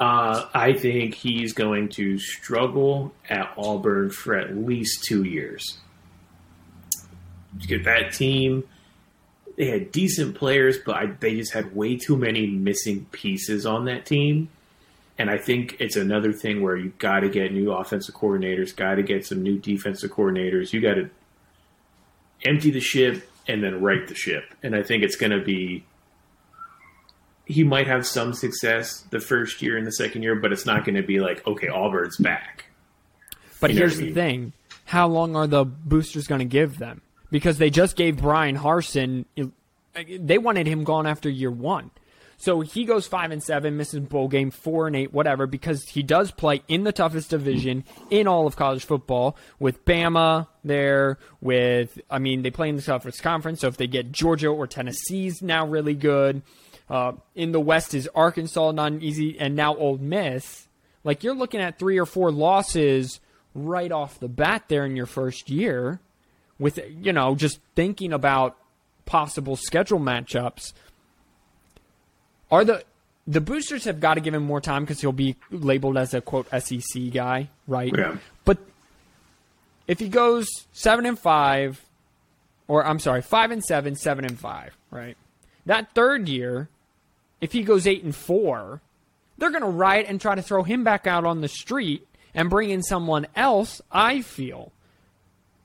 Uh, 0.00 0.46
I 0.54 0.72
think 0.72 1.14
he's 1.14 1.52
going 1.52 1.90
to 1.90 2.18
struggle 2.18 3.12
at 3.28 3.52
Auburn 3.58 4.10
for 4.10 4.34
at 4.34 4.56
least 4.56 5.04
two 5.04 5.24
years. 5.24 5.78
Get 7.58 7.84
that 7.84 8.12
team. 8.14 8.64
They 9.56 9.66
had 9.66 9.92
decent 9.92 10.36
players, 10.36 10.78
but 10.78 10.96
I, 10.96 11.06
they 11.20 11.36
just 11.36 11.52
had 11.52 11.74
way 11.74 11.96
too 11.96 12.16
many 12.16 12.46
missing 12.46 13.06
pieces 13.10 13.66
on 13.66 13.84
that 13.86 14.06
team. 14.06 14.48
And 15.18 15.28
I 15.28 15.36
think 15.36 15.76
it's 15.80 15.96
another 15.96 16.32
thing 16.32 16.62
where 16.62 16.76
you 16.76 16.92
got 16.98 17.20
to 17.20 17.28
get 17.28 17.52
new 17.52 17.72
offensive 17.72 18.14
coordinators, 18.14 18.74
got 18.74 18.94
to 18.94 19.02
get 19.02 19.26
some 19.26 19.42
new 19.42 19.58
defensive 19.58 20.10
coordinators. 20.10 20.72
You 20.72 20.80
got 20.80 20.94
to 20.94 21.10
empty 22.44 22.70
the 22.70 22.80
ship 22.80 23.28
and 23.46 23.62
then 23.62 23.82
right 23.82 24.06
the 24.08 24.14
ship. 24.14 24.44
And 24.62 24.74
I 24.74 24.82
think 24.82 25.02
it's 25.02 25.16
going 25.16 25.32
to 25.32 25.44
be 25.44 25.84
he 27.50 27.64
might 27.64 27.88
have 27.88 28.06
some 28.06 28.32
success 28.32 29.00
the 29.10 29.18
first 29.18 29.60
year 29.60 29.76
and 29.76 29.84
the 29.84 29.92
second 29.92 30.22
year, 30.22 30.36
but 30.36 30.52
it's 30.52 30.66
not 30.66 30.84
going 30.84 30.94
to 30.94 31.02
be 31.02 31.18
like, 31.18 31.44
okay, 31.46 31.68
Auburn's 31.68 32.16
back. 32.16 32.66
But 33.58 33.72
you 33.72 33.78
here's 33.78 33.96
the 33.96 34.04
mean? 34.04 34.14
thing: 34.14 34.52
how 34.84 35.08
long 35.08 35.34
are 35.34 35.48
the 35.48 35.64
boosters 35.64 36.28
going 36.28 36.38
to 36.38 36.44
give 36.44 36.78
them? 36.78 37.02
Because 37.30 37.58
they 37.58 37.70
just 37.70 37.96
gave 37.96 38.18
Bryan 38.18 38.56
Harsin. 38.56 39.24
they 40.18 40.38
wanted 40.38 40.66
him 40.66 40.84
gone 40.84 41.06
after 41.06 41.28
year 41.28 41.50
one. 41.50 41.90
So 42.40 42.62
he 42.62 42.86
goes 42.86 43.06
five 43.06 43.32
and 43.32 43.42
seven, 43.42 43.76
misses 43.76 44.00
bowl 44.00 44.26
game, 44.26 44.50
four 44.50 44.86
and 44.86 44.96
eight, 44.96 45.12
whatever, 45.12 45.46
because 45.46 45.84
he 45.90 46.02
does 46.02 46.30
play 46.30 46.62
in 46.68 46.84
the 46.84 46.92
toughest 46.92 47.28
division 47.28 47.84
in 48.08 48.26
all 48.26 48.46
of 48.46 48.56
college 48.56 48.82
football 48.82 49.36
with 49.58 49.84
Bama 49.84 50.46
there. 50.64 51.18
With 51.42 52.00
I 52.10 52.18
mean, 52.18 52.40
they 52.40 52.50
play 52.50 52.70
in 52.70 52.76
the 52.76 52.82
toughest 52.82 53.22
conference, 53.22 53.60
so 53.60 53.68
if 53.68 53.76
they 53.76 53.86
get 53.86 54.10
Georgia 54.10 54.48
or 54.48 54.66
Tennessee's 54.66 55.42
now 55.42 55.66
really 55.66 55.92
good. 55.92 56.40
Uh, 56.88 57.12
in 57.34 57.52
the 57.52 57.60
West 57.60 57.92
is 57.92 58.08
Arkansas, 58.14 58.72
not 58.72 58.94
easy, 58.94 59.38
and 59.38 59.54
now 59.54 59.76
Ole 59.76 59.98
Miss. 59.98 60.66
Like 61.04 61.22
you're 61.22 61.34
looking 61.34 61.60
at 61.60 61.78
three 61.78 61.98
or 61.98 62.06
four 62.06 62.32
losses 62.32 63.20
right 63.54 63.92
off 63.92 64.18
the 64.18 64.28
bat 64.28 64.64
there 64.68 64.86
in 64.86 64.96
your 64.96 65.06
first 65.06 65.50
year, 65.50 66.00
with 66.60 66.78
you 67.00 67.12
know 67.12 67.34
just 67.34 67.58
thinking 67.74 68.12
about 68.12 68.56
possible 69.06 69.56
schedule 69.56 69.98
matchups. 69.98 70.72
Are 72.52 72.64
the 72.64 72.84
the 73.26 73.40
boosters 73.40 73.84
have 73.84 73.98
got 73.98 74.14
to 74.14 74.20
give 74.20 74.34
him 74.34 74.44
more 74.44 74.60
time 74.60 74.84
because 74.84 75.00
he'll 75.00 75.12
be 75.12 75.36
labeled 75.50 75.96
as 75.96 76.14
a 76.14 76.20
quote 76.20 76.46
SEC 76.50 77.10
guy, 77.12 77.48
right? 77.66 77.92
Yeah. 77.96 78.18
But 78.44 78.58
if 79.88 79.98
he 79.98 80.08
goes 80.08 80.48
seven 80.72 81.06
and 81.06 81.18
five, 81.18 81.84
or 82.68 82.84
I'm 82.84 82.98
sorry, 82.98 83.22
five 83.22 83.50
and 83.50 83.64
seven, 83.64 83.96
seven 83.96 84.24
and 84.24 84.38
five, 84.38 84.76
right? 84.90 85.16
That 85.66 85.94
third 85.94 86.28
year, 86.28 86.68
if 87.40 87.52
he 87.52 87.62
goes 87.62 87.86
eight 87.86 88.02
and 88.02 88.14
four, 88.14 88.80
they're 89.38 89.50
going 89.50 89.62
to 89.62 89.68
riot 89.68 90.06
and 90.08 90.20
try 90.20 90.34
to 90.34 90.42
throw 90.42 90.62
him 90.62 90.84
back 90.84 91.06
out 91.06 91.24
on 91.24 91.40
the 91.40 91.48
street 91.48 92.06
and 92.34 92.50
bring 92.50 92.70
in 92.70 92.82
someone 92.82 93.26
else. 93.34 93.80
I 93.90 94.22
feel 94.22 94.72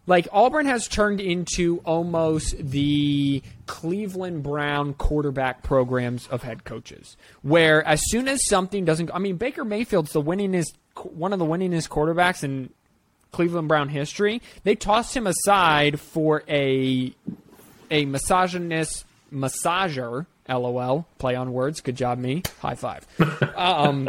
like 0.07 0.27
Auburn 0.31 0.65
has 0.65 0.87
turned 0.87 1.19
into 1.19 1.79
almost 1.85 2.55
the 2.57 3.41
Cleveland 3.65 4.43
Brown 4.43 4.93
quarterback 4.93 5.63
programs 5.63 6.27
of 6.27 6.43
head 6.43 6.63
coaches, 6.63 7.17
where 7.41 7.83
as 7.87 8.01
soon 8.05 8.27
as 8.27 8.45
something 8.47 8.85
doesn't, 8.85 9.09
I 9.13 9.19
mean, 9.19 9.37
Baker 9.37 9.65
Mayfield's 9.65 10.11
the 10.11 10.21
winningest, 10.21 10.73
one 11.03 11.33
of 11.33 11.39
the 11.39 11.45
winningest 11.45 11.89
quarterbacks 11.89 12.43
in 12.43 12.69
Cleveland 13.31 13.67
Brown 13.67 13.89
history. 13.89 14.41
They 14.63 14.75
tossed 14.75 15.15
him 15.15 15.27
aside 15.27 15.99
for 15.99 16.43
a 16.47 17.13
a 17.91 18.05
misogynist 18.05 19.05
massager. 19.31 20.25
LOL. 20.47 21.07
Play 21.17 21.35
on 21.35 21.53
words. 21.53 21.81
Good 21.81 21.95
job, 21.95 22.19
me. 22.19 22.43
High 22.59 22.75
five. 22.75 23.07
um, 23.55 24.07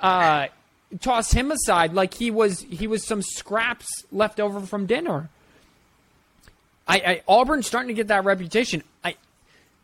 uh, 0.00 0.46
toss 1.00 1.32
him 1.32 1.50
aside 1.50 1.92
like 1.92 2.14
he 2.14 2.30
was 2.30 2.62
he 2.62 2.86
was 2.86 3.06
some 3.06 3.22
scraps 3.22 3.88
left 4.10 4.40
over 4.40 4.60
from 4.60 4.86
dinner. 4.86 5.28
I, 6.86 6.96
I 6.96 7.22
Auburn's 7.26 7.66
starting 7.66 7.88
to 7.88 7.94
get 7.94 8.08
that 8.08 8.24
reputation. 8.24 8.82
I 9.04 9.16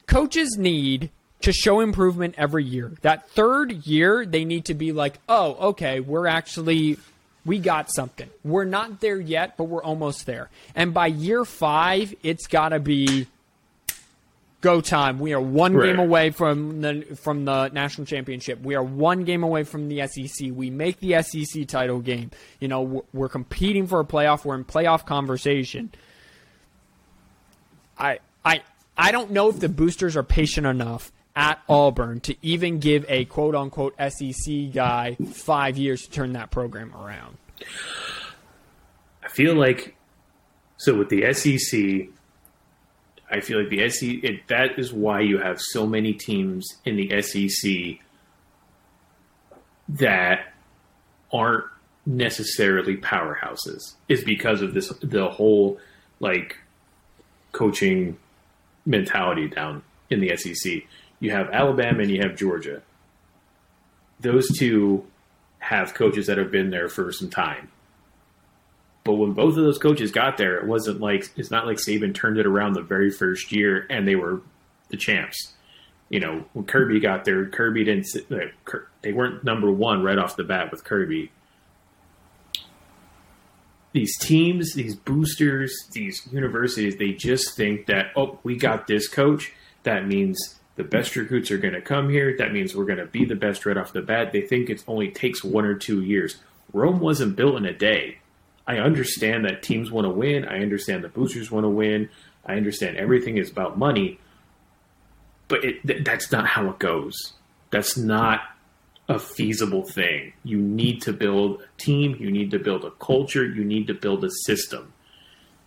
coaches 0.07 0.57
need 0.59 1.11
to 1.43 1.53
show 1.53 1.81
improvement 1.81 2.35
every 2.39 2.65
year. 2.65 2.93
That 3.03 3.29
third 3.31 3.87
year, 3.87 4.25
they 4.25 4.45
need 4.45 4.65
to 4.67 4.75
be 4.75 4.93
like, 4.93 5.19
oh, 5.29 5.69
okay, 5.71 6.01
we're 6.01 6.27
actually 6.27 6.97
we 7.45 7.59
got 7.59 7.93
something. 7.95 8.31
We're 8.43 8.65
not 8.65 9.01
there 9.01 9.21
yet, 9.21 9.59
but 9.59 9.65
we're 9.65 9.83
almost 9.83 10.25
there. 10.25 10.49
And 10.75 10.95
by 10.95 11.09
year 11.09 11.45
five, 11.45 12.15
it's 12.23 12.47
got 12.47 12.71
to 12.71 12.81
be 12.81 13.27
go 14.65 14.81
time. 14.81 15.19
We 15.19 15.35
are 15.35 15.41
one 15.41 15.75
right. 15.75 15.87
game 15.87 15.99
away 15.99 16.31
from 16.31 16.81
the 16.81 17.17
from 17.21 17.45
the 17.45 17.69
national 17.69 18.07
championship. 18.07 18.63
We 18.63 18.75
are 18.75 18.83
one 18.83 19.25
game 19.25 19.45
away 19.45 19.63
from 19.63 19.89
the 19.89 20.07
SEC. 20.09 20.49
We 20.53 20.71
make 20.71 21.01
the 21.01 21.23
SEC 21.23 21.69
title 21.69 22.01
game. 22.01 22.31
You 22.61 22.69
know, 22.69 23.05
we're 23.13 23.29
competing 23.29 23.87
for 23.87 24.01
a 24.01 24.05
playoff. 24.05 24.45
We're 24.45 24.55
in 24.55 24.65
playoff 24.65 25.05
conversation. 25.05 25.93
I 27.99 28.21
I 28.45 28.63
I 28.97 29.13
don't 29.13 29.33
know 29.33 29.51
if 29.51 29.61
the 29.61 29.69
boosters 29.69 30.17
are 30.17 30.23
patient 30.23 30.67
enough 30.67 31.13
at 31.37 31.61
Auburn 31.69 32.21
to 32.21 32.35
even 32.41 32.79
give 32.79 33.05
a 33.09 33.27
quote 33.27 33.55
unquote 33.55 33.95
SEC 33.99 34.73
guy 34.73 35.17
five 35.31 35.77
years 35.77 36.03
to 36.03 36.11
turn 36.11 36.33
that 36.33 36.51
program 36.51 36.95
around. 36.97 37.37
I 39.23 39.29
feel 39.29 39.55
like 39.55 39.95
so 40.79 40.97
with 40.97 41.11
the 41.11 41.33
SEC 41.35 42.09
I 43.31 43.41
feel 43.41 43.61
like 43.61 43.71
the 43.71 43.89
SEC 43.89 44.09
it, 44.23 44.47
that 44.49 44.79
is 44.79 44.93
why 44.93 45.21
you 45.21 45.39
have 45.39 45.61
so 45.61 45.87
many 45.87 46.13
teams 46.13 46.67
in 46.85 46.97
the 46.97 47.23
SEC 47.23 47.99
that 49.89 50.53
aren't 51.33 51.65
necessarily 52.07 52.97
powerhouses 52.97 53.95
is 54.09 54.23
because 54.25 54.61
of 54.61 54.75
this 54.75 54.89
the 55.03 55.29
whole 55.29 55.79
like 56.21 56.59
coaching 57.53 58.17
mentality 58.85 59.49
down 59.49 59.83
in 60.11 60.21
the 60.21 60.37
SEC. 60.37 60.83
You 61.21 61.31
have 61.31 61.49
Alabama 61.51 62.03
and 62.03 62.11
you 62.11 62.21
have 62.23 62.37
Georgia. 62.37 62.83
Those 64.21 64.49
two 64.59 65.07
have 65.59 65.95
coaches 65.95 66.27
that 66.27 66.37
have 66.37 66.51
been 66.51 66.71
there 66.71 66.89
for 66.89 67.11
some 67.11 67.31
time. 67.31 67.71
But 69.05 69.15
when 69.15 69.33
both 69.33 69.57
of 69.57 69.63
those 69.63 69.79
coaches 69.79 70.11
got 70.11 70.39
there, 70.39 70.57
it 70.57 70.67
wasn't 70.67 71.01
like 71.01 71.31
it's 71.37 71.51
not 71.51 71.67
like 71.67 71.77
Saban 71.77 72.15
turned 72.15 72.39
it 72.39 72.47
around 72.47 72.73
the 72.73 72.83
very 72.83 73.11
first 73.11 73.53
year 73.53 73.87
and 73.91 74.09
they 74.09 74.17
were 74.17 74.41
the 74.89 74.97
champs. 74.97 75.53
You 76.09 76.21
know, 76.21 76.45
when 76.55 76.65
Kirby 76.65 77.01
got 77.01 77.25
there, 77.25 77.47
Kirby 77.47 77.85
didn't. 77.85 78.07
Uh, 78.31 78.79
they 79.03 79.13
weren't 79.13 79.45
number 79.45 79.71
one 79.71 80.03
right 80.03 80.19
off 80.19 80.37
the 80.37 80.45
bat 80.45 80.71
with 80.71 80.85
Kirby. 80.85 81.31
These 83.93 84.19
teams, 84.19 84.73
these 84.75 84.97
boosters, 84.97 85.73
these 85.93 86.27
universities, 86.33 86.97
they 86.97 87.13
just 87.13 87.57
think 87.57 87.87
that 87.87 88.07
oh, 88.17 88.39
we 88.43 88.57
got 88.57 88.87
this 88.87 89.07
coach. 89.07 89.53
That 89.83 90.07
means 90.07 90.59
the 90.77 90.85
best 90.85 91.15
recruits 91.15 91.51
are 91.51 91.59
going 91.59 91.75
to 91.75 91.83
come 91.83 92.09
here. 92.09 92.37
That 92.37 92.53
means 92.53 92.75
we're 92.75 92.87
going 92.87 92.99
to 92.99 93.07
be 93.07 93.25
the 93.25 93.37
best 93.37 93.67
right 93.67 93.77
off 93.77 93.93
the 93.93 94.03
bat. 94.03 94.33
They 94.33 94.41
think 94.41 94.71
it 94.71 94.83
only 94.89 95.11
takes 95.11 95.45
one 95.45 95.67
or 95.67 95.75
two 95.75 96.03
years. 96.03 96.39
Rome 96.73 97.01
wasn't 97.01 97.37
built 97.37 97.57
in 97.57 97.67
a 97.67 97.73
day. 97.73 98.19
I 98.67 98.79
understand 98.79 99.45
that 99.45 99.63
teams 99.63 99.91
want 99.91 100.07
to 100.07 100.11
win. 100.11 100.45
I 100.47 100.61
understand 100.61 101.05
the 101.05 101.09
boosters 101.09 101.51
want 101.51 101.65
to 101.65 101.69
win. 101.69 102.09
I 102.47 102.55
understand 102.55 102.97
everything 102.97 103.39
is 103.39 103.51
about 103.51 103.79
money, 103.79 104.19
but 105.49 105.65
it, 105.65 105.87
th- 105.87 106.05
that's 106.05 106.33
not 106.33 106.47
how 106.47 106.69
it 106.71 106.79
goes. 106.79 107.15
That's 107.71 107.97
not 107.97 108.41
a 109.09 109.19
feasible 109.19 109.85
thing. 109.85 110.33
You 110.45 110.59
need 110.59 111.03
to 111.03 111.13
build 111.13 111.63
a 111.63 111.81
team. 111.81 112.17
You 112.19 112.31
need 112.31 112.51
to 112.53 112.59
build 112.59 112.85
a 112.85 112.91
culture. 112.91 113.45
You 113.45 113.65
need 113.65 113.87
to 113.89 113.95
build 113.95 114.25
a 114.25 114.31
system, 114.31 114.93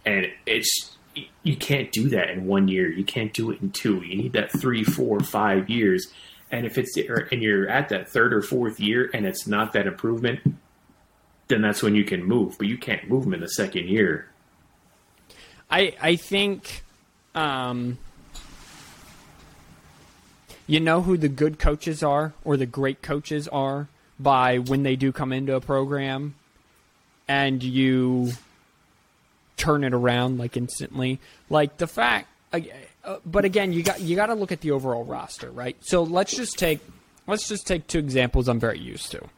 and 0.05 0.27
it's 0.45 0.97
you 1.43 1.55
can't 1.55 1.91
do 1.91 2.09
that 2.09 2.29
in 2.29 2.45
one 2.45 2.67
year. 2.67 2.91
You 2.91 3.03
can't 3.03 3.33
do 3.33 3.51
it 3.51 3.61
in 3.61 3.71
two. 3.71 4.01
You 4.03 4.17
need 4.17 4.33
that 4.33 4.51
three, 4.51 4.83
four, 4.83 5.19
five 5.19 5.69
years. 5.69 6.07
And 6.51 6.65
if 6.65 6.77
it's 6.77 6.95
and 6.97 7.41
you're 7.41 7.67
at 7.67 7.89
that 7.89 8.09
third 8.09 8.33
or 8.33 8.41
fourth 8.41 8.79
year 8.79 9.09
and 9.13 9.25
it's 9.25 9.47
not 9.47 9.73
that 9.73 9.87
improvement, 9.87 10.39
then 11.47 11.61
that's 11.61 11.81
when 11.81 11.95
you 11.95 12.03
can 12.03 12.23
move. 12.23 12.57
But 12.57 12.67
you 12.67 12.77
can't 12.77 13.07
move 13.09 13.23
them 13.23 13.33
in 13.33 13.41
the 13.41 13.49
second 13.49 13.87
year. 13.87 14.29
I 15.69 15.93
I 16.01 16.15
think, 16.15 16.83
um, 17.35 17.97
you 20.65 20.79
know 20.79 21.01
who 21.01 21.17
the 21.17 21.29
good 21.29 21.59
coaches 21.59 22.03
are 22.03 22.33
or 22.43 22.57
the 22.57 22.65
great 22.65 23.01
coaches 23.01 23.47
are 23.47 23.87
by 24.19 24.57
when 24.57 24.83
they 24.83 24.95
do 24.95 25.11
come 25.11 25.31
into 25.31 25.55
a 25.55 25.61
program, 25.61 26.35
and 27.27 27.61
you 27.63 28.31
turn 29.57 29.83
it 29.83 29.93
around 29.93 30.37
like 30.37 30.55
instantly. 30.57 31.19
Like 31.49 31.77
the 31.77 31.87
fact, 31.87 32.27
uh, 32.53 32.59
but 33.25 33.45
again, 33.45 33.73
you 33.73 33.83
got 33.83 33.99
you 34.01 34.15
got 34.15 34.27
to 34.27 34.35
look 34.35 34.51
at 34.51 34.61
the 34.61 34.71
overall 34.71 35.03
roster, 35.03 35.51
right? 35.51 35.77
So 35.81 36.03
let's 36.03 36.35
just 36.35 36.57
take 36.57 36.79
let's 37.27 37.47
just 37.47 37.67
take 37.67 37.87
two 37.87 37.99
examples 37.99 38.47
I'm 38.47 38.59
very 38.59 38.79
used 38.79 39.11
to 39.11 39.29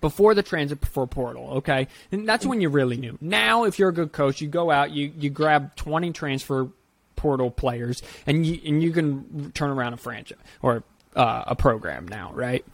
before 0.00 0.34
the 0.34 0.42
transit 0.42 0.80
before 0.80 1.06
portal, 1.06 1.48
okay? 1.56 1.88
And 2.12 2.28
that's 2.28 2.46
when 2.46 2.60
you 2.60 2.68
really 2.68 2.96
knew. 2.96 3.18
Now, 3.20 3.64
if 3.64 3.78
you're 3.78 3.88
a 3.88 3.94
good 3.94 4.12
coach, 4.12 4.40
you 4.40 4.48
go 4.48 4.70
out, 4.70 4.90
you, 4.90 5.12
you 5.18 5.30
grab 5.30 5.74
20 5.76 6.12
transfer 6.12 6.68
portal 7.16 7.50
players, 7.50 8.02
and 8.26 8.46
you, 8.46 8.60
and 8.64 8.82
you 8.82 8.92
can 8.92 9.50
turn 9.52 9.70
around 9.70 9.92
a 9.92 9.96
franchise 9.96 10.38
or 10.62 10.84
uh, 11.16 11.44
a 11.48 11.56
program 11.56 12.06
now, 12.06 12.30
right? 12.32 12.64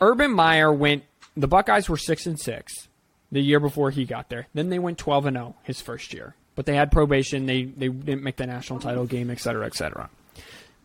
Urban 0.00 0.30
Meyer 0.30 0.72
went, 0.72 1.04
the 1.36 1.48
Buckeyes 1.48 1.88
were 1.88 1.96
6 1.96 2.26
and 2.26 2.40
6 2.40 2.88
the 3.30 3.40
year 3.40 3.60
before 3.60 3.90
he 3.90 4.04
got 4.04 4.28
there. 4.28 4.46
Then 4.54 4.70
they 4.70 4.78
went 4.78 4.98
12 4.98 5.26
and 5.26 5.36
0 5.36 5.56
his 5.62 5.80
first 5.80 6.14
year. 6.14 6.34
But 6.54 6.66
they 6.66 6.76
had 6.76 6.92
probation, 6.92 7.46
they, 7.46 7.64
they 7.64 7.88
didn't 7.88 8.22
make 8.22 8.36
the 8.36 8.46
national 8.46 8.78
title 8.78 9.06
game, 9.06 9.28
et 9.30 9.40
cetera, 9.40 9.66
et 9.66 9.74
cetera. 9.74 10.08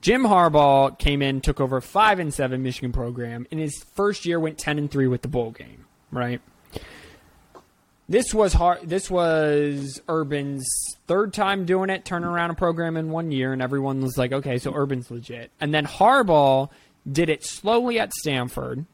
Jim 0.02 0.24
Harbaugh 0.24 0.98
came 0.98 1.22
in, 1.22 1.42
took 1.42 1.60
over 1.60 1.82
five 1.82 2.20
and 2.20 2.34
seven 2.34 2.64
Michigan 2.64 2.92
program. 2.92 3.46
In 3.52 3.58
his 3.58 3.84
first 3.96 4.26
year, 4.26 4.40
went 4.40 4.58
ten 4.58 4.78
and 4.78 4.90
three 4.90 5.08
with 5.08 5.22
the 5.22 5.28
bowl 5.28 5.52
game. 5.52 5.86
Right. 6.12 6.42
this 8.08 8.34
was 8.34 8.54
hard. 8.54 8.88
This 8.90 9.12
was 9.12 10.02
Urban's 10.10 10.68
third 11.08 11.34
time 11.34 11.66
doing 11.66 11.90
it, 11.90 12.06
turning 12.06 12.30
around 12.30 12.50
a 12.52 12.56
program 12.56 12.98
in 12.98 13.12
one 13.12 13.32
year, 13.32 13.54
and 13.54 13.62
everyone 13.62 14.02
was 14.02 14.18
like, 14.18 14.32
"Okay, 14.32 14.58
so 14.58 14.74
Urban's 14.74 15.12
legit." 15.12 15.52
And 15.60 15.74
then 15.74 15.86
Harbaugh 15.86 16.70
did 17.10 17.30
it 17.30 17.46
slowly 17.46 18.00
at 18.00 18.14
Stanford, 18.14 18.86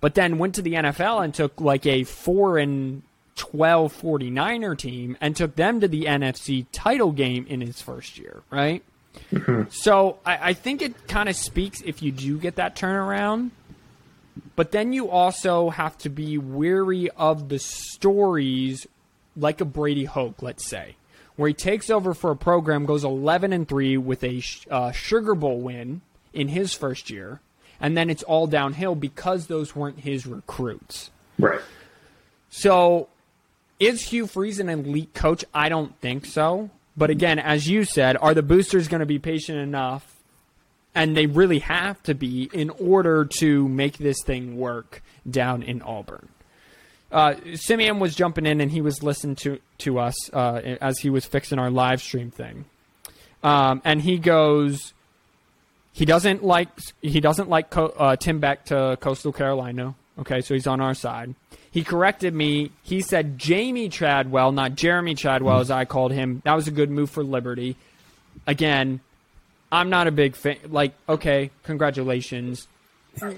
but 0.00 0.14
then 0.14 0.38
went 0.38 0.54
to 0.56 0.62
the 0.62 0.74
NFL 0.74 1.24
and 1.24 1.34
took 1.34 1.60
like 1.60 1.86
a 1.86 2.04
four 2.04 2.58
and 2.58 3.02
12 3.36 4.00
49er 4.00 4.78
team 4.78 5.16
and 5.20 5.34
took 5.36 5.56
them 5.56 5.80
to 5.80 5.88
the 5.88 6.04
NFC 6.04 6.66
title 6.72 7.12
game 7.12 7.46
in 7.48 7.60
his 7.60 7.80
first 7.82 8.18
year, 8.18 8.42
right? 8.50 8.82
So 9.70 10.18
I, 10.24 10.50
I 10.50 10.52
think 10.54 10.82
it 10.82 11.08
kind 11.08 11.28
of 11.28 11.36
speaks 11.36 11.80
if 11.82 12.02
you 12.02 12.12
do 12.12 12.38
get 12.38 12.56
that 12.56 12.76
turnaround. 12.76 13.50
But 14.54 14.72
then 14.72 14.92
you 14.92 15.08
also 15.10 15.70
have 15.70 15.96
to 15.98 16.08
be 16.08 16.38
weary 16.38 17.10
of 17.10 17.48
the 17.48 17.58
stories 17.58 18.86
like 19.36 19.60
a 19.60 19.64
Brady 19.64 20.04
Hoke, 20.04 20.42
let's 20.42 20.66
say, 20.66 20.96
where 21.36 21.48
he 21.48 21.54
takes 21.54 21.90
over 21.90 22.14
for 22.14 22.30
a 22.30 22.36
program, 22.36 22.86
goes 22.86 23.04
11 23.04 23.52
and 23.52 23.68
3 23.68 23.98
with 23.98 24.24
a 24.24 24.42
uh, 24.70 24.92
Sugar 24.92 25.34
Bowl 25.34 25.60
win 25.60 26.00
in 26.32 26.48
his 26.48 26.72
first 26.72 27.10
year, 27.10 27.40
and 27.80 27.96
then 27.96 28.08
it's 28.08 28.22
all 28.22 28.46
downhill 28.46 28.94
because 28.94 29.46
those 29.46 29.76
weren't 29.76 30.00
his 30.00 30.26
recruits. 30.26 31.10
Right. 31.38 31.60
So 32.48 33.08
is 33.78 34.02
Hugh 34.02 34.26
Freeze 34.26 34.58
an 34.58 34.68
elite 34.70 35.12
coach? 35.12 35.44
I 35.52 35.68
don't 35.68 35.98
think 36.00 36.24
so. 36.24 36.70
But 36.96 37.10
again, 37.10 37.38
as 37.38 37.68
you 37.68 37.84
said, 37.84 38.16
are 38.16 38.34
the 38.34 38.42
boosters 38.42 38.88
going 38.88 39.00
to 39.00 39.06
be 39.06 39.18
patient 39.18 39.58
enough? 39.58 40.14
And 40.94 41.14
they 41.14 41.26
really 41.26 41.58
have 41.58 42.02
to 42.04 42.14
be 42.14 42.48
in 42.54 42.70
order 42.70 43.26
to 43.38 43.68
make 43.68 43.98
this 43.98 44.16
thing 44.24 44.56
work 44.56 45.02
down 45.28 45.62
in 45.62 45.82
Auburn. 45.82 46.28
Uh, 47.12 47.34
Simeon 47.54 47.98
was 47.98 48.14
jumping 48.14 48.46
in 48.46 48.60
and 48.60 48.70
he 48.70 48.80
was 48.80 49.02
listening 49.02 49.36
to 49.36 49.60
to 49.78 49.98
us 49.98 50.14
uh, 50.32 50.76
as 50.80 50.98
he 50.98 51.10
was 51.10 51.24
fixing 51.24 51.58
our 51.58 51.70
live 51.70 52.02
stream 52.02 52.30
thing, 52.30 52.64
um, 53.44 53.80
and 53.84 54.02
he 54.02 54.18
goes, 54.18 54.92
he 55.92 56.04
doesn't 56.04 56.42
like 56.42 56.68
he 57.02 57.20
doesn't 57.20 57.48
like 57.48 57.74
uh, 57.76 58.16
Tim 58.16 58.40
Beck 58.40 58.64
to 58.66 58.98
Coastal 59.00 59.32
Carolina. 59.32 59.94
Okay, 60.18 60.40
so 60.40 60.54
he's 60.54 60.66
on 60.66 60.80
our 60.80 60.94
side. 60.94 61.34
He 61.76 61.84
corrected 61.84 62.32
me. 62.32 62.70
He 62.82 63.02
said 63.02 63.36
Jamie 63.36 63.90
Chadwell, 63.90 64.50
not 64.50 64.76
Jeremy 64.76 65.14
Chadwell, 65.14 65.60
as 65.60 65.70
I 65.70 65.84
called 65.84 66.10
him. 66.10 66.40
That 66.46 66.54
was 66.54 66.66
a 66.66 66.70
good 66.70 66.90
move 66.90 67.10
for 67.10 67.22
Liberty. 67.22 67.76
Again, 68.46 69.00
I'm 69.70 69.90
not 69.90 70.06
a 70.06 70.10
big 70.10 70.36
fan. 70.36 70.56
Like, 70.70 70.94
okay, 71.06 71.50
congratulations. 71.64 72.66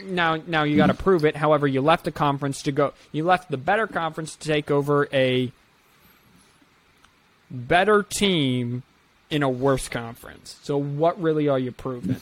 Now, 0.05 0.37
now 0.37 0.63
you 0.63 0.77
got 0.77 0.87
to 0.87 0.95
prove 0.95 1.25
it. 1.25 1.35
However, 1.35 1.67
you 1.67 1.81
left 1.81 2.05
the 2.05 2.13
conference 2.13 2.63
to 2.63 2.71
go. 2.71 2.93
You 3.11 3.25
left 3.25 3.51
the 3.51 3.57
better 3.57 3.89
conference 3.89 4.37
to 4.37 4.47
take 4.47 4.71
over 4.71 5.09
a 5.13 5.51
better 7.51 8.05
team 8.05 8.85
in 9.31 9.43
a 9.43 9.51
worse 9.51 9.89
conference. 9.89 10.61
So, 10.63 10.79
what 10.79 11.21
really 11.21 11.49
are 11.49 11.59
you 11.59 11.73
proving? 11.73 12.21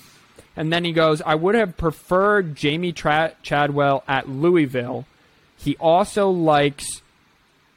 And 0.56 0.72
then 0.72 0.82
he 0.82 0.92
goes, 0.92 1.20
I 1.20 1.34
would 1.34 1.56
have 1.56 1.76
preferred 1.76 2.54
Jamie 2.54 2.92
Tra- 2.92 3.34
Chadwell 3.42 4.02
at 4.08 4.30
Louisville. 4.30 5.04
He 5.58 5.76
also 5.76 6.30
likes 6.30 7.02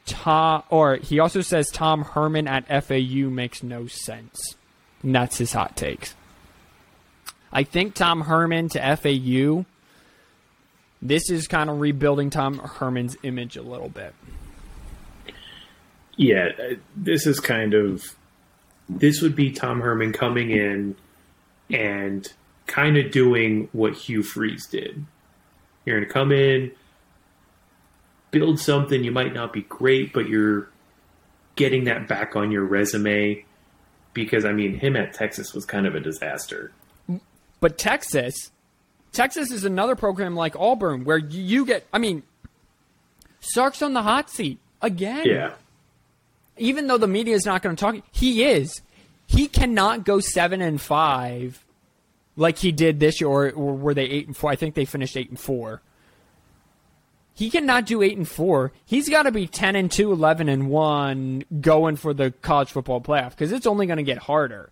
Tom, 0.06 0.62
or 0.70 0.96
he 0.96 1.18
also 1.18 1.40
says 1.40 1.68
Tom 1.70 2.02
Herman 2.02 2.46
at 2.46 2.66
FAU 2.84 3.30
makes 3.30 3.62
no 3.62 3.86
sense. 3.86 4.56
And 5.02 5.14
that's 5.14 5.38
his 5.38 5.52
hot 5.52 5.76
takes. 5.76 6.14
I 7.52 7.64
think 7.64 7.94
Tom 7.94 8.22
Herman 8.22 8.68
to 8.70 8.96
FAU, 8.96 9.64
this 11.02 11.30
is 11.30 11.48
kind 11.48 11.70
of 11.70 11.80
rebuilding 11.80 12.30
Tom 12.30 12.58
Herman's 12.58 13.16
image 13.22 13.56
a 13.56 13.62
little 13.62 13.88
bit. 13.88 14.14
Yeah, 16.16 16.48
uh, 16.58 16.74
this 16.96 17.26
is 17.26 17.40
kind 17.40 17.74
of 17.74 18.04
this 18.88 19.22
would 19.22 19.36
be 19.36 19.52
Tom 19.52 19.80
Herman 19.80 20.12
coming 20.12 20.50
in 20.50 20.96
and 21.70 22.30
kind 22.66 22.96
of 22.96 23.10
doing 23.10 23.68
what 23.72 23.94
Hugh 23.94 24.22
Freeze 24.22 24.66
did. 24.66 25.04
You're 25.84 25.98
going 25.98 26.08
to 26.08 26.12
come 26.12 26.32
in, 26.32 26.72
build 28.30 28.58
something. 28.60 29.02
You 29.02 29.12
might 29.12 29.34
not 29.34 29.52
be 29.52 29.62
great, 29.62 30.12
but 30.12 30.28
you're 30.28 30.68
getting 31.56 31.84
that 31.84 32.08
back 32.08 32.36
on 32.36 32.50
your 32.50 32.64
resume. 32.64 33.44
Because 34.12 34.44
I 34.44 34.52
mean, 34.52 34.78
him 34.78 34.96
at 34.96 35.12
Texas 35.12 35.54
was 35.54 35.64
kind 35.64 35.86
of 35.86 35.94
a 35.94 36.00
disaster. 36.00 36.72
But 37.60 37.78
Texas, 37.78 38.50
Texas 39.12 39.52
is 39.52 39.64
another 39.64 39.94
program 39.94 40.34
like 40.34 40.56
Auburn 40.56 41.04
where 41.04 41.18
you 41.18 41.66
get. 41.66 41.86
I 41.92 41.98
mean, 41.98 42.22
Sark's 43.40 43.82
on 43.82 43.92
the 43.92 44.02
hot 44.02 44.30
seat 44.30 44.58
again. 44.82 45.26
Yeah. 45.26 45.52
Even 46.56 46.86
though 46.88 46.98
the 46.98 47.06
media 47.06 47.34
is 47.34 47.46
not 47.46 47.62
going 47.62 47.76
to 47.76 47.80
talk, 47.80 47.96
he 48.12 48.44
is. 48.44 48.82
He 49.26 49.46
cannot 49.46 50.04
go 50.04 50.20
seven 50.20 50.60
and 50.60 50.80
five 50.80 51.64
like 52.36 52.58
he 52.58 52.72
did 52.72 53.00
this 53.00 53.20
year, 53.20 53.30
or, 53.30 53.50
or 53.50 53.74
were 53.74 53.94
they 53.94 54.04
eight 54.04 54.26
and 54.26 54.36
four? 54.36 54.50
I 54.50 54.56
think 54.56 54.74
they 54.74 54.84
finished 54.84 55.16
eight 55.16 55.28
and 55.28 55.38
four. 55.38 55.82
He 57.40 57.48
cannot 57.48 57.86
do 57.86 58.02
eight 58.02 58.18
and 58.18 58.28
four. 58.28 58.70
He's 58.84 59.08
got 59.08 59.22
to 59.22 59.30
be 59.32 59.46
ten 59.46 59.74
and 59.74 59.90
two, 59.90 60.12
11 60.12 60.50
and 60.50 60.68
one, 60.68 61.42
going 61.62 61.96
for 61.96 62.12
the 62.12 62.32
college 62.42 62.68
football 62.70 63.00
playoff 63.00 63.30
because 63.30 63.50
it's 63.50 63.66
only 63.66 63.86
going 63.86 63.96
to 63.96 64.02
get 64.02 64.18
harder. 64.18 64.68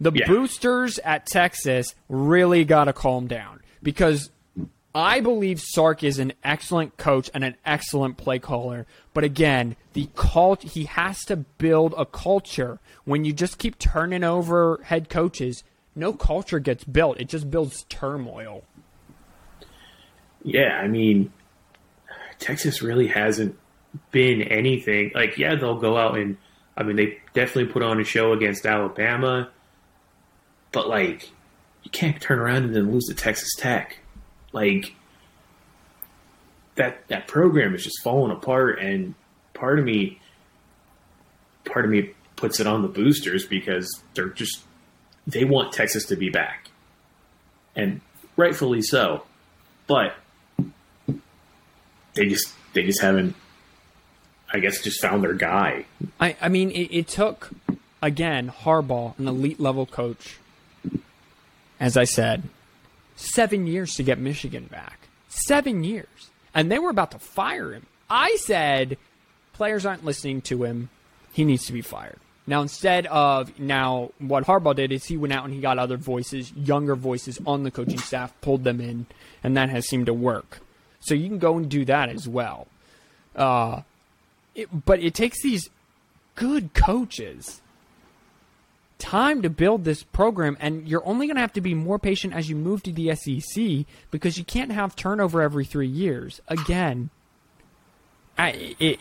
The 0.00 0.12
Yeah. 0.14 0.28
boosters 0.28 1.00
at 1.00 1.26
Texas 1.26 1.96
really 2.08 2.64
got 2.64 2.84
to 2.84 2.92
calm 2.92 3.26
down 3.26 3.60
because 3.82 4.30
I 4.94 5.18
believe 5.18 5.60
Sark 5.60 6.04
is 6.04 6.20
an 6.20 6.32
excellent 6.44 6.96
coach 6.96 7.28
and 7.34 7.42
an 7.42 7.56
excellent 7.66 8.18
play 8.18 8.38
caller. 8.38 8.86
But 9.14 9.24
again, 9.24 9.74
the 9.92 10.08
cult 10.14 10.62
he 10.62 10.84
has 10.84 11.24
to 11.24 11.34
build 11.36 11.92
a 11.98 12.06
culture. 12.06 12.78
When 13.04 13.24
you 13.24 13.32
just 13.32 13.58
keep 13.58 13.80
turning 13.80 14.22
over 14.22 14.78
head 14.84 15.08
coaches, 15.08 15.64
no 15.96 16.12
culture 16.12 16.60
gets 16.60 16.84
built. 16.84 17.18
It 17.18 17.28
just 17.28 17.50
builds 17.50 17.84
turmoil. 17.88 18.62
Yeah, 20.44 20.78
I 20.80 20.86
mean, 20.88 21.32
Texas 22.42 22.82
really 22.82 23.06
hasn't 23.06 23.56
been 24.10 24.42
anything. 24.42 25.12
Like, 25.14 25.38
yeah, 25.38 25.54
they'll 25.54 25.80
go 25.80 25.96
out 25.96 26.18
and, 26.18 26.36
I 26.76 26.82
mean, 26.82 26.96
they 26.96 27.18
definitely 27.34 27.72
put 27.72 27.82
on 27.82 28.00
a 28.00 28.04
show 28.04 28.32
against 28.32 28.66
Alabama, 28.66 29.50
but, 30.72 30.88
like, 30.88 31.30
you 31.82 31.90
can't 31.90 32.20
turn 32.20 32.38
around 32.38 32.64
and 32.64 32.74
then 32.74 32.90
lose 32.90 33.06
to 33.06 33.14
Texas 33.14 33.54
Tech. 33.56 33.98
Like, 34.52 34.94
that, 36.74 37.06
that 37.08 37.28
program 37.28 37.74
is 37.74 37.84
just 37.84 38.02
falling 38.02 38.32
apart, 38.32 38.78
and 38.78 39.14
part 39.54 39.78
of 39.78 39.84
me, 39.84 40.20
part 41.64 41.84
of 41.84 41.90
me 41.90 42.12
puts 42.36 42.60
it 42.60 42.66
on 42.66 42.82
the 42.82 42.88
boosters 42.88 43.46
because 43.46 44.02
they're 44.14 44.28
just, 44.28 44.62
they 45.26 45.44
want 45.44 45.72
Texas 45.72 46.06
to 46.06 46.16
be 46.16 46.30
back. 46.30 46.70
And 47.76 48.00
rightfully 48.36 48.82
so. 48.82 49.24
But 49.86 50.14
they 52.14 52.26
just 52.26 52.52
they 52.74 52.84
just 52.84 53.00
haven't 53.00 53.34
I 54.52 54.58
guess 54.58 54.82
just 54.82 55.00
found 55.00 55.24
their 55.24 55.32
guy. 55.32 55.86
I, 56.20 56.36
I 56.40 56.48
mean, 56.48 56.70
it, 56.72 56.94
it 56.94 57.08
took, 57.08 57.50
again, 58.02 58.50
Harbaugh, 58.50 59.18
an 59.18 59.26
elite 59.26 59.58
level 59.58 59.86
coach, 59.86 60.36
as 61.80 61.96
I 61.96 62.04
said, 62.04 62.42
seven 63.16 63.66
years 63.66 63.94
to 63.94 64.02
get 64.02 64.18
Michigan 64.18 64.66
back. 64.70 65.08
Seven 65.28 65.84
years. 65.84 66.30
And 66.54 66.70
they 66.70 66.78
were 66.78 66.90
about 66.90 67.12
to 67.12 67.18
fire 67.18 67.72
him. 67.72 67.86
I 68.10 68.36
said, 68.40 68.98
players 69.54 69.86
aren't 69.86 70.04
listening 70.04 70.42
to 70.42 70.64
him. 70.64 70.90
He 71.32 71.44
needs 71.46 71.64
to 71.66 71.72
be 71.72 71.80
fired. 71.80 72.18
Now, 72.46 72.60
instead 72.60 73.06
of 73.06 73.58
now, 73.58 74.10
what 74.18 74.44
Harbaugh 74.44 74.76
did 74.76 74.92
is 74.92 75.04
he 75.04 75.16
went 75.16 75.32
out 75.32 75.44
and 75.44 75.54
he 75.54 75.60
got 75.60 75.78
other 75.78 75.96
voices, 75.96 76.52
younger 76.52 76.94
voices 76.94 77.40
on 77.46 77.62
the 77.62 77.70
coaching 77.70 77.98
staff, 78.00 78.38
pulled 78.42 78.64
them 78.64 78.80
in, 78.82 79.06
and 79.42 79.56
that 79.56 79.70
has 79.70 79.88
seemed 79.88 80.06
to 80.06 80.14
work. 80.14 80.60
So 81.02 81.14
you 81.14 81.28
can 81.28 81.38
go 81.38 81.56
and 81.56 81.68
do 81.68 81.84
that 81.84 82.08
as 82.08 82.28
well. 82.28 82.66
Uh, 83.36 83.82
it, 84.54 84.84
but 84.84 85.00
it 85.00 85.14
takes 85.14 85.42
these 85.42 85.68
good 86.34 86.74
coaches 86.74 87.60
time 89.02 89.42
to 89.42 89.50
build 89.50 89.84
this 89.84 90.04
program, 90.04 90.56
and 90.60 90.88
you're 90.88 91.06
only 91.06 91.26
going 91.26 91.34
to 91.34 91.40
have 91.40 91.52
to 91.52 91.60
be 91.60 91.74
more 91.74 91.98
patient 91.98 92.32
as 92.32 92.48
you 92.48 92.54
move 92.54 92.82
to 92.84 92.92
the 92.92 93.14
SEC 93.16 93.84
because 94.10 94.38
you 94.38 94.44
can't 94.44 94.70
have 94.70 94.94
turnover 94.94 95.42
every 95.42 95.64
three 95.64 95.88
years. 95.88 96.40
Again, 96.46 97.10
I, 98.38 98.76
it, 98.78 99.00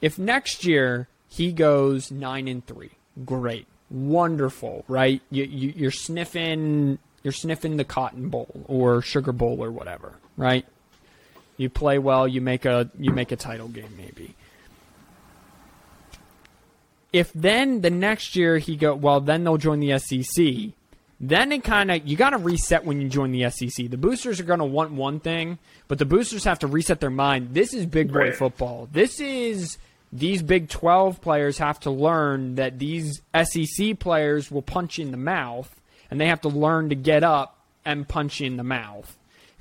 if 0.00 0.16
next 0.18 0.64
year 0.64 1.08
he 1.28 1.52
goes 1.52 2.12
nine 2.12 2.46
and 2.46 2.64
three, 2.64 2.92
great, 3.24 3.66
wonderful, 3.90 4.84
right? 4.86 5.20
You, 5.30 5.44
you, 5.44 5.72
you're 5.74 5.90
sniffing, 5.90 6.98
you're 7.24 7.32
sniffing 7.32 7.78
the 7.78 7.84
Cotton 7.84 8.28
Bowl 8.28 8.64
or 8.68 9.02
Sugar 9.02 9.32
Bowl 9.32 9.62
or 9.62 9.72
whatever, 9.72 10.14
right? 10.38 10.64
You 11.58 11.68
play 11.68 11.98
well, 11.98 12.26
you 12.26 12.40
make 12.40 12.64
a 12.64 12.88
you 12.98 13.10
make 13.12 13.32
a 13.32 13.36
title 13.36 13.68
game 13.68 13.94
maybe. 13.98 14.34
If 17.12 17.32
then 17.32 17.80
the 17.80 17.90
next 17.90 18.36
year 18.36 18.58
he 18.58 18.76
go 18.76 18.94
well, 18.94 19.20
then 19.20 19.44
they'll 19.44 19.56
join 19.56 19.80
the 19.80 19.98
SEC. 19.98 20.72
Then 21.20 21.50
it 21.52 21.64
kind 21.64 21.90
of 21.90 22.06
you 22.06 22.16
got 22.16 22.30
to 22.30 22.38
reset 22.38 22.84
when 22.84 23.00
you 23.00 23.08
join 23.08 23.32
the 23.32 23.50
SEC. 23.50 23.88
The 23.90 23.96
boosters 23.96 24.38
are 24.40 24.44
going 24.44 24.60
to 24.60 24.64
want 24.64 24.92
one 24.92 25.18
thing, 25.18 25.58
but 25.88 25.98
the 25.98 26.04
boosters 26.04 26.44
have 26.44 26.60
to 26.60 26.66
reset 26.66 27.00
their 27.00 27.10
mind. 27.10 27.54
This 27.54 27.74
is 27.74 27.86
big 27.86 28.12
boy 28.12 28.18
Right. 28.18 28.34
football. 28.36 28.88
This 28.92 29.18
is 29.20 29.78
these 30.12 30.42
Big 30.42 30.68
12 30.70 31.20
players 31.20 31.58
have 31.58 31.80
to 31.80 31.90
learn 31.90 32.54
that 32.54 32.78
these 32.78 33.20
SEC 33.34 33.98
players 33.98 34.50
will 34.50 34.62
punch 34.62 34.96
you 34.98 35.04
in 35.04 35.10
the 35.10 35.18
mouth, 35.18 35.74
and 36.10 36.18
they 36.20 36.28
have 36.28 36.40
to 36.42 36.48
learn 36.48 36.88
to 36.88 36.94
get 36.94 37.22
up 37.24 37.58
and 37.84 38.08
punch 38.08 38.40
you 38.40 38.46
in 38.46 38.56
the 38.56 38.64
mouth, 38.64 39.18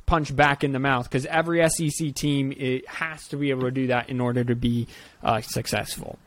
punch 0.07 0.35
back 0.35 0.63
in 0.63 0.71
the 0.71 0.79
mouth, 0.79 1.03
because 1.03 1.27
every 1.27 1.67
SEC 1.69 2.15
team 2.15 2.51
it 2.57 2.87
has 2.89 3.27
to 3.27 3.37
be 3.37 3.51
able 3.51 3.63
to 3.63 3.71
do 3.71 3.87
that 3.87 4.09
in 4.09 4.19
order 4.19 4.43
to 4.43 4.55
be 4.55 4.87
uh, 5.21 5.41
successful. 5.41 6.17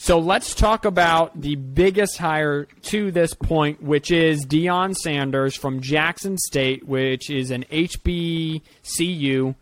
So 0.00 0.20
let's 0.20 0.54
talk 0.54 0.84
about 0.84 1.40
the 1.40 1.56
biggest 1.56 2.18
hire 2.18 2.66
to 2.82 3.10
this 3.10 3.34
point, 3.34 3.82
which 3.82 4.12
is 4.12 4.46
Deion 4.46 4.94
Sanders 4.94 5.56
from 5.56 5.80
Jackson 5.80 6.38
State, 6.38 6.86
which 6.86 7.28
is 7.30 7.50
an 7.50 7.64
HBCU 7.64 9.56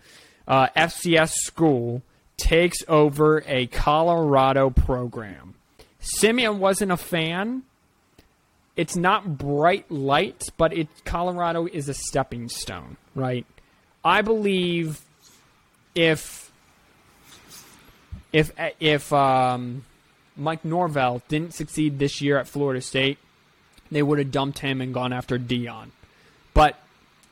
uh, 0.46 0.68
FCS 0.76 1.32
school, 1.32 2.02
takes 2.36 2.84
over 2.86 3.42
a 3.46 3.66
Colorado 3.68 4.68
program. 4.68 5.54
Simeon 6.00 6.58
wasn't 6.58 6.92
a 6.92 6.98
fan. 6.98 7.62
It's 8.76 8.94
not 8.94 9.38
bright 9.38 9.90
lights, 9.90 10.50
but 10.50 10.72
it 10.72 10.88
Colorado 11.04 11.66
is 11.66 11.88
a 11.88 11.94
stepping 11.94 12.48
stone, 12.48 12.98
right? 13.14 13.46
I 14.04 14.20
believe 14.20 15.00
if 15.94 16.52
if 18.32 18.52
if 18.78 19.12
um, 19.14 19.84
Mike 20.36 20.64
Norvell 20.64 21.22
didn't 21.28 21.54
succeed 21.54 21.98
this 21.98 22.20
year 22.20 22.38
at 22.38 22.46
Florida 22.46 22.82
State, 22.82 23.18
they 23.90 24.02
would 24.02 24.18
have 24.18 24.30
dumped 24.30 24.58
him 24.58 24.82
and 24.82 24.92
gone 24.92 25.12
after 25.12 25.38
Deion. 25.38 25.88
But 26.52 26.78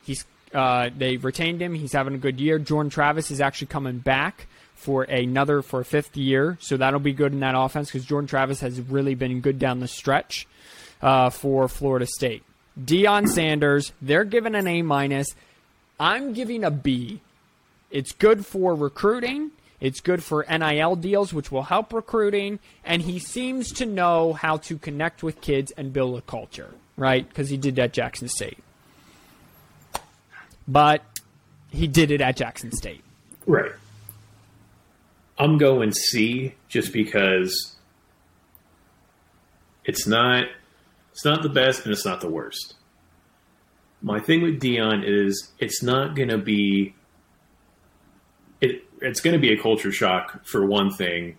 he's 0.03 0.25
uh, 0.51 0.89
they 0.97 1.17
retained 1.17 1.61
him. 1.61 1.75
He's 1.75 1.93
having 1.93 2.15
a 2.15 2.17
good 2.17 2.39
year. 2.39 2.57
Jordan 2.57 2.89
Travis 2.89 3.29
is 3.29 3.39
actually 3.39 3.67
coming 3.67 3.99
back 3.99 4.47
for 4.73 5.03
another 5.03 5.61
for 5.61 5.81
a 5.81 5.85
fifth 5.85 6.17
year, 6.17 6.57
so 6.59 6.75
that'll 6.75 6.99
be 6.99 7.13
good 7.13 7.33
in 7.33 7.41
that 7.41 7.55
offense 7.55 7.89
because 7.89 8.05
Jordan 8.05 8.27
Travis 8.27 8.61
has 8.61 8.81
really 8.81 9.13
been 9.13 9.41
good 9.41 9.59
down 9.59 9.79
the 9.79 9.87
stretch 9.87 10.47
uh, 11.05 11.29
for 11.29 11.67
Florida 11.67 12.07
State. 12.07 12.43
Deion 12.83 13.29
Sanders, 13.29 13.93
they're 14.01 14.25
given 14.25 14.55
an 14.55 14.67
A 14.67 14.81
minus. 14.81 15.27
I'm 15.99 16.33
giving 16.33 16.63
a 16.63 16.71
B. 16.71 17.21
It's 17.91 18.11
good 18.11 18.43
for 18.45 18.73
recruiting. 18.73 19.51
It's 19.79 20.01
good 20.01 20.23
for 20.23 20.43
NIL 20.49 20.95
deals, 20.95 21.31
which 21.31 21.51
will 21.51 21.63
help 21.63 21.93
recruiting. 21.93 22.57
And 22.83 23.03
he 23.03 23.19
seems 23.19 23.71
to 23.73 23.85
know 23.85 24.33
how 24.33 24.57
to 24.57 24.79
connect 24.79 25.21
with 25.21 25.41
kids 25.41 25.71
and 25.77 25.93
build 25.93 26.17
a 26.17 26.21
culture, 26.21 26.73
right? 26.97 27.27
Because 27.27 27.49
he 27.49 27.57
did 27.57 27.75
that 27.75 27.83
at 27.83 27.93
Jackson 27.93 28.27
State. 28.27 28.57
But 30.67 31.03
he 31.69 31.85
did 31.85 32.09
it 32.09 32.19
at 32.19 32.35
Jackson 32.35 32.71
State. 32.71 33.03
Right. 33.45 33.71
I'm 35.37 35.59
going 35.59 35.91
C 35.91 36.55
just 36.67 36.91
because 36.91 37.75
it's 39.83 40.07
not 40.07 40.47
it's 41.15 41.23
not 41.23 41.43
the 41.43 41.49
best 41.49 41.85
and 41.85 41.93
it's 41.93 42.03
not 42.03 42.19
the 42.19 42.27
worst. 42.27 42.73
My 44.01 44.19
thing 44.19 44.41
with 44.41 44.59
Deion 44.59 45.01
is 45.05 45.49
it's 45.59 45.81
not 45.81 46.13
going 46.13 46.27
to 46.27 46.37
be 46.37 46.93
it 48.59 48.83
it's 48.99 49.21
going 49.21 49.31
to 49.33 49.39
be 49.39 49.53
a 49.53 49.57
culture 49.57 49.93
shock 49.93 50.45
for 50.45 50.65
one 50.65 50.91
thing 50.91 51.37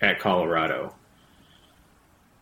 at 0.00 0.20
Colorado. 0.20 0.94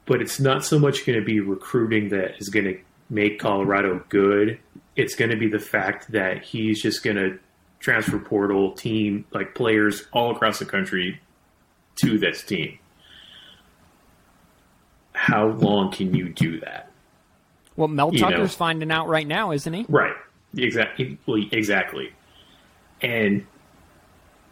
But 0.05 0.20
it's 0.20 0.39
not 0.39 0.62
so 0.62 0.78
much 0.78 1.07
going 1.07 1.18
to 1.18 1.24
be 1.24 1.41
recruiting 1.41 2.11
that 2.11 2.39
is 2.39 2.51
going 2.51 2.66
to 2.66 2.78
make 3.09 3.39
Colorado 3.39 4.05
good. 4.11 4.59
It's 4.95 5.14
going 5.14 5.30
to 5.30 5.39
be 5.39 5.49
the 5.49 5.59
fact 5.59 6.12
that 6.12 6.45
he's 6.45 6.82
just 6.82 7.03
going 7.03 7.16
to 7.16 7.39
transfer 7.80 8.18
portal 8.18 8.72
team 8.72 9.24
like 9.30 9.55
players 9.55 10.07
all 10.12 10.32
across 10.32 10.59
the 10.59 10.66
country 10.66 11.18
to 11.97 12.18
this 12.18 12.43
team. 12.43 12.78
How 15.25 15.47
long 15.47 15.91
can 15.91 16.12
you 16.14 16.29
do 16.29 16.61
that? 16.61 16.91
Well, 17.77 17.89
Mel 17.89 18.12
You 18.12 18.20
know. 18.20 18.31
Tucker's 18.31 18.55
finding 18.55 18.91
out 18.91 19.09
right 19.09 19.27
now, 19.27 19.53
isn't 19.53 19.72
he? 19.72 19.87
Right. 19.89 20.12
Exactly. 20.55 21.18
Exactly. 21.51 22.12
And 23.01 23.47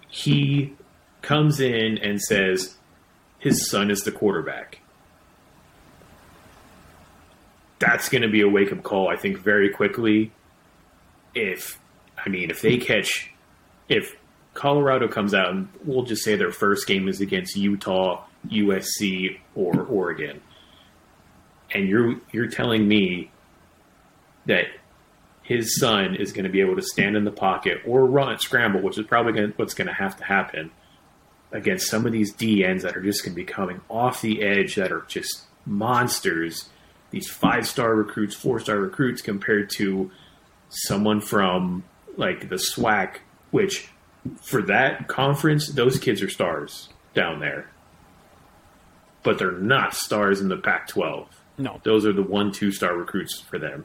he 0.09 0.73
comes 1.21 1.61
in 1.61 1.99
and 1.99 2.19
says 2.23 2.79
his 3.39 3.69
son 3.69 3.91
is 3.91 4.01
the 4.01 4.13
quarterback. 4.13 4.79
That's 7.79 8.09
going 8.09 8.23
to 8.23 8.29
be 8.29 8.41
a 8.41 8.49
wake 8.49 8.73
up 8.73 8.83
call, 8.83 9.11
I 9.11 9.17
think, 9.17 9.37
very 9.41 9.69
quickly. 9.69 10.33
If, 11.35 11.79
I 12.17 12.31
mean, 12.31 12.51
if 12.51 12.63
they 12.63 12.79
catch, 12.79 13.31
if 13.91 14.17
Colorado 14.55 15.07
comes 15.07 15.35
out 15.35 15.51
and 15.51 15.69
we'll 15.85 16.05
just 16.05 16.25
say 16.25 16.35
their 16.37 16.51
first 16.51 16.87
game 16.87 17.09
is 17.09 17.21
against 17.21 17.57
Utah, 17.57 18.25
USC, 18.49 19.39
or 19.55 19.83
Oregon, 19.83 20.41
and 21.73 21.89
you're 21.89 22.17
you're 22.33 22.49
telling 22.49 22.87
me 22.87 23.31
that 24.47 24.67
his 25.43 25.79
son 25.79 26.15
is 26.15 26.33
going 26.33 26.45
to 26.45 26.51
be 26.51 26.61
able 26.61 26.77
to 26.77 26.83
stand 26.83 27.17
in 27.17 27.25
the 27.25 27.33
pocket 27.33 27.81
or 27.87 28.07
run 28.07 28.39
scramble, 28.39 28.81
which 28.81 28.99
is 28.99 29.07
probably 29.07 29.33
going 29.33 29.53
what's 29.57 29.75
going 29.75 29.89
to 29.89 29.95
have 29.95 30.17
to 30.17 30.25
happen 30.25 30.71
against 31.51 31.89
some 31.89 32.07
of 32.07 32.13
these 32.13 32.33
DNs 32.35 32.83
that 32.83 32.97
are 32.97 33.03
just 33.03 33.25
going 33.25 33.33
to 33.33 33.37
be 33.37 33.45
coming 33.45 33.81
off 33.91 34.23
the 34.23 34.43
edge 34.43 34.77
that 34.77 34.93
are 34.93 35.05
just 35.09 35.43
monsters. 35.67 36.69
These 37.11 37.29
five 37.29 37.67
star 37.67 37.95
recruits, 37.95 38.35
four 38.35 38.61
star 38.61 38.77
recruits 38.77 39.21
compared 39.21 39.71
to 39.77 40.11
someone 40.69 41.21
from 41.21 41.85
like 42.17 42.49
the 42.49 42.57
SWAC, 42.57 43.17
which 43.51 43.89
for 44.41 44.63
that 44.63 45.09
conference, 45.09 45.69
those 45.69 45.99
kids 45.99 46.23
are 46.23 46.31
stars 46.31 46.89
down 47.15 47.41
there. 47.41 47.69
But 49.23 49.39
they're 49.39 49.53
not 49.53 49.95
stars 49.95 50.41
in 50.41 50.49
the 50.49 50.57
Pac 50.57 50.89
12 50.89 51.29
No. 51.59 51.81
those 51.85 52.07
are 52.07 52.13
the 52.13 52.23
one 52.23 52.53
two 52.53 52.73
star 52.73 52.97
recruits 52.97 53.41
for 53.41 53.59
them. 53.59 53.85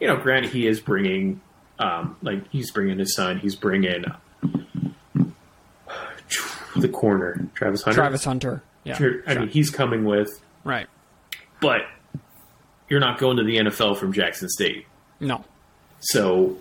You 0.00 0.08
know, 0.08 0.16
granted, 0.16 0.52
he 0.52 0.66
is 0.66 0.80
bringing, 0.80 1.40
um, 1.78 2.16
like 2.22 2.48
he's 2.50 2.70
bringing 2.70 2.98
his 2.98 3.14
son. 3.14 3.38
He's 3.38 3.56
bringing 3.56 4.04
the 6.76 6.88
corner, 6.88 7.48
Travis 7.54 7.82
Hunter. 7.82 8.00
Travis 8.00 8.24
Hunter. 8.24 8.62
Yeah. 8.84 8.98
I 9.26 9.34
mean, 9.34 9.48
he's 9.48 9.70
coming 9.70 10.04
with, 10.04 10.28
right. 10.64 10.88
but 11.60 11.82
you're 12.88 13.00
not 13.00 13.18
going 13.18 13.36
to 13.36 13.44
the 13.44 13.56
NFL 13.56 13.96
from 13.96 14.12
Jackson 14.12 14.48
State. 14.48 14.86
No. 15.20 15.44
So, 16.00 16.56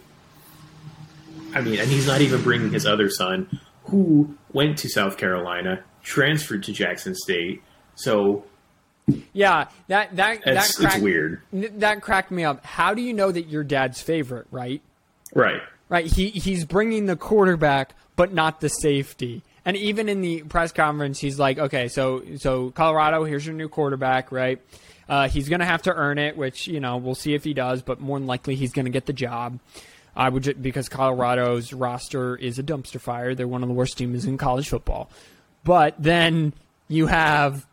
I 1.56 1.62
mean, 1.62 1.80
and 1.80 1.89
he's 1.89 2.06
not 2.06 2.22
even 2.22 2.43
bringing 2.43 2.72
his 2.72 2.86
other 2.86 3.10
son, 3.10 3.60
who 3.86 4.36
went 4.54 4.78
to 4.80 4.89
South 4.89 5.18
Carolina, 5.18 5.84
transferred 6.04 6.64
to 6.64 6.74
Jackson 6.74 7.16
State. 7.16 7.64
So 7.95 8.45
Yeah, 9.34 9.68
that 9.88 10.16
that 10.16 10.43
that 10.45 10.57
it's, 10.57 10.78
cracked, 10.78 10.95
it's 10.95 11.03
weird, 11.03 11.41
That 11.51 12.01
cracked 12.01 12.32
me 12.32 12.43
up. 12.43 12.66
How 12.66 12.93
do 12.93 13.01
you 13.01 13.14
know 13.14 13.32
that 13.32 13.47
your 13.47 13.64
dad's 13.64 14.01
favorite, 14.01 14.47
right? 14.51 14.82
right? 15.34 15.62
Right. 15.89 16.05
He 16.05 16.30
he's 16.30 16.66
bringing 16.66 17.05
the 17.05 17.16
quarterback, 17.16 17.93
but 18.16 18.34
not 18.34 18.62
the 18.62 18.70
safety. 18.70 19.43
And 19.66 19.78
even 19.78 20.09
in 20.09 20.22
the 20.22 20.41
press 20.43 20.72
conference, 20.72 21.20
he's 21.20 21.38
like, 21.38 21.59
"Okay, 21.59 21.88
so 21.88 22.24
so 22.38 22.72
Colorado, 22.72 23.24
here's 23.26 23.45
your 23.45 23.55
new 23.55 23.70
quarterback, 23.70 24.32
right? 24.32 24.59
Uh, 25.09 25.28
he's 25.28 25.49
going 25.49 25.59
to 25.59 25.66
have 25.66 25.82
to 25.84 25.93
earn 25.93 26.18
it, 26.18 26.38
which 26.38 26.68
you 26.68 26.80
know 26.80 26.97
we'll 26.97 27.16
see 27.16 27.34
if 27.34 27.43
he 27.43 27.53
does, 27.53 27.82
but 27.82 27.99
more 27.99 28.18
than 28.18 28.28
likely 28.28 28.55
he's 28.55 28.72
going 28.72 28.86
to 28.86 28.91
get 28.91 29.05
the 29.05 29.14
job. 29.14 29.59
I 30.16 30.30
would 30.30 30.43
ju- 30.43 30.53
because 30.53 30.89
Colorado's 30.89 31.74
roster 31.74 32.36
is 32.36 32.59
a 32.59 32.64
dumpster 32.64 32.99
fire. 32.99 33.36
They're 33.36 33.47
one 33.47 33.62
of 33.64 33.70
the 33.70 33.76
worst 33.76 33.97
teams 33.97 34.26
in 34.26 34.38
college 34.38 34.70
football. 34.70 35.09
But 35.64 35.95
then 35.99 36.53
you 36.88 37.07
have, 37.07 37.66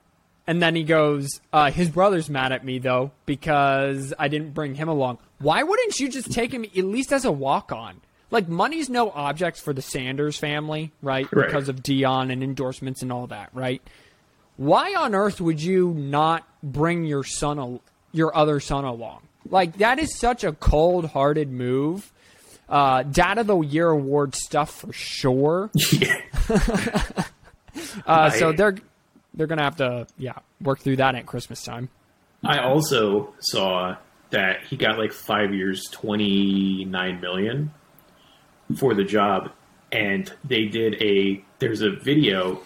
and 0.49 0.63
then 0.63 0.75
he 0.75 0.83
goes, 0.83 1.43
uh, 1.53 1.71
his 1.71 1.91
brother's 1.91 2.31
mad 2.31 2.53
at 2.53 2.65
me 2.65 2.79
though 2.79 3.13
because 3.27 4.15
I 4.19 4.29
didn't 4.29 4.55
bring 4.55 4.75
him 4.75 4.89
along. 4.89 5.19
Why 5.41 5.63
wouldn't 5.63 6.01
you 6.01 6.09
just 6.09 6.33
take 6.33 6.53
him 6.53 6.65
at 6.65 6.85
least 6.85 7.13
as 7.13 7.27
a 7.27 7.31
walk 7.31 7.71
on? 7.71 8.01
Like 8.31 8.49
money's 8.49 8.89
no 8.89 9.11
object 9.11 9.61
for 9.61 9.75
the 9.75 9.83
Sanders 9.83 10.39
family, 10.39 10.91
right? 11.03 11.31
Right. 11.31 11.47
Because 11.47 11.69
of 11.69 11.83
Deion 11.83 12.33
and 12.33 12.43
endorsements 12.43 13.03
and 13.03 13.13
all 13.13 13.27
that, 13.27 13.51
right? 13.53 13.83
Why 14.57 14.95
on 14.95 15.15
earth 15.15 15.39
would 15.39 15.63
you 15.63 15.91
not 15.91 16.49
bring 16.63 17.05
your 17.05 17.25
son, 17.25 17.59
al- 17.59 17.83
your 18.13 18.35
other 18.35 18.59
son 18.59 18.85
along? 18.87 19.21
Like 19.51 19.77
that 19.79 19.99
is 19.99 20.19
such 20.19 20.45
a 20.45 20.53
cold-hearted 20.53 21.53
move. 21.53 22.11
Uh, 22.71 23.03
Dad 23.03 23.37
of 23.37 23.47
the 23.47 23.61
Year 23.61 23.91
award 23.91 24.35
stuff 24.35 24.81
for 24.81 24.93
sure. 24.95 25.71
Yeah. 25.93 26.23
Uh, 28.07 28.29
so 28.31 28.51
they're 28.51 28.75
they're 29.35 29.47
gonna 29.47 29.63
have 29.63 29.77
to 29.77 30.07
yeah 30.19 30.39
work 30.61 30.81
through 30.81 30.97
that 30.97 31.15
at 31.15 31.27
Christmas 31.27 31.63
time. 31.63 31.89
I 32.45 32.59
also 32.61 33.35
saw 33.41 33.97
that 34.31 34.65
he 34.69 34.77
got 34.77 34.99
like 34.99 35.13
five 35.13 35.55
years, 35.55 35.85
twenty 35.91 36.85
nine 36.85 37.21
million 37.21 37.73
for 38.77 38.95
the 38.95 39.05
job, 39.05 39.51
and 39.93 40.33
they 40.45 40.65
did 40.67 41.01
a. 41.03 41.43
There's 41.59 41.83
a 41.83 41.91
video 41.91 42.63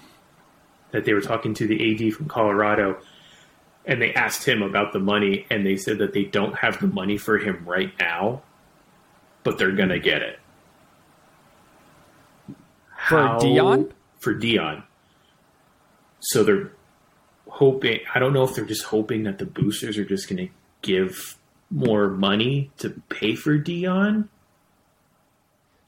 that 0.90 1.04
they 1.04 1.14
were 1.14 1.22
talking 1.22 1.54
to 1.54 1.66
the 1.66 2.06
AD 2.08 2.12
from 2.12 2.28
Colorado, 2.28 2.98
and 3.86 4.02
they 4.02 4.12
asked 4.12 4.46
him 4.46 4.62
about 4.62 4.92
the 4.92 4.98
money, 4.98 5.46
and 5.50 5.64
they 5.64 5.76
said 5.76 5.98
that 5.98 6.12
they 6.12 6.24
don't 6.24 6.54
have 6.58 6.80
the 6.80 6.86
money 6.86 7.16
for 7.16 7.38
him 7.38 7.64
right 7.66 7.92
now, 7.98 8.42
but 9.42 9.56
they're 9.58 9.72
gonna 9.72 9.98
get 9.98 10.20
it 10.22 10.38
For 13.08 13.16
Deion. 13.40 13.90
For 14.20 14.34
Deion. 14.34 14.84
So 16.22 16.42
they're 16.44 16.70
hoping. 17.48 18.00
I 18.14 18.18
don't 18.18 18.32
know 18.32 18.44
if 18.44 18.54
they're 18.54 18.64
just 18.64 18.84
hoping 18.84 19.24
that 19.24 19.38
the 19.38 19.46
boosters 19.46 19.98
are 19.98 20.04
just 20.04 20.28
gonna 20.28 20.48
give 20.82 21.36
more 21.70 22.08
money 22.08 22.70
to 22.78 22.90
pay 23.08 23.34
for 23.34 23.58
Deion. 23.58 24.28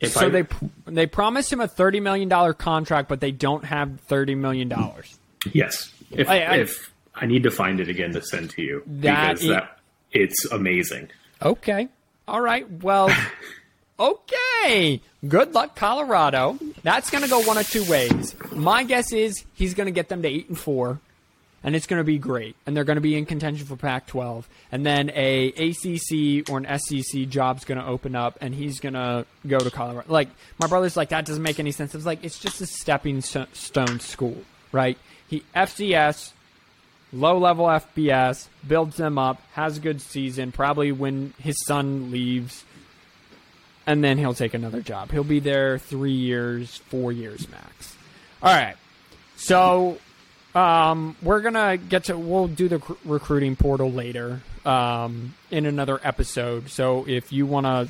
If 0.01 0.13
so 0.13 0.27
I- 0.27 0.29
they 0.31 0.45
they 0.87 1.07
promised 1.07 1.53
him 1.53 1.61
a 1.61 1.69
thirty 1.69 2.01
million 2.01 2.29
dollar 2.29 2.53
contract, 2.53 3.09
but 3.09 3.21
they 3.21 3.31
don't 3.33 3.65
have 3.65 4.01
thirty 4.01 4.35
million 4.35 4.69
dollars. 4.69 5.19
Yes. 5.53 5.93
If 6.11 6.29
I- 6.29 6.41
I- 6.45 6.57
if 6.57 6.93
I 7.15 7.27
need 7.27 7.45
to 7.45 7.51
find 7.51 7.79
it 7.81 7.89
again 7.89 8.13
to 8.13 8.23
send 8.23 8.51
to 8.51 8.63
you 8.63 8.83
That 8.87 9.35
because 9.35 9.45
i- 9.49 9.53
that 9.53 9.79
it's 10.11 10.45
amazing. 10.51 11.09
Okay. 11.43 11.89
All 12.27 12.41
right. 12.41 12.69
Well, 12.83 13.09
okay. 13.99 15.01
Good 15.27 15.55
luck, 15.55 15.77
Colorado. 15.77 16.59
That's 16.83 17.11
going 17.11 17.25
to 17.25 17.31
go 17.31 17.41
one 17.41 17.57
of 17.57 17.69
two 17.69 17.85
ways. 17.85 18.35
My 18.53 18.85
guess 18.85 19.13
is 19.13 19.45
he's 19.55 19.75
going 19.75 19.87
to 19.87 19.93
get 19.93 20.09
them 20.09 20.23
to 20.23 20.29
eight 20.29 20.49
and 20.49 20.59
four, 20.59 21.01
and 21.63 21.75
it's 21.75 21.87
going 21.87 22.01
to 22.01 22.05
be 22.05 22.19
great, 22.19 22.57
and 22.67 22.77
they're 22.77 22.85
going 22.85 22.97
to 22.97 23.01
be 23.01 23.17
in 23.17 23.25
contention 23.25 23.67
for 23.67 23.77
Pac-12, 23.77 24.45
and 24.71 24.85
then 24.85 25.11
a 25.15 25.49
ACC 25.49 26.51
or 26.51 26.59
an 26.59 26.79
SEC 26.79 27.29
job's 27.29 27.65
going 27.65 27.79
to 27.79 27.87
open 27.87 28.15
up, 28.15 28.37
and 28.41 28.55
he's 28.55 28.81
going 28.81 28.95
to 28.95 29.25
go 29.47 29.59
to 29.59 29.71
Colorado. 29.71 30.13
Like 30.13 30.29
my 30.59 30.67
brother's 30.67 30.97
like 30.97 31.09
that 31.11 31.25
doesn't 31.25 31.43
make 31.43 31.59
any 31.59 31.73
sense. 31.73 31.95
It's 31.95 32.07
like 32.07 32.23
it's 32.23 32.39
just 32.39 32.61
a 32.61 32.67
stepping 32.67 33.23
stone 33.23 34.01
school, 34.01 34.37
right? 34.73 34.99
He 35.29 35.43
FCS 35.57 36.33
low 37.15 37.39
level 37.39 37.67
FBS, 37.67 38.49
builds 38.67 38.97
them 38.97 39.19
up, 39.19 39.41
has 39.53 39.79
a 39.79 39.81
good 39.81 40.01
season, 40.01 40.53
probably 40.53 40.93
when 40.93 41.33
his 41.39 41.57
son 41.65 42.11
leaves, 42.11 42.65
and 43.87 44.03
then 44.03 44.19
he'll 44.19 44.35
take 44.35 44.55
another 44.55 44.81
job. 44.81 45.11
He'll 45.11 45.25
be 45.25 45.41
there 45.41 45.79
three 45.79 46.13
years, 46.13 46.77
four 46.89 47.13
years 47.13 47.49
max. 47.51 47.97
All 48.43 48.55
right. 48.55 48.77
So 49.37 49.99
um, 50.55 51.17
we're 51.23 51.41
gonna 51.41 51.77
get 51.77 52.05
to 52.05 52.17
we'll 52.17 52.49
do 52.49 52.69
the 52.69 52.79
cr- 52.79 52.93
recruiting 53.05 53.57
portal 53.57 53.91
later 53.91 54.41
um, 54.65 55.35
in 55.51 55.67
another 55.67 56.01
episode. 56.03 56.71
So 56.71 57.05
if 57.09 57.33
you 57.33 57.47
wanna 57.47 57.89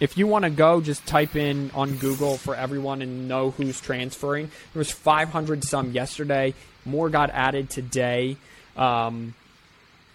if 0.00 0.16
you 0.16 0.26
want 0.26 0.44
to 0.44 0.50
go, 0.50 0.80
just 0.80 1.06
type 1.06 1.36
in 1.36 1.70
on 1.74 1.96
Google 1.96 2.38
for 2.38 2.54
everyone 2.56 3.02
and 3.02 3.28
know 3.28 3.50
who's 3.50 3.80
transferring. 3.80 4.50
There 4.72 4.80
was 4.80 4.90
500 4.90 5.62
some 5.62 5.92
yesterday. 5.92 6.54
More 6.86 7.10
got 7.10 7.28
added 7.28 7.68
today. 7.68 8.38
Um, 8.76 9.34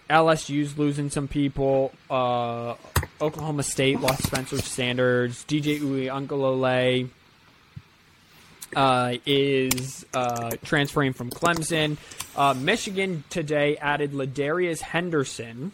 LSU's 0.08 0.78
losing 0.78 1.10
some 1.10 1.28
people. 1.28 1.92
Uh, 2.08 2.74
Oklahoma 3.20 3.62
State 3.62 4.00
lost 4.00 4.22
Spencer 4.22 4.58
Sanders. 4.58 5.44
DJ 5.44 5.80
Uiagalelei 5.80 7.08
uh, 8.74 9.14
is 9.24 10.06
uh, 10.14 10.50
transferring 10.64 11.12
from 11.12 11.30
Clemson. 11.30 11.96
Uh, 12.36 12.54
Michigan 12.54 13.24
today 13.30 13.76
added 13.78 14.12
Ladarius 14.12 14.80
Henderson. 14.80 15.72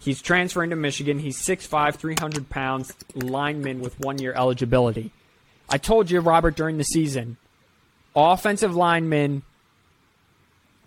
He's 0.00 0.20
transferring 0.20 0.70
to 0.70 0.76
Michigan. 0.76 1.20
He's 1.20 1.38
6'5", 1.38 1.94
300 1.94 2.48
pounds, 2.48 2.92
lineman 3.14 3.80
with 3.80 3.98
one 4.00 4.18
year 4.18 4.32
eligibility. 4.32 5.12
I 5.68 5.78
told 5.78 6.10
you, 6.10 6.20
Robert, 6.20 6.56
during 6.56 6.78
the 6.78 6.84
season, 6.84 7.36
offensive 8.16 8.74
linemen 8.74 9.42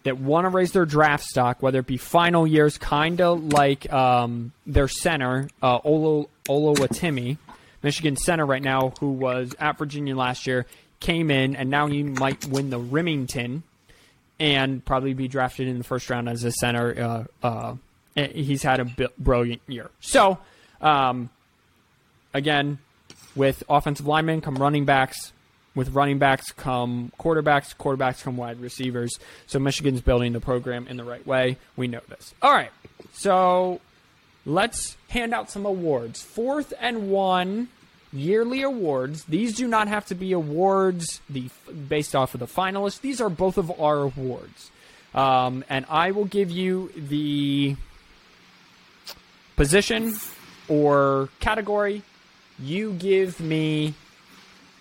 that 0.05 0.19
want 0.19 0.45
to 0.45 0.49
raise 0.49 0.71
their 0.71 0.85
draft 0.85 1.23
stock, 1.23 1.61
whether 1.61 1.79
it 1.79 1.87
be 1.87 1.97
final 1.97 2.45
years, 2.45 2.77
kind 2.77 3.19
of 3.19 3.43
like 3.43 3.91
um, 3.91 4.53
their 4.65 4.87
center, 4.87 5.49
uh, 5.61 5.79
Olo 5.83 6.29
Michigan 7.81 8.15
center 8.15 8.45
right 8.45 8.61
now, 8.61 8.93
who 8.99 9.11
was 9.11 9.55
at 9.59 9.77
Virginia 9.77 10.15
last 10.15 10.45
year, 10.47 10.67
came 10.99 11.31
in, 11.31 11.55
and 11.55 11.69
now 11.69 11.87
he 11.87 12.03
might 12.03 12.45
win 12.45 12.69
the 12.69 12.79
Remington 12.79 13.63
and 14.39 14.85
probably 14.85 15.13
be 15.13 15.27
drafted 15.27 15.67
in 15.67 15.79
the 15.79 15.83
first 15.83 16.09
round 16.09 16.29
as 16.29 16.43
a 16.43 16.51
center. 16.51 17.27
Uh, 17.43 17.47
uh, 17.47 17.75
he's 18.15 18.61
had 18.61 18.79
a 18.79 19.09
brilliant 19.17 19.61
year. 19.67 19.89
So, 20.01 20.37
um, 20.81 21.31
again, 22.31 22.77
with 23.35 23.63
offensive 23.67 24.05
linemen 24.05 24.41
come 24.41 24.55
running 24.55 24.85
backs. 24.85 25.33
With 25.75 25.89
running 25.89 26.19
backs 26.19 26.51
come 26.51 27.11
quarterbacks, 27.19 27.75
quarterbacks 27.75 28.23
come 28.23 28.37
wide 28.37 28.61
receivers. 28.61 29.19
So 29.45 29.59
Michigan's 29.59 30.01
building 30.01 30.31
the 30.31 30.39
program 30.39 30.87
in 30.87 30.95
the 30.97 31.03
right 31.03 31.25
way. 31.27 31.57
We 31.75 31.87
know 31.87 31.99
this. 32.07 32.33
All 32.41 32.53
right. 32.53 32.71
So 33.13 33.81
let's 34.45 34.95
hand 35.09 35.33
out 35.33 35.51
some 35.51 35.65
awards. 35.65 36.21
Fourth 36.21 36.73
and 36.79 37.09
one 37.09 37.67
yearly 38.13 38.61
awards. 38.61 39.25
These 39.25 39.55
do 39.55 39.67
not 39.67 39.87
have 39.87 40.05
to 40.07 40.15
be 40.15 40.31
awards 40.31 41.19
the 41.29 41.49
based 41.89 42.15
off 42.15 42.33
of 42.33 42.39
the 42.39 42.47
finalists. 42.47 43.01
These 43.01 43.19
are 43.19 43.29
both 43.29 43.57
of 43.57 43.69
our 43.79 44.03
awards. 44.03 44.71
Um, 45.13 45.63
and 45.69 45.85
I 45.89 46.11
will 46.11 46.25
give 46.25 46.51
you 46.51 46.91
the 46.95 47.75
position 49.55 50.13
or 50.67 51.29
category. 51.39 52.01
You 52.59 52.93
give 52.93 53.39
me 53.39 53.93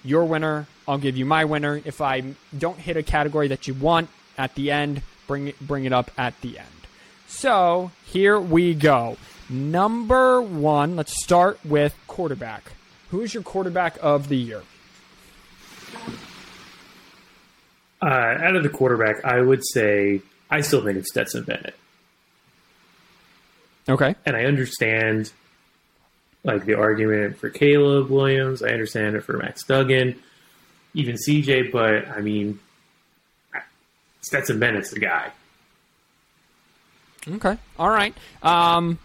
your 0.04 0.24
winner. 0.24 0.66
I'll 0.86 0.98
give 0.98 1.16
you 1.16 1.24
my 1.24 1.44
winner. 1.44 1.80
If 1.84 2.00
I 2.00 2.34
don't 2.56 2.78
hit 2.78 2.96
a 2.96 3.02
category 3.02 3.48
that 3.48 3.66
you 3.66 3.74
want 3.74 4.08
at 4.36 4.54
the 4.54 4.70
end, 4.70 5.02
bring 5.26 5.48
it 5.48 5.60
bring 5.60 5.84
it 5.84 5.92
up 5.92 6.10
at 6.18 6.40
the 6.40 6.58
end. 6.58 6.68
So 7.26 7.90
here 8.04 8.38
we 8.38 8.74
go. 8.74 9.16
Number 9.48 10.40
one. 10.42 10.96
Let's 10.96 11.22
start 11.22 11.58
with 11.64 11.94
quarterback. 12.06 12.72
Who 13.10 13.20
is 13.20 13.34
your 13.34 13.42
quarterback 13.42 13.98
of 14.02 14.28
the 14.28 14.36
year? 14.36 14.62
Uh, 18.02 18.06
out 18.06 18.56
of 18.56 18.62
the 18.62 18.68
quarterback, 18.68 19.24
I 19.24 19.40
would 19.40 19.62
say 19.66 20.20
I 20.50 20.60
still 20.60 20.84
think 20.84 20.98
it's 20.98 21.08
Stetson 21.10 21.44
Bennett, 21.44 21.74
Okay. 23.88 24.14
and 24.26 24.36
I 24.36 24.44
understand 24.44 25.32
like 26.42 26.66
the 26.66 26.74
argument 26.74 27.38
for 27.38 27.48
Caleb 27.48 28.10
Williams. 28.10 28.62
I 28.62 28.68
understand 28.70 29.16
it 29.16 29.22
for 29.22 29.38
Max 29.38 29.64
Duggan, 29.64 30.16
even 30.94 31.16
CJ. 31.16 31.70
But 31.72 32.08
I 32.08 32.20
mean, 32.20 32.58
Stetson 34.22 34.58
Bennett's 34.58 34.90
the 34.90 35.00
guy. 35.00 35.30
Okay. 37.28 37.56
All 37.78 37.90
right. 37.90 38.14
Um, 38.42 38.98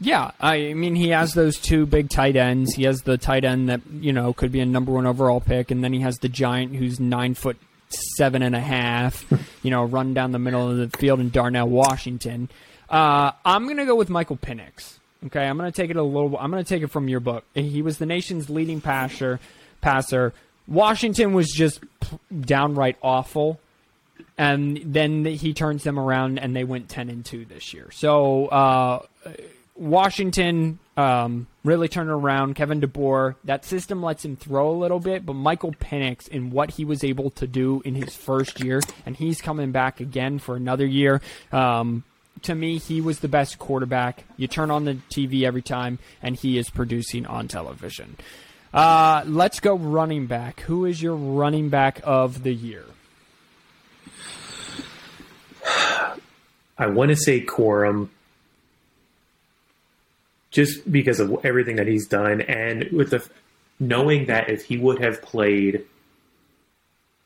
yeah, 0.00 0.30
I 0.40 0.72
mean 0.72 0.94
he 0.94 1.10
has 1.10 1.34
those 1.34 1.58
two 1.58 1.84
big 1.84 2.08
tight 2.08 2.34
ends. 2.34 2.74
He 2.74 2.84
has 2.84 3.02
the 3.02 3.18
tight 3.18 3.44
end 3.44 3.68
that 3.68 3.82
you 3.92 4.12
know 4.12 4.32
could 4.32 4.50
be 4.50 4.60
a 4.60 4.66
number 4.66 4.92
one 4.92 5.06
overall 5.06 5.40
pick, 5.40 5.70
and 5.70 5.84
then 5.84 5.92
he 5.92 6.00
has 6.00 6.18
the 6.18 6.28
giant 6.28 6.74
who's 6.74 6.98
nine 6.98 7.34
foot 7.34 7.58
seven 8.16 8.42
and 8.42 8.56
a 8.56 8.60
half. 8.60 9.26
you 9.62 9.70
know, 9.70 9.84
run 9.84 10.14
down 10.14 10.32
the 10.32 10.38
middle 10.38 10.70
of 10.70 10.78
the 10.78 10.96
field 10.96 11.20
in 11.20 11.28
Darnell, 11.28 11.68
Washington. 11.68 12.48
Uh, 12.88 13.32
I'm 13.44 13.68
gonna 13.68 13.84
go 13.84 13.94
with 13.94 14.08
Michael 14.08 14.38
Penix. 14.38 14.98
Okay, 15.26 15.46
I'm 15.46 15.58
gonna 15.58 15.70
take 15.70 15.90
it 15.90 15.96
a 15.96 16.02
little. 16.02 16.34
I'm 16.38 16.50
gonna 16.50 16.64
take 16.64 16.82
it 16.82 16.88
from 16.88 17.08
your 17.08 17.20
book. 17.20 17.44
He 17.54 17.82
was 17.82 17.98
the 17.98 18.06
nation's 18.06 18.48
leading 18.48 18.80
passer. 18.80 19.38
Passer. 19.82 20.32
Washington 20.70 21.34
was 21.34 21.50
just 21.50 21.80
downright 22.40 22.96
awful 23.02 23.60
and 24.40 24.80
then 24.84 25.26
he 25.26 25.52
turns 25.52 25.84
them 25.84 25.98
around 25.98 26.38
and 26.38 26.56
they 26.56 26.64
went 26.64 26.88
10 26.88 27.10
and 27.10 27.24
2 27.24 27.44
this 27.44 27.74
year 27.74 27.90
so 27.92 28.46
uh, 28.46 29.02
washington 29.76 30.78
um, 30.96 31.46
really 31.64 31.88
turned 31.88 32.10
around 32.10 32.54
kevin 32.54 32.80
deboer 32.80 33.34
that 33.44 33.64
system 33.64 34.02
lets 34.02 34.24
him 34.24 34.36
throw 34.36 34.70
a 34.70 34.78
little 34.78 35.00
bit 35.00 35.24
but 35.26 35.34
michael 35.34 35.72
Penix 35.72 36.26
in 36.28 36.50
what 36.50 36.72
he 36.72 36.84
was 36.84 37.04
able 37.04 37.30
to 37.30 37.46
do 37.46 37.82
in 37.84 37.94
his 37.94 38.16
first 38.16 38.64
year 38.64 38.80
and 39.04 39.16
he's 39.16 39.40
coming 39.40 39.72
back 39.72 40.00
again 40.00 40.38
for 40.38 40.56
another 40.56 40.86
year 40.86 41.20
um, 41.52 42.04
to 42.42 42.54
me, 42.54 42.78
he 42.78 43.02
was 43.02 43.20
the 43.20 43.28
best 43.28 43.58
quarterback. 43.58 44.24
You 44.38 44.46
turn 44.46 44.70
on 44.70 44.86
the 44.86 44.94
TV 45.10 45.42
every 45.42 45.60
time, 45.60 45.98
and 46.22 46.34
he 46.34 46.56
is 46.56 46.70
producing 46.70 47.26
on 47.26 47.48
television. 47.48 48.16
Uh, 48.72 49.24
let's 49.26 49.58
go 49.60 49.74
running 49.76 50.26
back. 50.26 50.60
Who 50.60 50.84
is 50.84 51.02
your 51.02 51.16
running 51.16 51.70
back 51.70 52.00
of 52.04 52.42
the 52.42 52.54
year? 52.54 52.84
I 56.78 56.86
want 56.86 57.10
to 57.10 57.16
say 57.16 57.44
Corum, 57.44 58.08
just 60.50 60.90
because 60.90 61.20
of 61.20 61.44
everything 61.44 61.76
that 61.76 61.86
he's 61.86 62.06
done, 62.06 62.40
and 62.40 62.84
with 62.92 63.10
the 63.10 63.28
knowing 63.78 64.26
that 64.26 64.48
if 64.48 64.64
he 64.64 64.76
would 64.76 65.02
have 65.02 65.20
played 65.20 65.84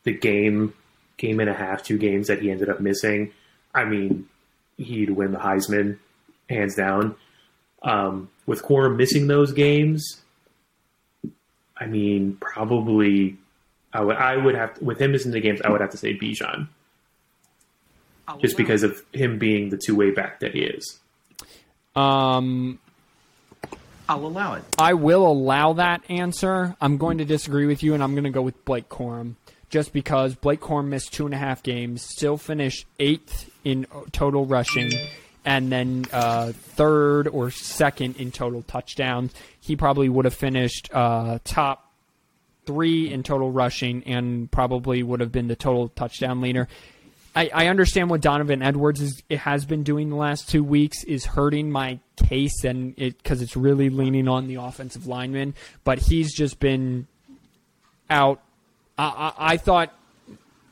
the 0.05 0.13
game, 0.13 0.75
game 1.19 1.41
and 1.41 1.51
a 1.51 1.55
half, 1.55 1.83
two 1.83 1.99
games 1.99 2.29
that 2.29 2.41
he 2.41 2.51
ended 2.51 2.69
up 2.69 2.81
missing, 2.81 3.33
I 3.75 3.85
mean, 3.85 4.29
he'd 4.77 5.11
win 5.11 5.33
the 5.33 5.39
Heisman 5.39 5.99
hands 6.49 6.75
down. 6.75 7.17
Um, 7.83 8.31
with 8.47 8.63
Corum 8.63 8.97
missing 8.97 9.27
those 9.27 9.53
games, 9.53 10.24
I 11.77 11.87
mean, 11.87 12.37
probably 12.41 13.37
I 13.93 14.01
would 14.03 14.17
I 14.17 14.37
would 14.37 14.55
have 14.55 14.81
with 14.81 15.01
him 15.01 15.13
missing 15.13 15.33
the 15.33 15.41
games, 15.41 15.61
I 15.63 15.71
would 15.71 15.81
have 15.81 15.91
to 15.91 15.97
say 15.97 16.15
Bijan. 16.17 16.69
just 18.41 18.57
because 18.57 18.83
of 18.83 19.03
him 19.13 19.39
being 19.39 19.71
the 19.71 19.77
two 19.77 19.95
way 19.95 20.11
back 20.11 20.41
that 20.41 20.53
he 20.55 20.63
is. 20.63 20.99
Um, 21.95 22.79
I'll 24.09 24.27
allow 24.27 24.55
it. 24.55 24.65
I 24.79 24.95
will 24.95 25.27
allow 25.27 25.75
that 25.75 26.03
answer. 26.09 26.77
I'm 26.81 26.99
going 26.99 27.19
to 27.19 27.25
disagree 27.25 27.67
with 27.67 27.83
you, 27.83 27.95
and 27.95 28.03
I'm 28.03 28.13
going 28.13 28.25
to 28.25 28.31
go 28.31 28.43
with 28.43 28.65
Blake 28.65 28.89
Corum. 28.89 29.35
Just 29.71 29.93
because 29.93 30.35
Blake 30.35 30.61
Corum 30.61 30.87
missed 30.87 31.13
two 31.13 31.25
and 31.25 31.35
a 31.35 31.39
half 31.39 31.63
games, 31.63 32.03
still 32.03 32.37
finished 32.37 32.87
eighth 33.01 33.51
in 33.65 33.87
total 34.13 34.47
rushing, 34.47 34.91
and 35.45 35.71
then 35.71 36.05
uh, 36.13 36.53
third 36.53 37.29
or 37.29 37.51
second 37.51 38.17
in 38.17 38.33
total 38.33 38.63
touchdowns. 38.63 39.33
He 39.61 39.77
probably 39.77 40.09
would 40.09 40.25
have 40.25 40.35
finished 40.35 40.91
uh, 40.93 41.39
top 41.45 41.93
three 42.67 43.13
in 43.13 43.23
total 43.23 43.51
rushing 43.51 44.03
and 44.05 44.51
probably 44.51 45.03
would 45.03 45.21
have 45.21 45.33
been 45.33 45.49
the 45.49 45.57
total 45.57 45.89
touchdown 45.89 46.41
leader. 46.41 46.69
I, 47.37 47.51
I 47.53 47.67
understand 47.67 48.11
what 48.11 48.21
Donovan 48.21 48.63
Edwards 48.63 49.01
is, 49.01 49.23
has 49.31 49.65
been 49.65 49.83
doing 49.83 50.09
the 50.09 50.17
last 50.17 50.49
two 50.49 50.63
weeks 50.63 51.03
is 51.05 51.27
hurting 51.27 51.71
my 51.71 51.99
case 52.17 52.65
and 52.65 52.95
it 52.97 53.19
because 53.19 53.43
it's 53.43 53.57
really 53.57 53.91
leaning 53.91 54.29
on 54.29 54.47
the 54.47 54.57
offensive 54.57 55.07
lineman, 55.07 55.55
but 55.83 55.99
he's 55.99 56.33
just 56.33 56.61
been 56.61 57.07
out. 58.09 58.41
I, 58.97 59.05
I, 59.05 59.53
I 59.53 59.57
thought 59.57 59.93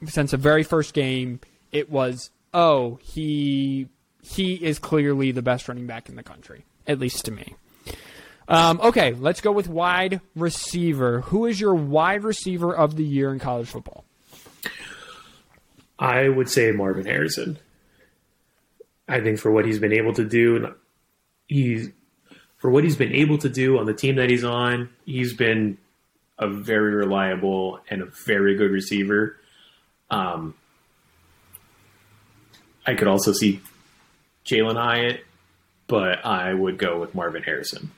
since 0.06 0.30
the 0.30 0.36
very 0.36 0.62
first 0.62 0.94
game 0.94 1.40
it 1.72 1.90
was 1.90 2.30
oh 2.54 2.98
he 3.02 3.88
he 4.22 4.54
is 4.54 4.78
clearly 4.78 5.32
the 5.32 5.42
best 5.42 5.68
running 5.68 5.86
back 5.86 6.08
in 6.08 6.16
the 6.16 6.22
country 6.22 6.64
at 6.86 6.98
least 6.98 7.24
to 7.26 7.30
me. 7.30 7.54
Um, 8.48 8.80
okay, 8.82 9.12
let's 9.14 9.40
go 9.40 9.52
with 9.52 9.68
wide 9.68 10.20
receiver. 10.34 11.20
Who 11.22 11.46
is 11.46 11.60
your 11.60 11.74
wide 11.74 12.24
receiver 12.24 12.74
of 12.74 12.96
the 12.96 13.04
year 13.04 13.32
in 13.32 13.38
college 13.38 13.68
football? 13.68 14.04
I 15.98 16.28
would 16.28 16.50
say 16.50 16.72
Marvin 16.72 17.06
Harrison. 17.06 17.58
I 19.08 19.20
think 19.20 19.38
for 19.38 19.50
what 19.50 19.64
he's 19.64 19.78
been 19.78 19.92
able 19.92 20.12
to 20.14 20.24
do, 20.24 20.74
he's 21.46 21.90
for 22.58 22.70
what 22.70 22.84
he's 22.84 22.96
been 22.96 23.12
able 23.12 23.38
to 23.38 23.48
do 23.48 23.78
on 23.78 23.86
the 23.86 23.94
team 23.94 24.16
that 24.16 24.30
he's 24.30 24.44
on, 24.44 24.88
he's 25.04 25.34
been 25.34 25.78
a 26.38 26.48
very 26.48 26.94
reliable 26.94 27.80
and 27.88 28.02
a 28.02 28.06
very 28.26 28.56
good 28.56 28.70
receiver. 28.70 29.36
Um, 30.10 30.54
I 32.86 32.94
could 32.94 33.08
also 33.08 33.32
see 33.32 33.60
Jalin 34.44 34.76
Hyatt, 34.76 35.24
but 35.86 36.24
I 36.24 36.52
would 36.52 36.78
go 36.78 37.00
with 37.00 37.14
Marvin 37.14 37.42
Harrison. 37.42 37.90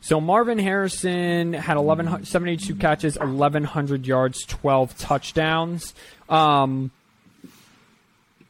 So 0.00 0.20
Marvin 0.20 0.58
Harrison 0.58 1.54
had 1.54 1.78
11, 1.78 2.26
72 2.26 2.74
catches, 2.76 3.18
1,100 3.18 4.06
yards, 4.06 4.44
12 4.44 4.98
touchdowns. 4.98 5.94
Um, 6.28 6.90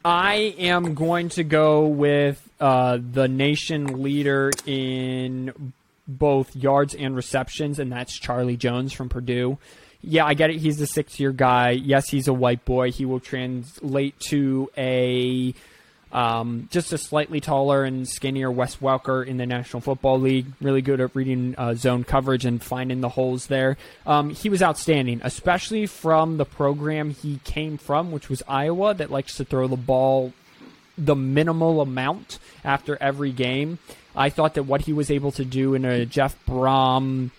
I 0.04 0.54
am 0.58 0.94
going 0.94 1.28
to 1.30 1.44
go 1.44 1.86
with 1.86 2.46
uh, 2.58 2.98
the 3.00 3.28
nation 3.28 4.02
leader 4.02 4.50
in 4.66 5.72
both 6.08 6.54
yards 6.56 6.94
and 6.94 7.14
receptions, 7.14 7.78
and 7.78 7.92
that's 7.92 8.18
Charlie 8.18 8.56
Jones 8.56 8.92
from 8.92 9.08
Purdue. 9.08 9.58
Yeah, 10.02 10.26
I 10.26 10.34
get 10.34 10.50
it. 10.50 10.56
He's 10.56 10.76
the 10.76 10.86
six 10.86 11.18
year 11.18 11.32
guy. 11.32 11.70
Yes, 11.70 12.10
he's 12.10 12.28
a 12.28 12.34
white 12.34 12.64
boy. 12.64 12.90
He 12.90 13.06
will 13.06 13.20
translate 13.20 14.18
to 14.28 14.70
a 14.76 15.54
um, 16.14 16.68
just 16.70 16.92
a 16.92 16.98
slightly 16.98 17.40
taller 17.40 17.82
and 17.82 18.08
skinnier 18.08 18.50
Wes 18.50 18.76
Welker 18.76 19.26
in 19.26 19.36
the 19.36 19.46
National 19.46 19.80
Football 19.80 20.20
League. 20.20 20.46
Really 20.60 20.80
good 20.80 21.00
at 21.00 21.14
reading 21.14 21.56
uh, 21.58 21.74
zone 21.74 22.04
coverage 22.04 22.44
and 22.44 22.62
finding 22.62 23.00
the 23.00 23.08
holes 23.10 23.48
there. 23.48 23.76
Um, 24.06 24.30
he 24.30 24.48
was 24.48 24.62
outstanding, 24.62 25.20
especially 25.24 25.86
from 25.86 26.36
the 26.36 26.44
program 26.44 27.10
he 27.10 27.40
came 27.42 27.76
from, 27.76 28.12
which 28.12 28.28
was 28.28 28.44
Iowa, 28.46 28.94
that 28.94 29.10
likes 29.10 29.36
to 29.36 29.44
throw 29.44 29.66
the 29.66 29.76
ball 29.76 30.32
the 30.96 31.16
minimal 31.16 31.80
amount 31.80 32.38
after 32.64 32.96
every 33.00 33.32
game. 33.32 33.80
I 34.14 34.30
thought 34.30 34.54
that 34.54 34.62
what 34.62 34.82
he 34.82 34.92
was 34.92 35.10
able 35.10 35.32
to 35.32 35.44
do 35.44 35.74
in 35.74 35.84
a 35.84 36.06
Jeff 36.06 36.36
Brohm 36.46 37.30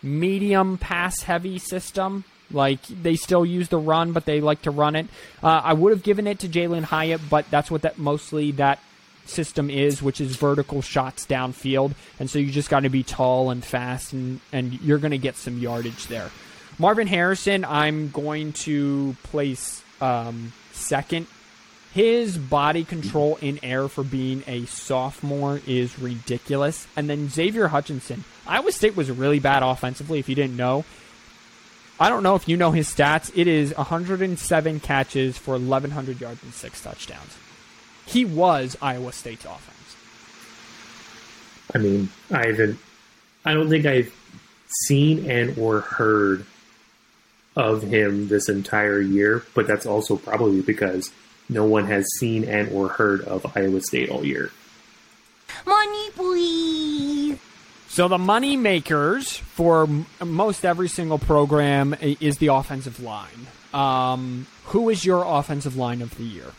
medium 0.00 0.78
pass 0.78 1.22
heavy 1.22 1.58
system 1.58 2.22
like 2.50 2.82
they 2.86 3.16
still 3.16 3.44
use 3.44 3.68
the 3.68 3.78
run, 3.78 4.12
but 4.12 4.24
they 4.24 4.40
like 4.40 4.62
to 4.62 4.70
run 4.70 4.96
it. 4.96 5.06
Uh, 5.42 5.60
I 5.64 5.72
would 5.72 5.92
have 5.92 6.02
given 6.02 6.26
it 6.26 6.40
to 6.40 6.48
Jalin 6.48 6.84
Hyatt, 6.84 7.20
but 7.28 7.50
that's 7.50 7.70
what 7.70 7.82
that 7.82 7.98
mostly 7.98 8.52
that 8.52 8.78
system 9.26 9.70
is, 9.70 10.02
which 10.02 10.20
is 10.20 10.36
vertical 10.36 10.82
shots 10.82 11.26
downfield, 11.26 11.92
and 12.20 12.30
so 12.30 12.38
you 12.38 12.50
just 12.50 12.70
got 12.70 12.80
to 12.80 12.88
be 12.88 13.02
tall 13.02 13.50
and 13.50 13.64
fast, 13.64 14.12
and 14.12 14.40
and 14.52 14.80
you're 14.80 14.98
going 14.98 15.10
to 15.10 15.18
get 15.18 15.36
some 15.36 15.58
yardage 15.58 16.06
there. 16.06 16.30
Marvin 16.78 17.06
Harrison, 17.06 17.64
I'm 17.64 18.10
going 18.10 18.52
to 18.52 19.16
place 19.22 19.82
um, 20.00 20.52
second. 20.72 21.26
His 21.94 22.36
body 22.36 22.84
control 22.84 23.38
in 23.40 23.58
air 23.62 23.88
for 23.88 24.04
being 24.04 24.44
a 24.46 24.66
sophomore 24.66 25.62
is 25.66 25.98
ridiculous. 25.98 26.86
And 26.94 27.08
then 27.08 27.30
Xavier 27.30 27.68
Hutchinson. 27.68 28.24
Iowa 28.46 28.70
State 28.72 28.94
was 28.94 29.10
really 29.10 29.38
bad 29.38 29.62
offensively, 29.62 30.18
if 30.18 30.28
you 30.28 30.34
didn't 30.34 30.58
know. 30.58 30.84
I 31.98 32.08
don't 32.10 32.22
know 32.22 32.34
if 32.34 32.48
you 32.48 32.56
know 32.56 32.72
his 32.72 32.92
stats. 32.92 33.30
It 33.34 33.46
is 33.46 33.74
107 33.74 34.80
catches 34.80 35.38
for 35.38 35.52
1,100 35.52 36.20
yards 36.20 36.42
and 36.42 36.52
six 36.52 36.82
touchdowns. 36.82 37.36
He 38.04 38.24
was 38.24 38.76
Iowa 38.82 39.12
State's 39.12 39.44
offense. 39.44 39.96
I 41.74 41.78
mean, 41.78 42.10
I 42.30 42.46
haven't. 42.46 42.78
I 43.44 43.54
don't 43.54 43.68
think 43.68 43.86
I've 43.86 44.12
seen 44.84 45.30
and 45.30 45.58
or 45.58 45.80
heard 45.80 46.44
of 47.56 47.82
him 47.82 48.28
this 48.28 48.48
entire 48.48 49.00
year, 49.00 49.44
but 49.54 49.66
that's 49.66 49.86
also 49.86 50.16
probably 50.16 50.60
because 50.60 51.10
no 51.48 51.64
one 51.64 51.86
has 51.86 52.04
seen 52.18 52.44
and 52.44 52.70
or 52.72 52.88
heard 52.88 53.22
of 53.22 53.56
Iowa 53.56 53.80
State 53.80 54.10
all 54.10 54.24
year. 54.24 54.50
Money, 55.64 56.10
please. 56.10 57.38
So 57.96 58.08
the 58.08 58.18
money 58.18 58.58
makers 58.58 59.38
for 59.38 59.84
m- 59.84 60.04
most 60.22 60.66
every 60.66 60.86
single 60.86 61.16
program 61.18 61.94
is 61.98 62.36
the 62.36 62.48
offensive 62.48 63.00
line. 63.02 63.46
Um, 63.72 64.46
who 64.66 64.90
is 64.90 65.02
your 65.02 65.24
offensive 65.26 65.76
line 65.76 66.02
of 66.02 66.14
the 66.18 66.24
year? 66.24 66.52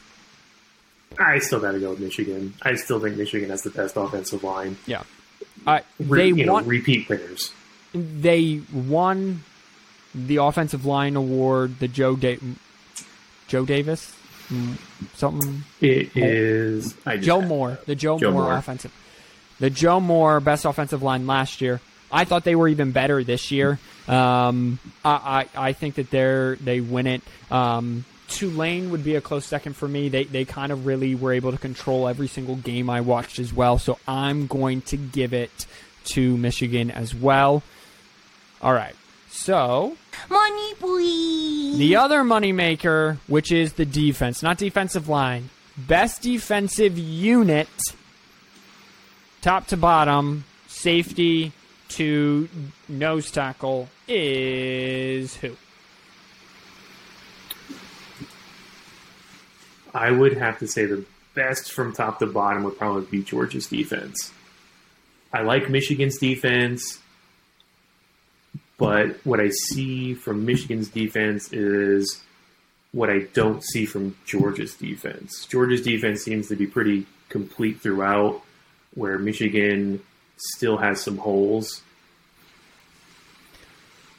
I 1.19 1.38
still 1.38 1.59
got 1.59 1.73
to 1.73 1.79
go 1.79 1.91
with 1.91 1.99
Michigan. 1.99 2.55
I 2.63 2.73
still 2.73 2.99
think 2.99 3.17
Michigan 3.17 3.51
has 3.51 3.61
the 3.61 3.69
best 3.69 3.95
offensive 3.97 4.43
line. 4.43 4.77
Yeah, 4.88 5.03
uh, 5.67 5.81
Re- 5.99 6.31
they 6.31 6.38
you 6.39 6.45
know, 6.47 6.53
won. 6.53 6.65
repeat 6.65 7.07
winners. 7.07 7.51
They 7.93 8.61
won 8.73 9.43
the 10.15 10.38
offensive 10.38 10.88
line 10.88 11.15
award. 11.15 11.77
The 11.77 11.88
Joe 11.88 12.15
da- 12.15 12.39
Joe 13.47 13.63
Davis, 13.63 14.11
Mm, 14.49 14.77
something 15.13 15.65
It 15.81 16.15
is 16.17 16.95
Joe 17.19 17.41
Moore, 17.41 17.77
the 17.85 17.93
Joe, 17.95 18.17
Joe 18.17 18.31
Moore, 18.31 18.43
Moore. 18.45 18.53
offensive, 18.53 18.91
the 19.60 19.70
Joe 19.70 19.99
Moore 19.99 20.39
best 20.39 20.66
offensive 20.66 21.01
line 21.03 21.28
last 21.28 21.62
year. 21.62 21.82
I 22.12 22.26
thought 22.26 22.43
they 22.43 22.55
were 22.55 22.68
even 22.70 22.91
better 22.91 23.24
this 23.24 23.51
year. 23.51 23.80
Um, 24.08 24.80
I, 25.03 25.45
I 25.55 25.68
I 25.70 25.74
think 25.74 25.95
that 25.95 26.10
they're 26.10 26.55
they 26.55 26.80
win 26.80 27.08
it. 27.08 27.22
Um, 27.51 28.05
Tulane 28.30 28.91
would 28.91 29.03
be 29.03 29.16
a 29.16 29.22
close 29.22 29.45
second 29.45 29.76
for 29.76 29.88
me. 29.88 30.10
They 30.10 30.24
they 30.26 30.45
kind 30.45 30.72
of 30.72 30.86
really 30.86 31.16
were 31.16 31.34
able 31.34 31.51
to 31.51 31.58
control 31.58 32.08
every 32.08 32.28
single 32.28 32.55
game 32.55 32.89
I 32.89 33.01
watched 33.01 33.39
as 33.39 33.53
well. 33.53 33.78
So 33.80 33.99
I'm 34.08 34.47
going 34.47 34.82
to 34.84 34.97
give 34.97 35.34
it 35.34 35.66
to 36.05 36.38
Michigan 36.38 36.91
as 36.91 37.14
well. 37.14 37.64
All 38.62 38.74
right. 38.74 38.95
So 39.30 39.95
Money, 40.30 40.74
please. 40.76 41.78
the 41.78 41.95
other 41.97 42.24
moneymaker, 42.24 43.18
which 43.28 43.51
is 43.51 43.74
the 43.74 43.86
defense, 43.86 44.41
not 44.41 44.58
defensive 44.58 45.08
line, 45.10 45.49
best 45.78 46.22
defensive 46.22 46.97
unit, 46.97 47.68
top 49.48 49.66
to 49.66 49.78
bottom, 49.78 50.43
safety 50.68 51.54
to 51.88 52.50
nose 52.89 53.32
tackle, 53.32 53.88
is 54.06 55.38
who? 55.38 55.56
I 59.93 60.12
would 60.12 60.36
have 60.38 60.60
to 60.60 60.68
say 60.68 60.86
the 60.86 61.06
best 61.34 61.72
from 61.72 61.93
top 61.93 62.20
to 62.20 62.26
bottom 62.26 62.66
would 62.66 62.78
probably 62.78 63.06
be 63.10 63.24
Georgia's 63.24 63.68
defense. 63.68 64.34
I 65.32 65.43
like 65.43 65.70
Michigan's 65.70 66.18
defense, 66.18 67.00
but 68.78 69.16
what 69.26 69.39
I 69.39 69.52
see 69.70 70.14
from 70.14 70.45
Michigan's 70.45 70.89
defense 70.89 71.54
is 71.54 72.22
what 72.91 73.10
I 73.10 73.20
don't 73.32 73.64
see 73.64 73.86
from 73.86 74.18
Georgia's 74.26 74.74
defense. 74.74 75.45
Georgia's 75.45 75.84
defense 75.84 76.22
seems 76.22 76.50
to 76.50 76.58
be 76.58 76.68
pretty 76.68 77.06
complete 77.30 77.80
throughout, 77.80 78.41
where 78.98 79.18
Michigan 79.20 80.02
still 80.38 80.78
has 80.78 81.02
some 81.02 81.18
holes. 81.18 81.82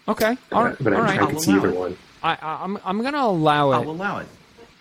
Okay, 0.06 0.38
all 0.52 0.64
right, 0.64 0.76
but 0.80 0.92
all 0.94 1.00
I, 1.02 1.04
right. 1.04 1.22
I 1.22 1.26
could 1.26 1.40
see 1.40 1.52
either 1.52 1.68
it. 1.68 1.76
one. 1.76 1.96
I, 2.22 2.32
I, 2.40 2.64
I'm 2.64 2.78
I'm 2.84 3.02
gonna 3.02 3.18
allow 3.18 3.72
it. 3.72 3.76
I'll 3.76 3.90
allow 3.90 4.18
it. 4.18 4.28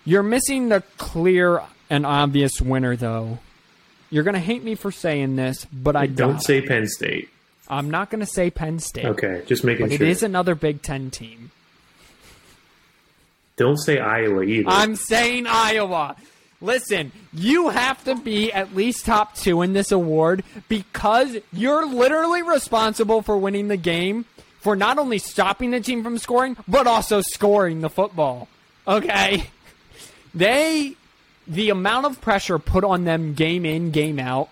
You're 0.04 0.22
missing 0.22 0.70
the 0.70 0.82
clear 0.96 1.62
and 1.90 2.06
obvious 2.06 2.60
winner, 2.62 2.96
though. 2.96 3.38
You're 4.10 4.24
gonna 4.24 4.38
hate 4.38 4.64
me 4.64 4.74
for 4.74 4.90
saying 4.90 5.36
this, 5.36 5.66
but 5.70 5.96
I 5.96 6.06
Don't 6.06 6.30
don't. 6.32 6.40
say 6.40 6.62
Penn 6.62 6.86
State. 6.86 7.28
I'm 7.68 7.90
not 7.90 8.08
gonna 8.08 8.24
say 8.24 8.50
Penn 8.50 8.78
State. 8.78 9.04
Okay, 9.04 9.42
just 9.46 9.64
making 9.64 9.88
But 9.88 9.96
sure. 9.98 10.06
It 10.06 10.10
is 10.10 10.22
another 10.22 10.54
Big 10.54 10.80
Ten 10.80 11.10
team. 11.10 11.50
Don't 13.56 13.76
say 13.76 13.98
Iowa 13.98 14.42
either. 14.44 14.68
I'm 14.70 14.96
saying 14.96 15.46
Iowa. 15.46 16.16
Listen, 16.60 17.12
you 17.32 17.68
have 17.68 18.02
to 18.04 18.16
be 18.16 18.52
at 18.52 18.74
least 18.74 19.06
top 19.06 19.36
two 19.36 19.62
in 19.62 19.74
this 19.74 19.92
award 19.92 20.42
because 20.68 21.36
you're 21.52 21.86
literally 21.86 22.42
responsible 22.42 23.22
for 23.22 23.38
winning 23.38 23.68
the 23.68 23.76
game, 23.76 24.24
for 24.58 24.74
not 24.74 24.98
only 24.98 25.18
stopping 25.18 25.70
the 25.70 25.80
team 25.80 26.02
from 26.02 26.18
scoring, 26.18 26.56
but 26.66 26.88
also 26.88 27.20
scoring 27.20 27.80
the 27.80 27.90
football. 27.90 28.48
Okay? 28.88 29.44
They, 30.34 30.96
the 31.46 31.70
amount 31.70 32.06
of 32.06 32.20
pressure 32.20 32.58
put 32.58 32.84
on 32.84 33.04
them 33.04 33.34
game 33.34 33.64
in, 33.64 33.92
game 33.92 34.18
out, 34.18 34.48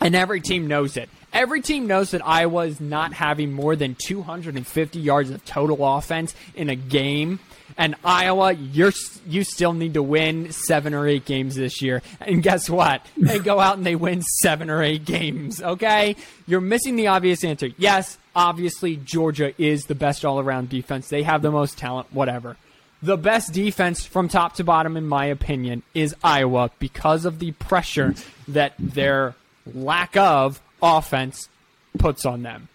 and 0.00 0.14
every 0.14 0.40
team 0.40 0.66
knows 0.66 0.96
it. 0.96 1.08
Every 1.32 1.60
team 1.60 1.86
knows 1.86 2.12
that 2.12 2.26
Iowa 2.26 2.66
is 2.66 2.80
not 2.80 3.12
having 3.12 3.52
more 3.52 3.76
than 3.76 3.94
250 3.94 4.98
yards 4.98 5.30
of 5.30 5.44
total 5.44 5.96
offense 5.96 6.34
in 6.54 6.70
a 6.70 6.74
game. 6.74 7.38
And 7.78 7.94
Iowa, 8.04 8.52
you're 8.52 8.92
you 9.24 9.44
still 9.44 9.72
need 9.72 9.94
to 9.94 10.02
win 10.02 10.50
seven 10.50 10.94
or 10.94 11.06
eight 11.06 11.24
games 11.24 11.54
this 11.54 11.80
year. 11.80 12.02
And 12.20 12.42
guess 12.42 12.68
what? 12.68 13.06
They 13.16 13.38
go 13.38 13.60
out 13.60 13.76
and 13.76 13.86
they 13.86 13.94
win 13.94 14.20
seven 14.42 14.68
or 14.68 14.82
eight 14.82 15.04
games. 15.04 15.62
Okay, 15.62 16.16
you're 16.48 16.60
missing 16.60 16.96
the 16.96 17.06
obvious 17.06 17.44
answer. 17.44 17.68
Yes, 17.78 18.18
obviously 18.34 18.96
Georgia 18.96 19.54
is 19.62 19.84
the 19.84 19.94
best 19.94 20.24
all-around 20.24 20.68
defense. 20.68 21.08
They 21.08 21.22
have 21.22 21.40
the 21.40 21.52
most 21.52 21.78
talent. 21.78 22.12
Whatever. 22.12 22.56
The 23.00 23.16
best 23.16 23.52
defense 23.52 24.04
from 24.04 24.28
top 24.28 24.56
to 24.56 24.64
bottom, 24.64 24.96
in 24.96 25.06
my 25.06 25.26
opinion, 25.26 25.84
is 25.94 26.16
Iowa 26.24 26.72
because 26.80 27.24
of 27.24 27.38
the 27.38 27.52
pressure 27.52 28.16
that 28.48 28.74
their 28.76 29.36
lack 29.72 30.16
of 30.16 30.60
offense 30.82 31.48
puts 31.96 32.26
on 32.26 32.42
them. 32.42 32.66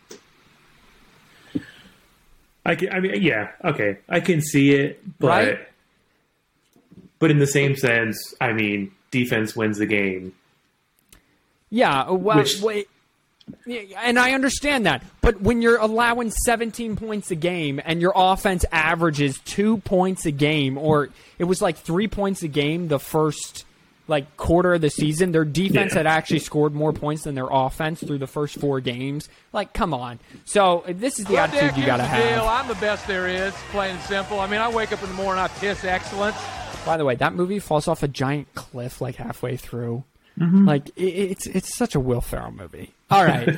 I 2.66 2.76
can, 2.76 2.90
I 2.94 3.00
mean, 3.00 3.22
yeah, 3.22 3.52
okay, 3.64 3.98
I 4.08 4.20
can 4.22 4.42
see 4.42 4.72
it, 4.72 5.02
but 5.20 5.28
Right? 5.28 5.60
but 7.20 7.30
in 7.32 7.40
the 7.40 7.48
same 7.48 7.76
sense, 7.76 8.34
I 8.40 8.54
mean, 8.54 8.92
defense 9.12 9.56
wins 9.56 9.78
the 9.78 9.86
game. 9.86 10.34
Yeah, 11.70 12.02
uh, 12.04 12.14
well, 12.14 12.38
Which- 12.38 12.62
wait, 12.62 12.88
and 13.98 14.18
I 14.18 14.32
understand 14.34 14.86
that. 14.86 15.04
But 15.22 15.42
when 15.42 15.62
you're 15.62 15.78
allowing 15.78 16.32
17 16.46 16.96
points 16.96 17.32
a 17.32 17.36
game 17.36 17.82
and 17.84 18.00
your 18.02 18.14
offense 18.16 18.64
averages 18.72 19.40
two 19.44 19.78
points 19.80 20.26
a 20.26 20.32
game, 20.32 20.78
or 20.78 21.10
it 21.40 21.44
was 21.46 21.62
like 21.62 21.78
three 21.78 22.08
points 22.08 22.44
a 22.44 22.48
game 22.48 22.88
the 22.88 23.00
first 23.00 23.66
like 24.08 24.36
quarter 24.38 24.74
of 24.74 24.82
the 24.82 24.90
season, 24.90 25.32
their 25.32 25.46
defense 25.46 25.94
Yeah. 25.94 26.00
had 26.00 26.08
actually 26.08 26.40
scored 26.40 26.74
more 26.74 26.92
points 26.94 27.24
than 27.24 27.36
their 27.36 27.48
offense 27.50 28.02
through 28.04 28.18
the 28.18 28.28
first 28.28 28.60
four 28.60 28.82
games. 28.82 29.30
Like, 29.54 29.74
come 29.74 29.94
on. 29.94 30.20
So 30.46 30.84
this 30.88 31.20
is 31.20 31.26
the 31.26 31.34
Well, 31.36 31.48
Dick, 31.48 31.56
attitude 31.64 31.80
you 31.80 31.86
got 31.86 31.98
to 31.98 32.04
the 32.04 32.10
deal. 32.10 32.44
have. 32.44 32.44
I'm 32.46 32.68
the 32.68 32.76
best 32.82 33.08
there 33.08 33.28
is, 33.28 33.54
plain 33.72 33.92
and 33.96 34.02
simple. 34.04 34.40
I 34.42 34.48
mean, 34.48 34.60
I 34.60 34.70
wake 34.70 34.92
up 34.92 35.02
in 35.04 35.10
the 35.10 35.16
morning, 35.16 35.42
I 35.44 35.48
piss 35.48 35.84
excellence. 35.86 36.36
By 36.86 36.98
the 36.98 37.06
way, 37.06 37.16
that 37.16 37.34
movie 37.34 37.60
falls 37.60 37.88
off 37.88 38.04
a 38.04 38.10
giant 38.10 38.54
cliff 38.56 39.00
like 39.00 39.16
halfway 39.16 39.56
through. 39.56 40.04
Mm-hmm. 40.38 40.68
Like 40.68 40.90
it, 40.98 41.04
it's 41.04 41.46
it's 41.48 41.76
such 41.78 41.94
a 41.96 42.00
Will 42.00 42.20
Ferrell 42.20 42.52
movie. 42.52 42.92
All 43.12 43.24
right, 43.24 43.56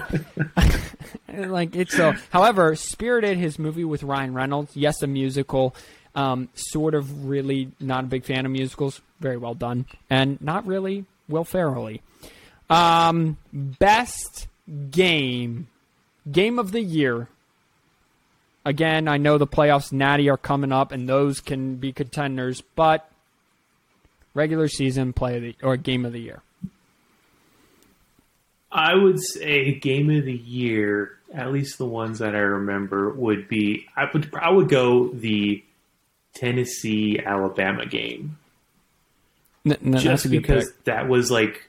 like 1.33 1.75
it's 1.75 1.95
so. 1.95 2.13
However, 2.31 2.75
Spirited, 2.75 3.37
his 3.37 3.57
movie 3.57 3.85
with 3.85 4.03
Ryan 4.03 4.33
Reynolds, 4.33 4.75
yes, 4.75 5.01
a 5.01 5.07
musical. 5.07 5.73
Um, 6.15 6.47
sort 6.55 6.95
of 6.95 7.27
really 7.27 7.71
not 7.79 8.05
a 8.05 8.07
big 8.07 8.23
fan 8.23 8.45
of 8.45 8.51
musicals. 8.51 9.01
Very 9.19 9.37
well 9.37 9.53
done, 9.53 9.85
and 10.09 10.41
not 10.41 10.65
really 10.65 11.05
Will 11.27 11.43
Ferrell. 11.43 11.97
Um, 12.69 13.37
best 13.51 14.47
game, 14.91 15.67
game 16.31 16.57
of 16.57 16.71
the 16.71 16.81
year. 16.81 17.27
Again, 18.63 19.07
I 19.07 19.17
know 19.17 19.37
the 19.37 19.45
playoffs, 19.45 19.91
Natty, 19.91 20.29
are 20.29 20.37
coming 20.37 20.71
up, 20.71 20.91
and 20.91 21.07
those 21.07 21.39
can 21.39 21.75
be 21.75 21.91
contenders, 21.91 22.61
but 22.61 23.09
regular 24.33 24.67
season 24.67 25.13
play 25.13 25.39
the 25.39 25.55
or 25.61 25.77
game 25.77 26.05
of 26.05 26.13
the 26.13 26.21
year. 26.21 26.41
I 28.71 28.95
would 28.95 29.21
say 29.21 29.73
game 29.75 30.09
of 30.09 30.25
the 30.25 30.33
year, 30.33 31.17
at 31.33 31.51
least 31.51 31.77
the 31.77 31.85
ones 31.85 32.19
that 32.19 32.35
I 32.35 32.39
remember, 32.39 33.09
would 33.11 33.47
be 33.47 33.85
I 33.95 34.09
would 34.13 34.33
I 34.35 34.49
would 34.49 34.67
go 34.69 35.09
the 35.09 35.63
Tennessee 36.35 37.19
Alabama 37.19 37.85
game 37.87 38.37
N- 39.65 39.77
n- 39.83 39.97
just 39.97 40.29
because 40.29 40.71
that 40.83 41.07
was 41.09 41.31
like 41.31 41.67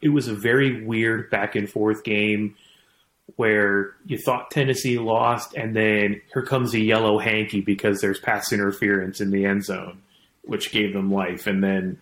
it 0.00 0.08
was 0.08 0.28
a 0.28 0.34
very 0.34 0.84
weird 0.84 1.28
back 1.30 1.54
and 1.56 1.68
forth 1.68 2.02
game 2.04 2.54
where 3.36 3.94
you 4.06 4.16
thought 4.16 4.50
Tennessee 4.50 4.98
lost 4.98 5.54
and 5.54 5.76
then 5.76 6.20
here 6.32 6.42
comes 6.42 6.72
a 6.72 6.80
yellow 6.80 7.18
hanky 7.18 7.60
because 7.60 8.00
there's 8.00 8.18
pass 8.18 8.52
interference 8.52 9.20
in 9.20 9.30
the 9.30 9.44
end 9.44 9.64
zone 9.64 10.00
which 10.44 10.70
gave 10.72 10.94
them 10.94 11.12
life 11.12 11.46
and 11.46 11.62
then 11.62 11.98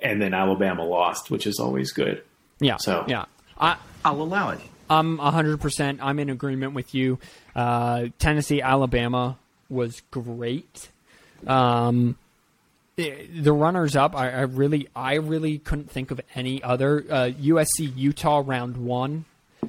and 0.00 0.20
then 0.20 0.34
Alabama 0.34 0.84
lost 0.84 1.30
which 1.30 1.46
is 1.46 1.58
always 1.58 1.92
good. 1.92 2.22
Yeah. 2.60 2.76
So- 2.76 3.06
yeah, 3.08 3.24
I, 3.58 3.76
I'll 4.04 4.20
allow 4.20 4.50
it. 4.50 4.60
I'm 4.90 5.18
100%. 5.18 5.98
I'm 6.02 6.18
in 6.18 6.28
agreement 6.30 6.74
with 6.74 6.96
you. 6.96 7.20
Uh, 7.54 8.06
Tennessee, 8.18 8.60
Alabama 8.60 9.38
was 9.68 10.02
great. 10.10 10.88
Um, 11.46 12.16
the 12.96 13.52
runners 13.52 13.96
up, 13.96 14.14
I, 14.14 14.30
I 14.30 14.40
really, 14.42 14.88
I 14.94 15.14
really 15.14 15.58
couldn't 15.58 15.90
think 15.90 16.10
of 16.10 16.20
any 16.34 16.62
other. 16.62 17.04
Uh, 17.08 17.30
USC, 17.30 17.96
Utah, 17.96 18.42
round 18.44 18.76
one. 18.76 19.24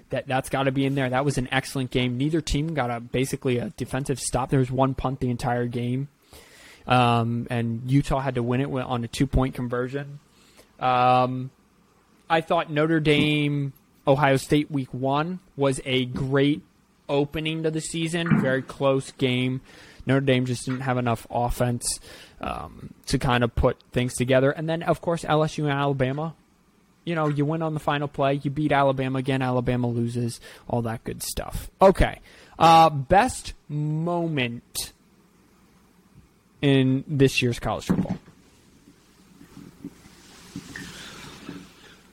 That 0.09 0.27
that's 0.27 0.49
got 0.49 0.63
to 0.63 0.71
be 0.71 0.85
in 0.85 0.95
there. 0.95 1.09
That 1.09 1.25
was 1.25 1.37
an 1.37 1.47
excellent 1.51 1.91
game. 1.91 2.17
Neither 2.17 2.41
team 2.41 2.73
got 2.73 2.89
a 2.89 2.99
basically 2.99 3.57
a 3.57 3.69
defensive 3.71 4.19
stop. 4.19 4.49
There 4.49 4.59
was 4.59 4.71
one 4.71 4.93
punt 4.93 5.19
the 5.19 5.29
entire 5.29 5.67
game, 5.67 6.07
um, 6.87 7.47
and 7.49 7.89
Utah 7.89 8.19
had 8.19 8.35
to 8.35 8.43
win 8.43 8.61
it 8.61 8.71
on 8.71 9.03
a 9.03 9.07
two 9.07 9.27
point 9.27 9.53
conversion. 9.53 10.19
Um, 10.79 11.51
I 12.29 12.41
thought 12.41 12.69
Notre 12.71 13.01
Dame, 13.01 13.73
Ohio 14.07 14.37
State 14.37 14.71
week 14.71 14.93
one 14.93 15.39
was 15.57 15.81
a 15.85 16.05
great 16.05 16.61
opening 17.09 17.63
to 17.63 17.71
the 17.71 17.81
season. 17.81 18.41
Very 18.41 18.61
close 18.61 19.11
game. 19.11 19.61
Notre 20.05 20.25
Dame 20.25 20.45
just 20.45 20.65
didn't 20.65 20.81
have 20.81 20.97
enough 20.97 21.27
offense 21.29 21.99
um, 22.39 22.93
to 23.07 23.19
kind 23.19 23.43
of 23.43 23.53
put 23.55 23.77
things 23.91 24.15
together. 24.15 24.51
And 24.51 24.67
then, 24.69 24.83
of 24.83 25.01
course, 25.01 25.23
LSU 25.23 25.63
and 25.63 25.73
Alabama. 25.73 26.35
You 27.03 27.15
know, 27.15 27.27
you 27.27 27.45
win 27.45 27.63
on 27.63 27.73
the 27.73 27.79
final 27.79 28.07
play, 28.07 28.39
you 28.43 28.51
beat 28.51 28.71
Alabama 28.71 29.17
again, 29.19 29.41
Alabama 29.41 29.87
loses, 29.87 30.39
all 30.67 30.83
that 30.83 31.03
good 31.03 31.23
stuff. 31.23 31.71
Okay. 31.81 32.19
Uh, 32.59 32.91
best 32.91 33.53
moment 33.67 34.93
in 36.61 37.03
this 37.07 37.41
year's 37.41 37.59
college 37.59 37.85
football. 37.85 38.17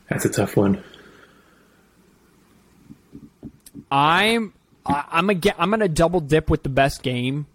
That's 0.09 0.24
a 0.24 0.30
tough 0.30 0.57
one. 0.57 0.82
I'm 3.91 4.53
I'm 4.86 5.30
a, 5.30 5.41
I'm 5.59 5.70
gonna 5.70 5.89
double 5.89 6.20
dip 6.20 6.51
with 6.51 6.62
the 6.62 6.68
best 6.68 7.03
game, 7.03 7.47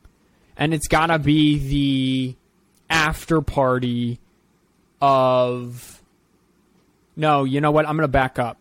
and 0.58 0.74
it's 0.74 0.88
gotta 0.88 1.20
be 1.20 1.58
the 1.58 2.36
after 2.90 3.42
party 3.42 4.20
of. 5.02 6.02
No, 7.16 7.44
you 7.44 7.62
know 7.62 7.72
what? 7.72 7.88
I'm 7.88 7.96
gonna 7.96 8.08
back 8.08 8.40
up 8.40 8.58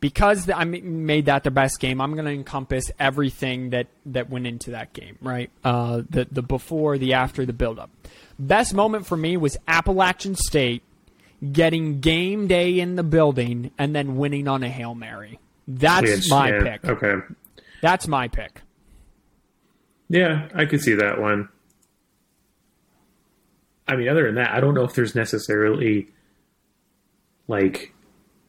because 0.00 0.48
I 0.48 0.64
made 0.64 1.26
that 1.26 1.44
the 1.44 1.50
best 1.50 1.80
game. 1.80 2.00
I'm 2.00 2.14
gonna 2.14 2.30
encompass 2.30 2.90
everything 2.98 3.70
that 3.70 3.86
that 4.06 4.30
went 4.30 4.46
into 4.46 4.72
that 4.72 4.92
game. 4.92 5.18
Right, 5.20 5.50
uh, 5.64 6.02
the 6.08 6.26
the 6.30 6.42
before, 6.42 6.98
the 6.98 7.14
after, 7.14 7.46
the 7.46 7.52
build 7.52 7.78
up. 7.78 7.90
Best 8.38 8.74
moment 8.74 9.06
for 9.06 9.16
me 9.16 9.36
was 9.36 9.56
Appalachian 9.66 10.34
State 10.36 10.82
getting 11.52 12.00
game 12.00 12.46
day 12.46 12.78
in 12.80 12.96
the 12.96 13.02
building 13.02 13.70
and 13.78 13.94
then 13.94 14.16
winning 14.16 14.48
on 14.48 14.62
a 14.62 14.68
hail 14.68 14.94
mary. 14.94 15.38
That's 15.66 16.30
my 16.30 16.50
yeah, 16.50 16.62
pick. 16.62 16.84
Okay. 16.84 17.14
That's 17.82 18.08
my 18.08 18.28
pick. 18.28 18.62
Yeah, 20.08 20.48
I 20.54 20.64
could 20.64 20.80
see 20.80 20.94
that 20.94 21.20
one. 21.20 21.48
I 23.86 23.96
mean, 23.96 24.08
other 24.08 24.26
than 24.26 24.36
that, 24.36 24.52
I 24.52 24.60
don't 24.60 24.74
know 24.74 24.84
if 24.84 24.94
there's 24.94 25.14
necessarily 25.14 26.08
like 27.46 27.94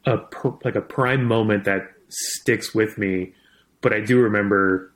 a 0.04 0.18
like 0.64 0.76
a 0.76 0.80
prime 0.80 1.24
moment 1.24 1.64
that 1.64 1.90
sticks 2.08 2.74
with 2.74 2.98
me, 2.98 3.32
but 3.80 3.92
I 3.92 4.00
do 4.00 4.20
remember 4.20 4.92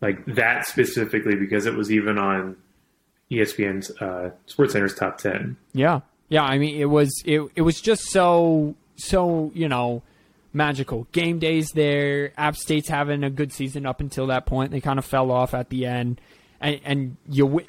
like 0.00 0.24
that 0.26 0.66
specifically 0.66 1.36
because 1.36 1.64
it 1.64 1.74
was 1.74 1.90
even 1.90 2.18
on 2.18 2.56
ESPN's 3.30 3.90
uh, 4.00 4.30
SportsCenter's 4.46 4.94
top 4.94 5.18
ten. 5.18 5.56
Yeah, 5.72 6.00
yeah. 6.28 6.44
I 6.44 6.58
mean, 6.58 6.78
it 6.78 6.90
was 6.90 7.10
it 7.24 7.42
it 7.54 7.62
was 7.62 7.80
just 7.80 8.10
so 8.10 8.74
so 8.96 9.50
you 9.54 9.68
know 9.68 10.02
magical. 10.52 11.06
Game 11.12 11.38
days 11.38 11.70
there. 11.70 12.32
App 12.36 12.56
State's 12.56 12.88
having 12.88 13.24
a 13.24 13.30
good 13.30 13.52
season 13.52 13.86
up 13.86 14.00
until 14.00 14.26
that 14.28 14.46
point. 14.46 14.70
They 14.70 14.80
kind 14.80 14.98
of 14.98 15.04
fell 15.04 15.30
off 15.30 15.54
at 15.54 15.68
the 15.70 15.86
end, 15.86 16.20
and 16.60 16.80
and 16.84 17.16
you 17.28 17.46
win. 17.46 17.66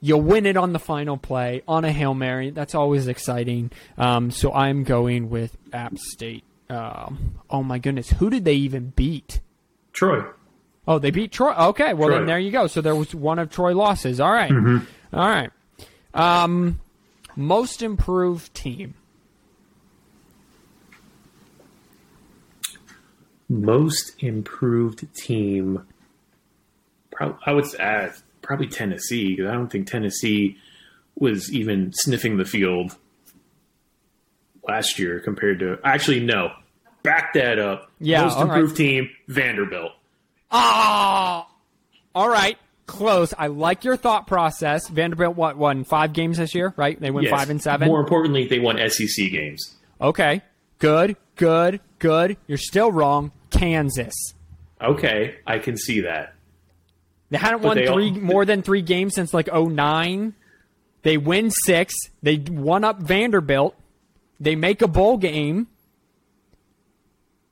You 0.00 0.18
win 0.18 0.44
it 0.44 0.58
on 0.58 0.74
the 0.74 0.78
final 0.78 1.16
play 1.16 1.62
on 1.66 1.86
a 1.86 1.90
hail 1.90 2.12
mary. 2.12 2.50
That's 2.50 2.74
always 2.74 3.08
exciting. 3.08 3.70
Um, 3.96 4.30
so 4.30 4.52
I'm 4.52 4.84
going 4.84 5.30
with 5.30 5.56
App 5.72 5.96
State. 5.96 6.44
Um, 6.68 7.36
oh 7.48 7.62
my 7.62 7.78
goodness, 7.78 8.10
who 8.10 8.28
did 8.28 8.44
they 8.44 8.54
even 8.54 8.90
beat? 8.94 9.40
Troy. 9.94 10.22
Oh, 10.86 10.98
they 10.98 11.10
beat 11.10 11.32
Troy. 11.32 11.54
Okay, 11.54 11.94
well 11.94 12.08
Troy. 12.10 12.18
then 12.18 12.26
there 12.26 12.38
you 12.38 12.50
go. 12.50 12.66
So 12.66 12.82
there 12.82 12.94
was 12.94 13.14
one 13.14 13.38
of 13.38 13.50
Troy 13.50 13.74
losses. 13.74 14.20
All 14.20 14.30
right. 14.30 14.52
All 14.52 15.28
right. 15.28 15.50
Um, 16.12 16.80
Most 17.34 17.80
improved 17.80 18.52
team. 18.52 18.94
Most 23.48 24.14
improved 24.20 25.06
team. 25.14 25.82
Prob- 27.12 27.38
I 27.46 27.52
would 27.52 27.66
add 27.78 28.12
probably 28.42 28.66
Tennessee 28.68 29.36
because 29.36 29.50
I 29.50 29.54
don't 29.54 29.68
think 29.70 29.86
Tennessee 29.88 30.56
was 31.16 31.52
even 31.52 31.92
sniffing 31.92 32.36
the 32.38 32.44
field 32.44 32.96
last 34.66 34.98
year 34.98 35.20
compared 35.20 35.60
to. 35.60 35.78
Actually, 35.84 36.20
no. 36.20 36.50
Back 37.02 37.34
that 37.34 37.58
up. 37.58 37.90
Yeah, 38.00 38.22
Most 38.22 38.36
all 38.36 38.46
right. 38.46 38.54
improved 38.56 38.76
team, 38.76 39.10
Vanderbilt. 39.28 39.92
Ah, 40.50 41.46
all 42.14 42.28
right, 42.28 42.56
close. 42.86 43.34
I 43.36 43.48
like 43.48 43.84
your 43.84 43.96
thought 43.96 44.26
process. 44.26 44.88
Vanderbilt 44.88 45.36
what 45.36 45.56
won 45.58 45.84
five 45.84 46.12
games 46.14 46.38
this 46.38 46.54
year, 46.54 46.72
right? 46.76 46.98
They 46.98 47.10
win 47.10 47.24
Yes. 47.24 47.30
five 47.38 47.50
and 47.50 47.60
seven. 47.62 47.88
More 47.88 48.00
importantly, 48.00 48.46
they 48.46 48.58
won 48.58 48.78
SEC 48.78 49.28
games. 49.30 49.76
Okay, 50.00 50.40
good, 50.78 51.16
good, 51.36 51.80
good. 52.04 52.36
You're 52.46 52.58
still 52.58 52.92
wrong. 52.92 53.32
Kansas. 53.50 54.12
Okay, 54.78 55.36
I 55.46 55.58
can 55.58 55.78
see 55.78 56.02
that. 56.02 56.34
They 57.30 57.38
hadn't 57.38 57.62
But 57.62 57.68
won 57.68 57.76
they 57.78 57.86
all- 57.86 57.94
three 57.94 58.10
more 58.10 58.44
than 58.44 58.60
three 58.60 58.82
games 58.82 59.14
since 59.14 59.32
like 59.32 59.48
09. 59.48 60.34
They 61.02 61.16
win 61.16 61.50
six. 61.50 61.94
They 62.22 62.36
won 62.36 62.84
up 62.84 63.00
Vanderbilt. 63.00 63.74
They 64.38 64.54
make 64.54 64.82
a 64.82 64.88
bowl 64.88 65.16
game. 65.16 65.68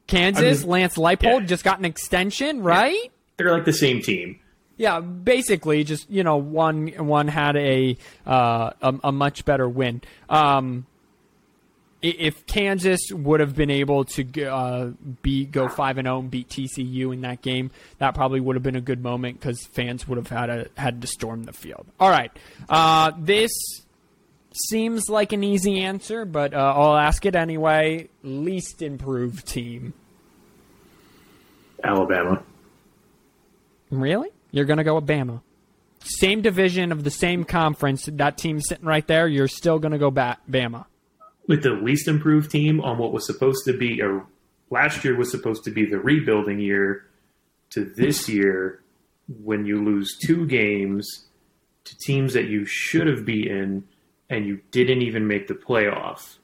Kansas, 0.06 0.58
I 0.58 0.62
mean, 0.62 0.70
Lance 0.70 0.96
Leipold 0.96 1.40
yeah. 1.40 1.46
just 1.46 1.64
got 1.64 1.78
an 1.78 1.86
extension, 1.86 2.62
right? 2.62 3.10
They're 3.38 3.52
like 3.52 3.64
the 3.64 3.72
same 3.72 4.02
team. 4.02 4.38
Yeah, 4.76 5.00
basically, 5.00 5.84
just 5.84 6.10
you 6.10 6.24
know, 6.24 6.36
one 6.36 6.88
one 6.88 7.28
had 7.28 7.56
a 7.56 7.96
uh, 8.26 8.70
a, 8.82 8.94
a 9.04 9.12
much 9.12 9.46
better 9.46 9.68
win. 9.68 10.02
Um, 10.28 10.86
if 12.02 12.46
Kansas 12.46 13.00
would 13.12 13.40
have 13.40 13.54
been 13.54 13.70
able 13.70 14.04
to 14.04 14.44
uh, 14.44 14.90
beat 15.22 15.52
go 15.52 15.68
five 15.68 15.98
and 15.98 16.06
zero 16.06 16.18
and 16.18 16.30
beat 16.30 16.48
TCU 16.48 17.12
in 17.14 17.20
that 17.22 17.42
game, 17.42 17.70
that 17.98 18.14
probably 18.14 18.40
would 18.40 18.56
have 18.56 18.62
been 18.62 18.76
a 18.76 18.80
good 18.80 19.02
moment 19.02 19.38
because 19.38 19.64
fans 19.66 20.06
would 20.08 20.18
have 20.18 20.28
had 20.28 20.50
a, 20.50 20.68
had 20.76 21.00
to 21.00 21.06
storm 21.06 21.44
the 21.44 21.52
field. 21.52 21.86
All 22.00 22.10
right, 22.10 22.32
uh, 22.68 23.12
this 23.18 23.52
seems 24.68 25.08
like 25.08 25.32
an 25.32 25.44
easy 25.44 25.80
answer, 25.80 26.24
but 26.24 26.52
uh, 26.54 26.74
I'll 26.76 26.96
ask 26.96 27.24
it 27.24 27.36
anyway. 27.36 28.08
Least 28.22 28.82
improved 28.82 29.46
team. 29.46 29.94
Alabama. 31.82 32.42
Really? 33.90 34.28
You're 34.50 34.64
going 34.64 34.78
to 34.78 34.84
go 34.84 34.96
with 34.96 35.06
Bama. 35.06 35.40
Same 36.04 36.42
division 36.42 36.92
of 36.92 37.04
the 37.04 37.10
same 37.10 37.44
conference. 37.44 38.06
That 38.06 38.36
team's 38.36 38.68
sitting 38.68 38.86
right 38.86 39.06
there. 39.06 39.28
You're 39.28 39.48
still 39.48 39.78
going 39.78 39.92
to 39.92 39.98
go 39.98 40.10
bat 40.10 40.40
Bama. 40.50 40.86
With 41.52 41.64
the 41.64 41.72
least 41.72 42.08
improved 42.08 42.50
team 42.50 42.80
on 42.80 42.96
what 42.96 43.12
was 43.12 43.26
supposed 43.26 43.66
to 43.66 43.76
be 43.76 44.00
a 44.00 44.22
last 44.70 45.04
year 45.04 45.14
was 45.14 45.30
supposed 45.30 45.64
to 45.64 45.70
be 45.70 45.84
the 45.84 45.98
rebuilding 45.98 46.58
year 46.58 47.04
to 47.72 47.84
this 47.84 48.26
year 48.26 48.80
when 49.44 49.66
you 49.66 49.84
lose 49.84 50.16
two 50.16 50.46
games 50.46 51.26
to 51.84 51.94
teams 51.98 52.32
that 52.32 52.46
you 52.46 52.64
should 52.64 53.06
have 53.06 53.26
beaten 53.26 53.86
and 54.30 54.46
you 54.46 54.62
didn't 54.70 55.02
even 55.02 55.26
make 55.26 55.46
the 55.46 55.52
playoff. 55.52 56.38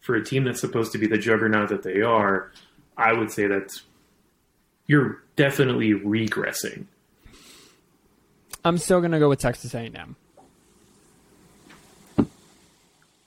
For 0.00 0.16
a 0.16 0.24
team 0.24 0.42
that's 0.42 0.60
supposed 0.60 0.90
to 0.90 0.98
be 0.98 1.06
the 1.06 1.18
juggernaut 1.18 1.68
that 1.68 1.84
they 1.84 2.02
are, 2.02 2.50
I 2.96 3.12
would 3.12 3.30
say 3.30 3.46
that's 3.46 3.84
you're 4.88 5.22
definitely 5.36 5.92
regressing. 5.92 6.86
I'm 8.64 8.78
still 8.78 8.98
going 8.98 9.12
to 9.12 9.20
go 9.20 9.28
with 9.28 9.38
Texas 9.38 9.72
A&M. 9.72 10.16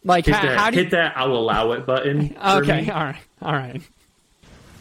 Like 0.04 0.26
Hit 0.26 0.36
how, 0.36 0.42
that, 0.42 0.58
how 0.58 0.70
do 0.72 0.78
you, 0.78 0.84
hit 0.84 0.92
that 0.92 1.18
I'll 1.18 1.36
allow 1.36 1.72
it 1.74 1.86
button. 1.86 2.36
Okay, 2.44 2.90
all 2.90 3.04
right. 3.04 3.16
All 3.42 3.54
right. 3.54 3.82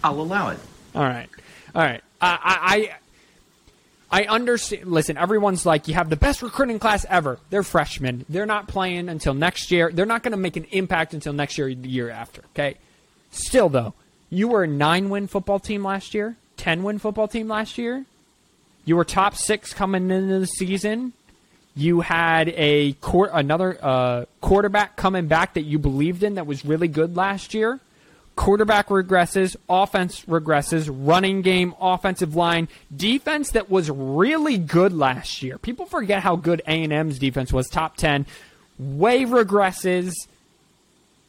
I'll 0.02 0.20
allow 0.20 0.48
it. 0.48 0.59
All 0.94 1.02
right. 1.02 1.28
All 1.74 1.82
right. 1.82 2.02
I 2.20 2.90
I 4.10 4.22
I 4.22 4.24
understand. 4.24 4.86
Listen, 4.86 5.16
everyone's 5.16 5.64
like, 5.64 5.88
you 5.88 5.94
have 5.94 6.10
the 6.10 6.16
best 6.16 6.42
recruiting 6.42 6.78
class 6.78 7.06
ever. 7.09 7.38
They're 7.51 7.62
freshmen. 7.62 8.24
They're 8.28 8.47
not 8.47 8.66
playing 8.66 9.09
until 9.09 9.34
next 9.34 9.70
year. 9.70 9.90
They're 9.92 10.06
not 10.06 10.22
going 10.22 10.32
to 10.32 10.38
make 10.38 10.56
an 10.56 10.64
impact 10.70 11.14
until 11.14 11.32
next 11.32 11.59
year, 11.59 11.72
the 11.74 11.88
year 11.88 12.10
after. 12.10 12.42
Okay. 12.55 12.76
Still, 13.30 13.68
though, 13.68 13.94
you 14.28 14.48
were 14.48 14.64
a 14.64 14.66
nine-win 14.66 15.28
football 15.28 15.60
team 15.60 15.84
last 15.84 16.14
year, 16.14 16.36
ten-win 16.56 16.98
football 16.98 17.28
team 17.28 17.47
last 17.47 17.78
year. 17.78 18.05
You 18.84 18.97
were 18.97 19.05
top 19.05 19.36
six 19.36 19.72
coming 19.72 20.10
into 20.10 20.40
the 20.40 20.47
season. 20.47 21.12
You 21.81 22.02
had 22.02 22.51
a 22.51 22.93
quar 23.01 23.31
another 23.32 23.78
uh, 23.81 24.24
quarterback 24.43 24.97
coming 24.97 25.28
back 25.28 25.55
that 25.55 25.62
you 25.62 25.78
believed 25.78 26.23
in 26.23 26.35
that 26.35 26.47
was 26.47 26.62
really 26.65 26.89
good 26.89 27.16
last 27.16 27.55
year. 27.55 27.81
Quarterback 28.36 28.89
regresses, 28.89 29.57
offense 29.69 30.24
regresses, 30.27 30.90
running 30.90 31.40
game, 31.40 31.74
offensive 31.81 32.36
line, 32.36 32.69
defense 32.94 33.52
that 33.52 33.70
was 33.70 33.90
really 33.90 34.59
good 34.59 34.93
last 34.93 35.43
year. 35.43 35.57
People 35.57 35.86
forget 35.86 36.23
how 36.23 36.36
good 36.36 36.61
A&M's 36.66 37.19
defense 37.19 37.51
was, 37.51 37.69
top 37.69 37.97
10. 37.97 38.27
Way 38.78 39.24
regresses 39.24 40.12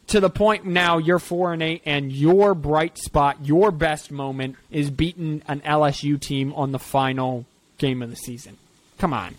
to 0.08 0.20
the 0.20 0.30
point 0.30 0.66
now 0.66 0.98
you're 0.98 1.20
4 1.20 1.54
and 1.54 1.64
8 1.64 1.82
and 1.86 2.12
your 2.12 2.54
bright 2.54 2.98
spot, 2.98 3.38
your 3.42 3.72
best 3.72 4.12
moment 4.12 4.58
is 4.70 4.90
beating 4.90 5.42
an 5.48 5.62
LSU 5.62 6.20
team 6.20 6.54
on 6.54 6.74
the 6.74 6.80
final 6.80 7.46
game 7.78 8.02
of 8.02 8.10
the 8.10 8.18
season. 8.18 8.58
Come 8.98 9.14
on. 9.14 9.36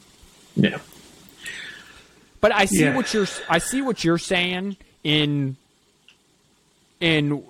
Yeah. 0.56 0.78
But 2.42 2.52
I 2.52 2.66
see 2.66 2.82
Yeah. 2.82 2.94
what 2.96 3.14
you're 3.14 3.26
I 3.48 3.56
see 3.58 3.80
what 3.80 4.04
you're 4.04 4.18
saying 4.18 4.76
in 5.04 5.56
in 7.00 7.42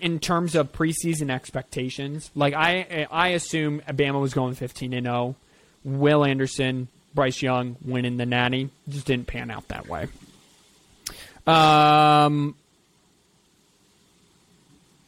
in 0.00 0.18
terms 0.20 0.54
of 0.54 0.72
preseason 0.72 1.30
expectations. 1.30 2.30
Like 2.34 2.54
I 2.54 3.06
I 3.10 3.28
assume 3.28 3.82
Alabama 3.86 4.18
was 4.20 4.32
going 4.32 4.54
15 4.54 4.94
and 4.94 5.04
0. 5.06 5.36
Will 5.84 6.24
Anderson, 6.24 6.88
Bryce 7.14 7.42
Young 7.42 7.76
winning 7.84 8.16
the 8.16 8.26
Natty 8.26 8.70
just 8.88 9.06
didn't 9.06 9.26
pan 9.26 9.50
out 9.50 9.68
that 9.68 9.88
way. 9.88 10.06
Um 11.46 12.54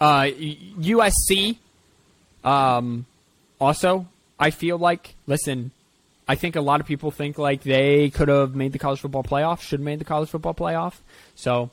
uh 0.01 0.23
USC 0.31 1.57
um 2.45 3.07
also 3.61 4.07
I 4.39 4.51
feel 4.51 4.79
like 4.79 5.15
listen 5.27 5.71
I 6.29 6.35
think 6.35 6.57
a 6.57 6.61
lot 6.61 6.81
of 6.81 6.87
people 6.87 7.11
think 7.11 7.39
like 7.39 7.63
they 7.63 8.11
could 8.11 8.29
have 8.29 8.55
made 8.55 8.73
the 8.73 8.79
college 8.79 9.01
football 9.01 9.23
playoff, 9.23 9.63
should 9.63 9.81
have 9.81 9.85
made 9.85 9.99
the 9.99 10.05
college 10.05 10.29
football 10.29 10.53
playoff. 10.53 10.95
So, 11.35 11.71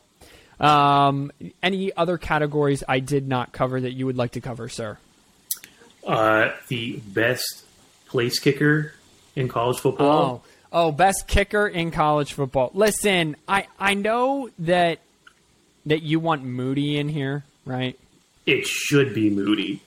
um, 0.62 1.32
any 1.62 1.96
other 1.96 2.18
categories 2.18 2.82
I 2.88 3.00
did 3.00 3.28
not 3.28 3.52
cover 3.52 3.82
that 3.82 3.92
you 3.92 4.06
would 4.06 4.16
like 4.16 4.32
to 4.32 4.42
cover, 4.42 4.70
sir? 4.70 4.98
Uh, 6.08 6.52
the 6.70 7.02
best 7.08 7.66
place 8.08 8.40
kicker 8.40 8.94
in 9.36 9.50
college 9.50 9.80
football. 9.80 10.44
Oh, 10.72 10.88
oh, 10.88 10.92
best 10.94 11.28
kicker 11.28 11.68
in 11.68 11.92
college 11.92 12.32
football. 12.32 12.72
Listen, 12.74 13.36
I 13.50 13.68
I 13.78 13.94
know 13.94 14.50
that 14.60 15.00
that 15.86 16.02
you 16.02 16.22
want 16.22 16.46
Moody 16.46 16.98
in 16.98 17.10
here, 17.10 17.44
right? 17.66 18.00
It 18.46 18.66
should 18.66 19.14
be 19.14 19.30
Moody. 19.30 19.82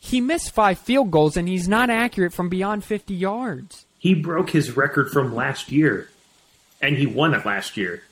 He 0.00 0.20
missed 0.20 0.52
five 0.52 0.78
field 0.78 1.10
goals 1.10 1.36
and 1.36 1.48
he's 1.48 1.68
not 1.68 1.90
accurate 1.90 2.32
from 2.32 2.48
beyond 2.48 2.84
50 2.84 3.12
yards. 3.12 3.84
He 3.98 4.14
broke 4.14 4.50
his 4.50 4.76
record 4.76 5.10
from 5.10 5.34
last 5.34 5.70
year, 5.72 6.08
and 6.80 6.96
he 6.96 7.06
won 7.06 7.34
it 7.34 7.44
last 7.44 7.76
year. 7.76 8.02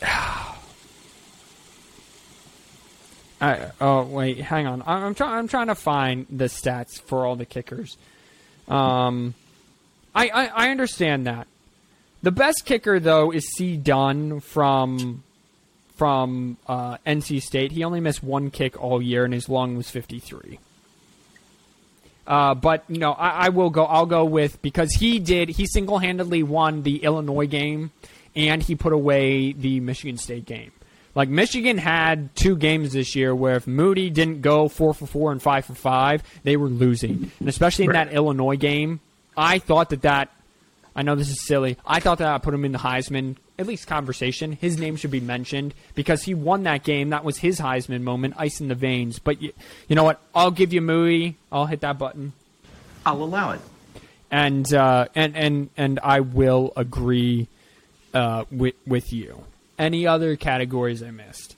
I, 3.40 3.70
oh 3.80 4.04
wait, 4.04 4.38
hang 4.38 4.66
on. 4.66 4.82
I- 4.82 5.04
I'm 5.04 5.14
trying. 5.14 5.32
I'm 5.38 5.48
trying 5.48 5.66
to 5.66 5.74
find 5.74 6.26
the 6.30 6.44
stats 6.44 7.00
for 7.02 7.26
all 7.26 7.34
the 7.34 7.44
kickers. 7.46 7.96
Um, 8.68 9.34
I, 10.14 10.28
I 10.28 10.46
I 10.46 10.70
understand 10.70 11.26
that. 11.26 11.48
The 12.22 12.30
best 12.30 12.64
kicker 12.64 13.00
though 13.00 13.32
is 13.32 13.48
C. 13.56 13.76
Dunn 13.76 14.38
from 14.40 15.24
from 15.96 16.56
uh, 16.68 16.98
NC 17.04 17.42
State. 17.42 17.72
He 17.72 17.82
only 17.82 17.98
missed 18.00 18.22
one 18.22 18.50
kick 18.50 18.80
all 18.80 19.02
year, 19.02 19.24
and 19.24 19.34
his 19.34 19.48
long 19.48 19.76
was 19.76 19.90
53. 19.90 20.60
Uh, 22.26 22.54
but 22.54 22.88
no, 22.88 23.12
I, 23.12 23.46
I 23.46 23.48
will 23.48 23.70
go. 23.70 23.84
I'll 23.84 24.06
go 24.06 24.24
with 24.24 24.62
because 24.62 24.92
he 24.92 25.18
did. 25.18 25.48
He 25.48 25.66
single 25.66 25.98
handedly 25.98 26.42
won 26.42 26.82
the 26.82 27.02
Illinois 27.02 27.46
game, 27.46 27.90
and 28.36 28.62
he 28.62 28.74
put 28.76 28.92
away 28.92 29.52
the 29.52 29.80
Michigan 29.80 30.18
State 30.18 30.46
game. 30.46 30.72
Like 31.14 31.28
Michigan 31.28 31.78
had 31.78 32.34
two 32.34 32.56
games 32.56 32.92
this 32.92 33.14
year 33.14 33.34
where 33.34 33.56
if 33.56 33.66
Moody 33.66 34.08
didn't 34.08 34.40
go 34.40 34.68
four 34.68 34.94
for 34.94 35.06
four 35.06 35.30
and 35.32 35.42
five 35.42 35.66
for 35.66 35.74
five, 35.74 36.22
they 36.42 36.56
were 36.56 36.68
losing. 36.68 37.30
And 37.38 37.48
especially 37.48 37.84
in 37.84 37.92
that 37.92 38.12
Illinois 38.12 38.56
game, 38.56 39.00
I 39.36 39.58
thought 39.58 39.90
that 39.90 40.02
that. 40.02 40.30
I 40.94 41.02
know 41.02 41.14
this 41.14 41.30
is 41.30 41.40
silly. 41.40 41.76
I 41.86 42.00
thought 42.00 42.18
that 42.18 42.28
I 42.28 42.38
put 42.38 42.52
him 42.54 42.64
in 42.64 42.72
the 42.72 42.78
Heisman 42.78 43.36
at 43.58 43.66
least 43.66 43.86
conversation. 43.86 44.52
His 44.52 44.78
name 44.78 44.96
should 44.96 45.10
be 45.10 45.20
mentioned 45.20 45.72
because 45.94 46.22
he 46.24 46.34
won 46.34 46.64
that 46.64 46.82
game. 46.84 47.10
That 47.10 47.24
was 47.24 47.38
his 47.38 47.60
Heisman 47.60 48.02
moment, 48.02 48.34
ice 48.36 48.60
in 48.60 48.68
the 48.68 48.74
veins. 48.74 49.18
But 49.18 49.40
you, 49.40 49.52
you 49.88 49.96
know 49.96 50.04
what? 50.04 50.20
I'll 50.34 50.50
give 50.50 50.72
you 50.72 50.80
Moody. 50.80 51.36
I'll 51.50 51.66
hit 51.66 51.80
that 51.80 51.98
button 51.98 52.32
I'll 53.06 53.22
allow 53.22 53.52
it. 53.52 53.60
and 54.30 54.72
uh, 54.72 55.06
and 55.14 55.36
and 55.36 55.70
and 55.76 55.98
I 56.02 56.20
will 56.20 56.72
agree 56.76 57.48
uh, 58.14 58.44
with 58.50 58.74
with 58.86 59.12
you. 59.12 59.44
Any 59.78 60.06
other 60.06 60.36
categories 60.36 61.02
I 61.02 61.10
missed? 61.10 61.56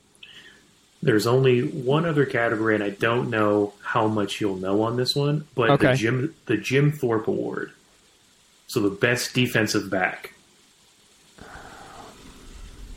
There's 1.03 1.27
only 1.27 1.61
one 1.61 2.07
other 2.07 2.25
category, 2.25 2.75
and 2.75 2.83
I 2.83 2.89
don't 2.91 3.29
know 3.29 3.75
how 3.83 4.07
much 4.09 4.41
you'll 4.41 4.57
know 4.57 4.83
on 4.83 4.97
this 4.97 5.15
one, 5.15 5.47
but 5.55 5.69
Okay. 5.71 5.89
the 5.91 5.97
Jim 5.97 6.35
the 6.47 6.57
Jim 6.57 6.93
Thorpe 6.93 7.29
Award. 7.29 7.73
So 8.75 8.81
the 8.81 8.91
best 8.91 9.35
defensive 9.35 9.89
back. 9.89 10.33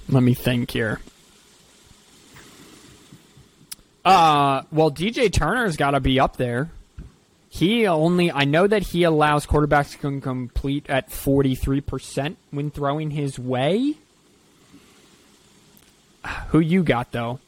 Let 0.09 0.23
me 0.23 0.33
think 0.33 0.71
here. 0.71 1.01
Uh, 4.03 4.63
well, 4.71 4.89
DJ 4.89 5.31
Turner's 5.31 5.77
got 5.77 5.91
to 5.91 5.99
be 5.99 6.19
up 6.19 6.37
there. 6.37 6.71
He 7.49 7.85
only, 7.85 8.31
I 8.31 8.43
know 8.45 8.65
that 8.65 8.81
he 8.87 9.03
allows 9.03 9.45
quarterbacks 9.45 9.91
to 9.91 10.19
complete 10.19 10.89
at 10.89 11.11
43% 11.11 12.37
when 12.49 12.71
throwing 12.71 13.11
his 13.11 13.37
way. 13.37 13.97
Who 16.47 16.59
you 16.59 16.81
got, 16.81 17.11
though? 17.11 17.39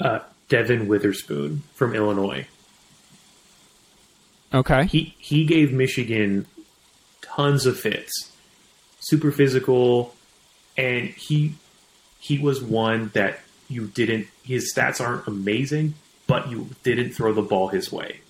Uh, 0.00 0.18
Devon 0.48 0.88
Witherspoon 0.88 1.62
from 1.72 1.94
Illinois. 1.94 2.48
Okay. 4.52 4.86
He 4.86 5.14
he 5.20 5.44
gave 5.44 5.72
Michigan 5.72 6.46
tons 7.36 7.66
of 7.66 7.78
fits, 7.78 8.32
super 9.00 9.30
physical, 9.30 10.14
and 10.76 11.08
he 11.10 11.54
he 12.18 12.38
was 12.38 12.60
one 12.62 13.10
that 13.14 13.38
you 13.68 13.86
didn't. 13.86 14.26
His 14.44 14.72
stats 14.74 15.00
aren't 15.00 15.26
amazing, 15.26 15.94
but 16.26 16.50
you 16.50 16.68
didn't 16.82 17.10
throw 17.12 17.32
the 17.32 17.42
ball 17.42 17.68
his 17.68 17.92
way. 17.92 18.20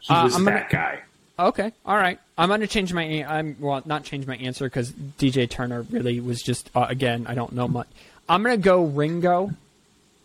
He 0.00 0.12
Uh, 0.12 0.24
was 0.24 0.34
I'm 0.34 0.44
gonna- 0.44 0.56
that 0.58 0.70
guy. 0.70 1.00
Okay, 1.36 1.72
all 1.84 1.96
right. 1.96 2.20
I'm 2.38 2.48
going 2.48 2.60
to 2.60 2.68
change 2.68 2.92
my. 2.92 3.02
I'm 3.26 3.56
well, 3.58 3.82
not 3.86 4.04
change 4.04 4.24
my 4.24 4.36
answer 4.36 4.66
because 4.66 4.92
DJ 4.92 5.50
Turner 5.50 5.82
really 5.82 6.20
was 6.20 6.40
just 6.40 6.70
uh, 6.76 6.86
again. 6.88 7.26
I 7.28 7.34
don't 7.34 7.52
know 7.54 7.66
much. 7.66 7.88
I'm 8.28 8.44
going 8.44 8.54
to 8.56 8.62
go 8.62 8.84
Ringo, 8.84 9.50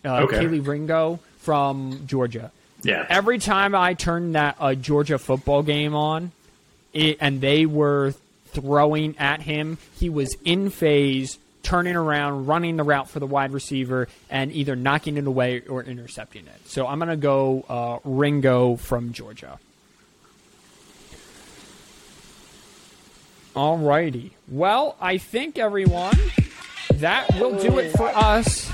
uh, 0.06 0.18
Okay. 0.22 0.38
Kelee 0.38 0.60
Ringo 0.66 1.20
from 1.40 2.04
Georgia. 2.06 2.52
Yeah, 2.84 3.06
Every 3.10 3.40
time 3.40 3.74
I 3.74 3.96
turn 3.96 4.34
that 4.34 4.56
uh, 4.60 4.76
Georgia 4.76 5.18
football 5.18 5.64
game 5.64 5.96
on, 5.96 6.32
it, 6.94 7.18
and 7.20 7.42
they 7.42 7.66
were 7.66 8.14
throwing 8.48 9.18
at 9.18 9.42
him, 9.42 9.78
he 9.98 10.10
was 10.10 10.36
in 10.44 10.70
phase, 10.70 11.38
turning 11.64 11.96
around, 11.96 12.48
running 12.48 12.78
the 12.78 12.84
route 12.84 13.10
for 13.10 13.20
the 13.20 13.28
wide 13.28 13.52
receiver, 13.52 14.08
and 14.30 14.52
either 14.52 14.76
knocking 14.76 15.18
it 15.18 15.28
away 15.28 15.62
or 15.62 15.84
intercepting 15.84 16.48
it. 16.48 16.68
So 16.68 16.88
I'm 16.88 17.00
going 17.00 17.10
to 17.10 17.18
go 17.18 17.66
uh, 17.70 18.00
Ringo 18.04 18.76
from 18.76 19.14
Georgia. 19.14 19.60
Alrighty. 23.56 24.32
Well, 24.48 24.96
I 25.02 25.18
think 25.18 25.58
everyone, 25.58 26.18
that 26.94 27.28
will 27.40 27.60
do 27.60 27.80
it 27.80 27.92
for 27.92 28.08
us 28.08 28.72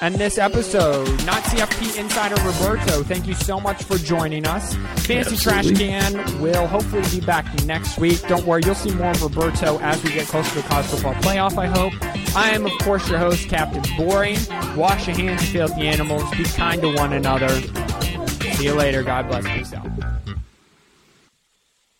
and 0.00 0.14
this 0.16 0.38
episode. 0.38 1.06
Not 1.24 1.42
CFP 1.44 1.98
Insider 1.98 2.34
Roberto, 2.36 3.02
thank 3.02 3.26
you 3.26 3.34
so 3.34 3.60
much 3.60 3.82
for 3.82 3.96
joining 3.98 4.46
us. 4.46 4.74
Fantasy 5.06 5.36
Trash. 5.36 5.70
Can 5.72 6.40
will 6.40 6.66
hopefully 6.66 7.02
be 7.10 7.24
back 7.24 7.46
next 7.64 7.98
week. 7.98 8.20
Don't 8.28 8.44
worry, 8.46 8.62
you'll 8.64 8.74
see 8.74 8.94
more 8.94 9.10
of 9.10 9.22
Roberto 9.22 9.78
as 9.80 10.02
we 10.02 10.10
get 10.12 10.26
closer 10.26 10.50
to 10.50 10.62
the 10.62 10.68
college 10.68 10.86
football 10.86 11.14
playoff, 11.14 11.58
I 11.58 11.66
hope. 11.66 11.92
I 12.36 12.50
am, 12.50 12.66
of 12.66 12.72
course, 12.82 13.08
your 13.08 13.18
host, 13.18 13.48
Captain 13.48 13.82
Boring. 13.96 14.38
Wash 14.76 15.06
your 15.06 15.16
hands, 15.16 15.42
you 15.42 15.60
filthy 15.60 15.88
animals. 15.88 16.30
Be 16.36 16.44
kind 16.44 16.80
to 16.82 16.94
one 16.94 17.12
another. 17.12 17.48
See 18.56 18.64
you 18.64 18.74
later. 18.74 19.02
God 19.02 19.28
bless. 19.28 19.46
Peace 19.46 19.72
out. 19.72 19.86